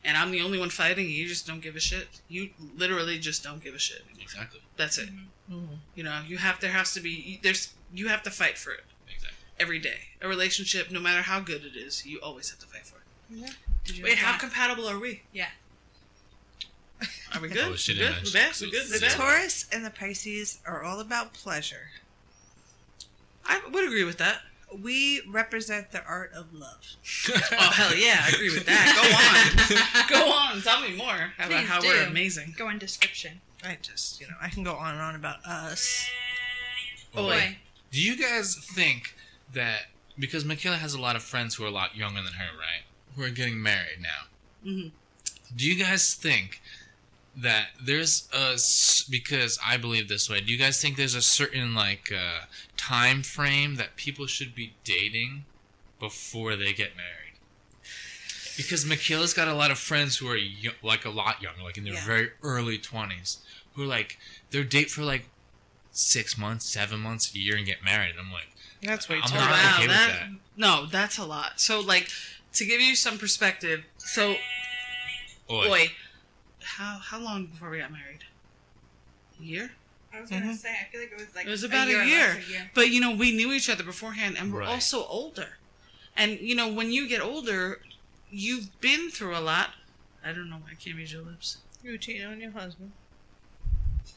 and 0.05 0.17
I'm 0.17 0.31
the 0.31 0.41
only 0.41 0.59
one 0.59 0.71
fighting, 0.71 1.07
and 1.07 1.15
you 1.15 1.27
just 1.29 1.47
don't 1.47 1.61
give 1.61 1.77
a 1.77 1.81
shit. 1.81 2.09
You 2.29 2.51
literally 2.77 3.19
just 3.19 3.43
don't 3.45 3.63
give 3.63 3.75
a 3.75 3.79
shit. 3.79 4.03
exactly. 4.21 4.61
That's 4.77 4.99
it. 4.99 5.09
Mhm. 5.51 5.79
You 5.95 6.03
know, 6.05 6.23
you 6.27 6.39
have 6.39 6.61
there 6.61 6.73
has 6.73 6.93
to 6.95 7.01
be 7.01 7.39
there's 7.43 7.73
you 7.93 8.09
have 8.09 8.23
to 8.23 8.31
fight 8.31 8.57
for 8.57 8.73
it 8.73 8.85
Exactly. 9.09 9.37
every 9.61 9.79
day. 9.79 10.01
A 10.23 10.29
relationship, 10.29 10.91
no 10.91 11.01
matter 11.01 11.23
how 11.23 11.41
good 11.41 11.65
it 11.65 11.77
is, 11.77 12.07
you 12.07 12.19
always 12.21 12.51
have 12.51 12.59
to 12.61 12.67
fight 12.67 12.87
for 12.87 12.97
it. 12.97 13.03
Yeah. 13.31 14.03
Wait, 14.03 14.19
how 14.19 14.31
want- 14.31 14.41
compatible 14.41 14.89
are 14.89 14.99
we? 14.99 15.23
Yeah. 15.33 15.49
Are 17.35 17.41
we 17.41 17.49
good? 17.59 17.69
Oh, 17.73 17.77
shit, 17.77 17.97
good? 17.99 18.07
imagine. 18.07 18.25
We 18.25 18.33
bad? 18.33 18.55
So 18.55 18.65
We 18.67 18.71
good? 18.73 18.89
We 18.89 18.95
it's 18.95 19.01
bad? 19.01 19.11
Taurus 19.13 19.67
and 19.73 19.85
the 19.85 19.91
Pisces 19.91 20.59
are 20.67 20.83
all 20.85 21.01
about 21.01 21.35
pleasure. 21.35 21.91
I 23.45 23.61
would 23.71 23.85
agree 23.85 24.05
with 24.05 24.19
that. 24.19 24.43
We 24.81 25.23
represent 25.29 25.91
the 25.93 26.05
art 26.05 26.33
of 26.35 26.53
love. 26.53 26.81
Oh 27.53 27.71
hell 27.71 27.95
yeah, 27.97 28.23
I 28.25 28.29
agree 28.35 28.51
with 28.53 28.67
that. 28.67 30.07
Go 30.09 30.19
on, 30.23 30.25
go 30.27 30.33
on. 30.33 30.63
Tell 30.63 30.81
me 30.81 30.97
more 30.97 31.33
about 31.39 31.65
how 31.65 31.81
do. 31.81 31.89
we're 31.89 32.05
amazing. 32.05 32.55
Go 32.57 32.69
in 32.69 32.79
description. 32.79 33.41
I 33.65 33.79
just, 33.81 34.21
you 34.21 34.27
know, 34.27 34.35
I 34.41 34.49
can 34.49 34.65
go 34.65 34.75
on 34.75 34.93
and 34.95 35.01
on 35.03 35.15
about 35.15 35.45
us. 35.45 36.07
Oh, 37.15 37.25
Boy. 37.29 37.59
Do 37.91 38.01
you 38.01 38.17
guys 38.17 38.57
think 38.57 39.15
that 39.53 39.83
because 40.19 40.45
Michaela 40.45 40.77
has 40.77 40.95
a 40.95 41.01
lot 41.01 41.17
of 41.17 41.23
friends 41.23 41.55
who 41.55 41.65
are 41.65 41.69
a 41.69 41.71
lot 41.71 41.97
younger 41.97 42.23
than 42.23 42.35
her, 42.35 42.57
right? 42.59 42.83
Who 43.17 43.23
are 43.23 43.31
getting 43.31 43.63
married 43.63 44.01
now. 44.01 44.71
hmm 44.71 44.89
Do 45.55 45.67
you 45.67 45.83
guys 45.83 46.15
think 46.15 46.61
that 47.37 47.69
there's 47.83 48.29
a 48.33 48.59
because 49.11 49.59
I 49.67 49.77
believe 49.77 50.09
this 50.09 50.29
way? 50.29 50.41
Do 50.41 50.53
you 50.53 50.59
guys 50.59 50.81
think 50.81 50.97
there's 50.97 51.15
a 51.15 51.23
certain 51.23 51.75
like 51.75 52.13
uh, 52.15 52.47
time 52.77 53.23
frame 53.23 53.77
that 53.77 53.97
people 53.97 54.27
should 54.27 54.55
be 54.55 54.75
dating 54.85 55.45
before 55.99 56.57
they 56.57 56.73
get 56.73 56.97
married? 56.97 57.39
Because 58.57 58.85
Michaela's 58.85 59.33
got 59.33 59.49
a 59.49 59.55
lot 59.55 59.71
of 59.71 59.79
friends 59.79 60.19
who 60.19 60.29
are 60.29 60.39
like 60.83 61.05
a 61.07 61.11
lot 61.11 61.41
younger, 61.43 61.63
like 61.63 61.79
in 61.79 61.85
their 61.85 61.95
Yeah. 61.95 62.05
very 62.05 62.31
early 62.43 62.77
twenties, 62.79 63.39
who 63.75 63.85
are 63.85 63.87
like 63.87 64.19
their 64.51 64.63
date 64.65 64.91
for 64.91 65.03
like 65.03 65.25
six 65.91 66.37
months, 66.37 66.67
seven 66.67 67.01
months, 67.01 67.35
a 67.35 67.39
year, 67.39 67.57
and 67.57 67.65
get 67.67 67.83
married. 67.83 68.11
And 68.11 68.21
I'm 68.21 68.33
like, 68.33 68.49
That's 68.83 69.09
way 69.09 69.17
I'm 69.23 69.29
too 69.29 69.35
not 69.37 69.49
early. 69.51 69.75
okay 69.75 69.87
with 69.89 69.97
that. 69.97 70.29
No, 70.57 70.87
that's 70.87 71.17
a 71.17 71.25
lot. 71.25 71.61
So, 71.61 71.81
like, 71.81 72.09
to 72.55 72.65
give 72.67 72.81
you 72.81 72.95
some 72.95 73.17
perspective, 73.17 73.85
so, 73.97 74.33
Oi. 75.51 75.67
boy, 75.67 75.87
how 76.65 76.99
how 76.99 77.19
long 77.19 77.47
before 77.47 77.71
we 77.71 77.79
got 77.79 77.91
married? 77.93 78.25
A 79.41 79.43
year? 79.43 79.73
I 80.15 80.21
was 80.21 80.29
gonna 80.31 80.47
Mhm. 80.47 80.57
say, 80.57 80.71
I 80.71 80.91
feel 80.91 81.01
like 81.01 81.11
it 81.13 81.19
was 81.19 81.35
like 81.35 81.47
It 81.47 81.51
was 81.51 81.65
about 81.65 81.89
a 81.89 82.07
year. 82.07 82.43
But 82.75 82.91
you 82.91 83.01
know, 83.01 83.13
we 83.13 83.33
knew 83.33 83.53
each 83.53 83.69
other 83.71 83.83
beforehand, 83.85 84.37
and 84.39 84.53
we're 84.53 84.61
Right. 84.61 84.69
also 84.69 85.05
older. 85.07 85.59
And 86.17 86.39
you 86.41 86.55
know, 86.55 86.69
when 86.69 86.93
you 86.93 87.09
get 87.09 87.21
older, 87.23 87.81
you've 88.31 88.79
been 88.81 89.11
through 89.11 89.37
a 89.37 89.41
lot. 89.41 89.75
I 90.25 90.33
don't 90.33 90.51
know. 90.51 90.63
I 90.71 90.75
can't 90.75 90.97
read 90.97 91.11
your 91.11 91.23
lips. 91.23 91.59
You 91.83 91.97
cheating 91.99 92.25
on 92.27 92.41
your 92.41 92.53
husband. 92.53 92.93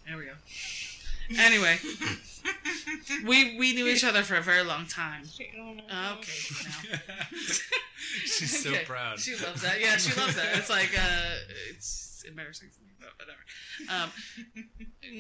There 0.06 0.18
we 0.18 0.26
go. 0.26 0.36
Anyway, 1.40 1.80
we 3.26 3.58
we 3.58 3.74
knew 3.74 3.88
each 3.88 4.04
other 4.04 4.22
for 4.24 4.36
a 4.36 4.42
very 4.42 4.64
long 4.64 4.86
time. 4.86 5.24
Cheating 5.28 5.60
on 5.60 5.78
your 5.80 6.18
okay, 6.20 6.32
now. 6.64 6.98
She's 8.26 8.62
so 8.64 8.70
Okay. 8.72 8.86
proud. 8.86 9.20
She 9.20 9.36
loves 9.36 9.62
that. 9.64 9.80
Yeah, 9.82 9.98
she 9.98 10.14
loves 10.20 10.36
that. 10.36 10.56
It's 10.58 10.70
like 10.70 10.92
uh, 10.98 11.36
it's 11.70 12.15
embarrassing 12.28 12.70
for 12.70 12.82
me, 12.84 12.92
but 13.00 13.10
whatever. 13.18 13.44
Um, 14.04 14.12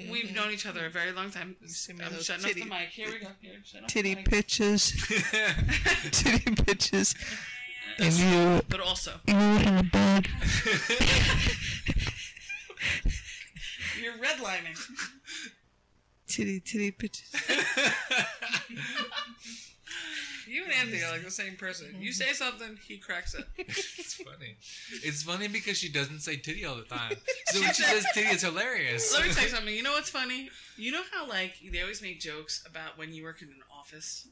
we've 0.12 0.34
known 0.36 0.52
each 0.52 0.66
other 0.66 0.86
a 0.86 0.90
very 0.90 1.12
long 1.12 1.30
time. 1.32 1.56
I'm 1.62 1.70
shutting 1.70 2.00
titty- 2.46 2.62
off 2.62 2.68
the 2.68 2.74
mic. 2.76 2.90
Here 2.90 3.08
we 3.10 3.20
go. 3.20 3.28
Here, 3.42 3.62
Titty 3.88 4.16
pictures. 4.16 4.92
Titty 6.12 6.56
pictures. 6.64 7.16
And 7.98 8.14
you, 8.14 8.62
But 8.68 8.80
also, 8.82 9.12
you 9.28 9.34
in 9.36 9.78
a 9.78 9.84
bag. 9.84 10.28
you're 14.02 14.18
redlining. 14.18 14.78
Titty, 16.28 16.60
titty 16.60 16.92
pictures. 16.92 17.32
You 20.48 20.64
and 20.64 20.74
Anthony 20.74 21.04
are 21.04 21.12
like 21.12 21.24
the 21.24 21.32
same 21.32 21.56
person. 21.56 21.88
You 22.00 22.10
mm-hmm. 22.10 22.12
say 22.12 22.34
something, 22.34 22.78
he 22.88 22.98
cracks 22.98 23.34
it. 23.34 23.46
it's 23.58 24.16
funny. 24.16 24.58
It's 25.04 25.24
funny 25.24 25.48
because 25.48 25.78
she 25.78 25.90
doesn't 25.90 26.20
say 26.20 26.38
titty 26.38 26.66
all 26.66 26.76
the 26.76 26.84
time. 26.84 27.14
So 27.48 27.62
when 27.62 27.74
she 27.74 27.84
says 27.84 28.06
titty, 28.14 28.28
it's 28.28 28.44
hilarious. 28.44 29.14
Let 29.14 29.28
me 29.28 29.34
tell 29.34 29.44
you 29.44 29.50
something. 29.56 29.74
You 29.74 29.84
know 29.84 29.94
what's 29.94 30.10
funny? 30.10 30.50
You 30.78 30.92
know 30.92 31.04
how 31.12 31.28
like 31.28 31.56
they 31.72 31.82
always 31.82 32.02
make 32.02 32.20
jokes 32.20 32.64
about 32.66 32.98
when 32.98 33.14
you 33.14 33.24
work 33.24 33.42
in 33.42 33.50
an 33.50 33.62
office 33.72 34.28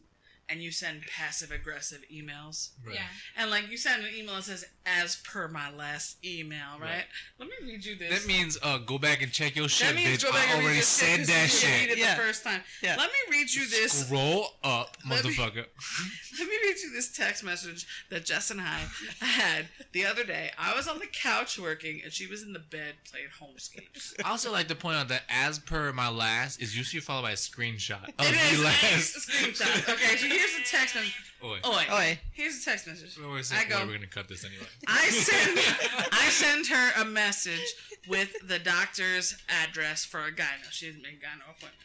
and 0.54 0.62
you 0.62 0.72
send 0.72 1.02
passive 1.08 1.50
aggressive 1.52 2.02
emails. 2.14 2.70
Right. 2.86 2.94
Yeah. 2.96 3.02
And 3.36 3.50
like 3.50 3.70
you 3.72 3.78
send 3.78 4.06
an 4.06 4.12
email 4.16 4.36
that 4.36 4.44
says 4.44 4.66
"as 4.86 5.16
per 5.18 5.48
my 5.48 5.72
last 5.74 6.24
email," 6.24 6.78
right? 6.80 6.90
Right. 6.90 7.04
Let 7.40 7.50
me 7.50 7.56
read 7.72 7.84
you 7.84 7.96
this. 7.96 8.22
That 8.22 8.28
means 8.28 8.58
uh, 8.62 8.78
go 8.78 9.00
back 9.00 9.24
and 9.24 9.32
check 9.32 9.56
your 9.56 9.68
shit, 9.68 9.88
That 9.88 9.96
means 9.96 10.20
bitch. 10.20 10.26
go 10.26 10.32
back 10.32 10.48
I 10.50 10.52
and 10.52 10.60
read 10.60 10.66
already 10.66 10.78
this 10.80 11.00
shit 11.00 11.28
that 11.28 11.34
you 11.34 11.42
read 11.42 11.80
shit. 11.82 11.90
it 11.92 11.98
Yeah. 11.98 12.16
the 12.16 12.22
first 12.22 12.44
time. 12.44 12.62
Yeah. 12.84 12.96
Let 12.98 13.10
me 13.10 13.18
read 13.38 13.52
you 13.52 13.68
this. 13.68 14.06
Scroll 14.06 14.46
up, 14.64 14.96
Let 15.10 15.24
me- 15.26 15.32
motherfucker. 15.32 15.66
Let 16.40 16.48
me 16.48 16.53
read 16.53 16.53
you 16.82 16.92
this 16.92 17.16
text 17.16 17.44
message 17.44 17.86
that 18.10 18.26
Jess 18.26 18.50
and 18.50 18.62
I 18.62 18.80
had 19.20 19.68
the 19.92 20.06
other 20.06 20.24
day. 20.24 20.52
I 20.58 20.74
was 20.76 20.88
on 20.88 21.00
the 21.00 21.08
couch 21.08 21.60
working, 21.60 22.02
and 22.04 22.12
she 22.14 22.26
was 22.28 22.42
in 22.42 22.54
the 22.54 22.60
bed 22.60 22.96
playing 23.12 23.28
Homescapes. 23.40 24.14
I 24.24 24.30
also 24.30 24.52
like 24.52 24.68
to 24.70 24.76
point 24.76 24.96
out 24.98 25.10
that 25.10 25.24
as 25.30 25.60
per 25.60 25.92
my 25.94 26.10
last 26.10 26.62
is 26.62 26.76
usually 26.76 27.02
followed 27.02 27.24
by 27.24 27.32
a 27.32 27.36
screenshot 27.36 28.04
of 28.08 28.14
It 28.26 28.34
is 28.54 28.58
the 28.58 28.64
a 28.64 28.66
last. 28.66 29.30
screenshot. 29.30 29.90
Okay, 29.94 30.16
so 30.18 30.28
here's 30.28 30.56
the 30.56 30.64
text 30.66 30.96
message. 30.96 31.16
Oi. 31.44 31.58
Oh. 31.64 31.84
Oi. 31.92 32.20
Here's 32.32 32.64
the 32.64 32.72
text 32.72 32.88
message. 32.88 33.18
Wait, 33.20 33.30
wait, 33.30 33.52
I 33.54 33.66
go- 33.66 33.86
we're 33.86 33.94
gonna 33.94 34.08
cut 34.08 34.30
this 34.30 34.46
anyway. 34.46 34.66
I 34.88 35.10
send 35.10 35.60
I 36.14 36.30
send 36.30 36.68
her 36.68 37.02
a 37.02 37.06
message 37.06 37.60
with 38.08 38.32
the 38.48 38.60
doctor's 38.60 39.36
address 39.50 40.06
for 40.06 40.22
a 40.26 40.32
gyno. 40.32 40.72
She 40.72 40.86
didn't 40.88 41.02
make 41.04 41.16
a 41.16 41.26
gyno 41.26 41.44
appointment. 41.44 41.76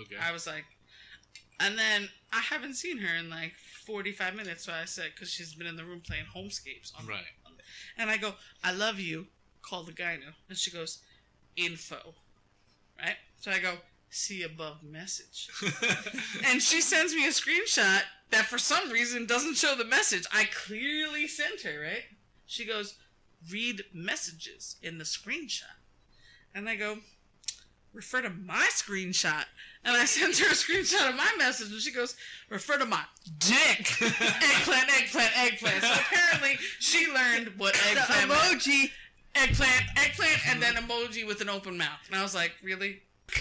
Okay. 0.00 0.16
I 0.22 0.30
was 0.32 0.46
like, 0.46 0.64
and 1.58 1.76
then 1.76 2.08
I 2.32 2.38
haven't 2.40 2.74
seen 2.74 2.98
her 2.98 3.16
in 3.16 3.28
like 3.28 3.52
45 3.94 4.34
minutes. 4.36 4.64
So 4.64 4.72
I 4.72 4.84
said, 4.84 5.10
because 5.14 5.30
she's 5.30 5.54
been 5.54 5.66
in 5.66 5.74
the 5.76 5.84
room 5.84 6.00
playing 6.00 6.24
Homescapes. 6.34 6.92
On, 6.98 7.06
Right. 7.06 7.24
on- 7.44 7.52
and 7.98 8.08
I 8.10 8.16
go, 8.16 8.34
I 8.62 8.72
love 8.72 8.98
you. 9.00 9.26
call 9.62 9.82
the 9.84 9.92
gyno. 9.92 10.32
And 10.48 10.56
she 10.56 10.70
goes, 10.70 10.98
info. 11.56 12.14
Right? 12.98 13.16
So 13.40 13.50
I 13.50 13.58
go, 13.58 13.74
see 14.08 14.42
above 14.42 14.82
message. 14.82 15.48
and 16.46 16.62
she 16.62 16.80
sends 16.80 17.14
me 17.14 17.26
a 17.26 17.30
screenshot 17.30 18.02
that 18.30 18.46
for 18.46 18.56
some 18.58 18.90
reason 18.90 19.26
doesn't 19.26 19.56
show 19.56 19.74
the 19.76 19.84
message. 19.84 20.24
I 20.32 20.44
clearly 20.66 21.26
sent 21.28 21.60
her, 21.62 21.78
right? 21.80 22.04
She 22.46 22.64
goes, 22.64 22.94
read 23.52 23.82
messages 23.92 24.76
in 24.82 24.96
the 24.98 25.04
screenshot. 25.04 25.76
And 26.54 26.68
I 26.68 26.76
go, 26.76 26.98
refer 27.92 28.22
to 28.22 28.30
my 28.30 28.68
screenshot. 28.72 29.44
And 29.84 29.96
I 29.96 30.04
sent 30.04 30.36
her 30.38 30.46
a 30.46 30.50
screenshot 30.50 31.08
of 31.08 31.16
my 31.16 31.30
message, 31.38 31.72
and 31.72 31.80
she 31.80 31.92
goes, 31.92 32.16
refer 32.50 32.78
to 32.78 32.86
my 32.86 33.02
dick. 33.38 33.80
eggplant, 34.02 34.90
eggplant, 35.00 35.38
eggplant. 35.38 35.82
So 35.82 35.92
apparently 35.92 36.58
she 36.78 37.06
learned 37.12 37.52
what 37.56 37.74
eggplant 37.88 38.28
meant. 38.28 38.40
emoji. 38.40 38.90
Eggplant, 39.34 39.84
eggplant, 39.96 40.48
and 40.48 40.60
then 40.60 40.74
emoji 40.74 41.26
with 41.26 41.40
an 41.40 41.48
open 41.48 41.78
mouth. 41.78 42.00
And 42.08 42.18
I 42.18 42.22
was 42.22 42.34
like, 42.34 42.52
really? 42.62 43.00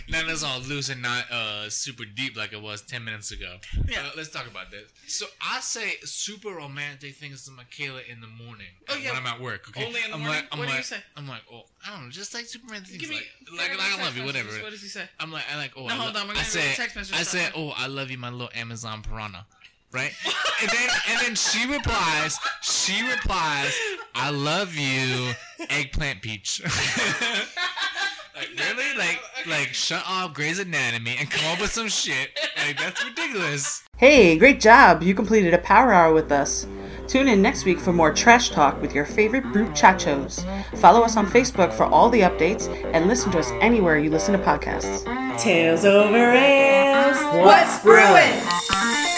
Now 0.09 0.25
that's 0.25 0.43
all 0.43 0.59
loose 0.61 0.89
and 0.89 1.01
not 1.01 1.29
uh, 1.31 1.69
super 1.69 2.03
deep 2.05 2.35
like 2.37 2.53
it 2.53 2.61
was 2.61 2.81
10 2.81 3.03
minutes 3.03 3.31
ago. 3.31 3.57
Yeah. 3.87 3.99
Uh, 4.01 4.09
let's 4.17 4.29
talk 4.29 4.47
about 4.47 4.71
this. 4.71 4.91
So 5.07 5.25
I 5.41 5.59
say 5.59 5.93
super 6.03 6.49
romantic 6.49 7.15
things 7.15 7.45
to 7.45 7.51
Michaela 7.51 8.01
in 8.09 8.21
the 8.21 8.27
morning 8.27 8.67
Oh, 8.89 8.95
yeah. 8.97 9.11
when 9.11 9.19
I'm 9.21 9.27
at 9.27 9.39
work. 9.41 9.69
Okay? 9.69 9.85
Only 9.85 10.01
in 10.03 10.09
the 10.11 10.15
I'm 10.15 10.21
morning? 10.21 10.41
Like, 10.43 10.47
I'm 10.51 10.59
What 10.59 10.65
do 10.65 10.69
like, 10.71 10.77
you 10.79 10.83
say? 10.83 10.97
I'm 11.15 11.27
like, 11.27 11.41
oh, 11.51 11.63
I 11.87 11.91
don't 11.95 12.05
know, 12.05 12.09
just 12.11 12.33
like 12.33 12.45
super 12.45 12.67
romantic 12.67 12.89
things 12.91 13.01
Give 13.01 13.09
me. 13.09 13.17
like, 13.57 13.69
like, 13.69 13.77
like 13.79 13.99
I 13.99 14.03
love 14.03 14.17
you, 14.17 14.23
whatever. 14.25 14.49
What 14.61 14.71
does 14.71 14.81
he 14.81 14.87
say? 14.87 15.03
I'm 15.19 15.31
like, 15.31 15.43
I 15.53 15.57
like, 15.57 15.71
oh, 15.77 15.87
No, 15.87 15.93
I, 15.93 15.97
hold 15.97 16.13
lo- 16.15 16.21
on, 16.21 16.27
we're 16.27 16.33
I 16.35 16.37
read 16.37 16.75
text 16.75 16.95
message 16.95 17.15
I 17.15 17.23
said, 17.23 17.51
oh, 17.55 17.73
I 17.77 17.87
love 17.87 18.09
you, 18.11 18.17
my 18.17 18.29
little 18.29 18.49
Amazon 18.55 19.01
piranha. 19.01 19.45
Right, 19.91 20.13
and 20.61 20.69
then 20.69 20.89
and 21.09 21.19
then 21.21 21.33
she 21.33 21.65
replies. 21.65 22.37
She 22.61 23.01
replies, 23.09 23.75
"I 24.13 24.29
love 24.29 24.75
you, 24.75 25.31
eggplant 25.67 26.21
peach." 26.21 26.61
like 28.39 28.49
really, 28.57 28.83
like 28.97 29.19
like 29.47 29.73
shut 29.73 30.03
off 30.07 30.33
Grey's 30.33 30.59
Anatomy 30.59 31.15
and 31.19 31.29
come 31.29 31.51
up 31.51 31.59
with 31.59 31.71
some 31.71 31.89
shit. 31.89 32.29
Like 32.65 32.79
that's 32.79 33.03
ridiculous. 33.03 33.83
Hey, 33.97 34.37
great 34.37 34.61
job! 34.61 35.03
You 35.03 35.13
completed 35.13 35.53
a 35.53 35.57
power 35.57 35.91
hour 35.91 36.13
with 36.13 36.31
us. 36.31 36.65
Tune 37.07 37.27
in 37.27 37.41
next 37.41 37.65
week 37.65 37.79
for 37.79 37.91
more 37.91 38.13
trash 38.13 38.49
talk 38.51 38.81
with 38.81 38.93
your 38.93 39.05
favorite 39.05 39.51
brute 39.51 39.71
chachos. 39.71 40.45
Follow 40.77 41.01
us 41.01 41.17
on 41.17 41.25
Facebook 41.25 41.73
for 41.73 41.85
all 41.85 42.09
the 42.09 42.21
updates 42.21 42.67
and 42.93 43.07
listen 43.07 43.31
to 43.31 43.39
us 43.39 43.49
anywhere 43.61 43.97
you 43.97 44.09
listen 44.09 44.37
to 44.37 44.39
podcasts. 44.39 45.03
Tales 45.37 45.85
over 45.85 46.31
ales. 46.31 47.17
What's 47.43 47.81
brewing? 47.83 49.08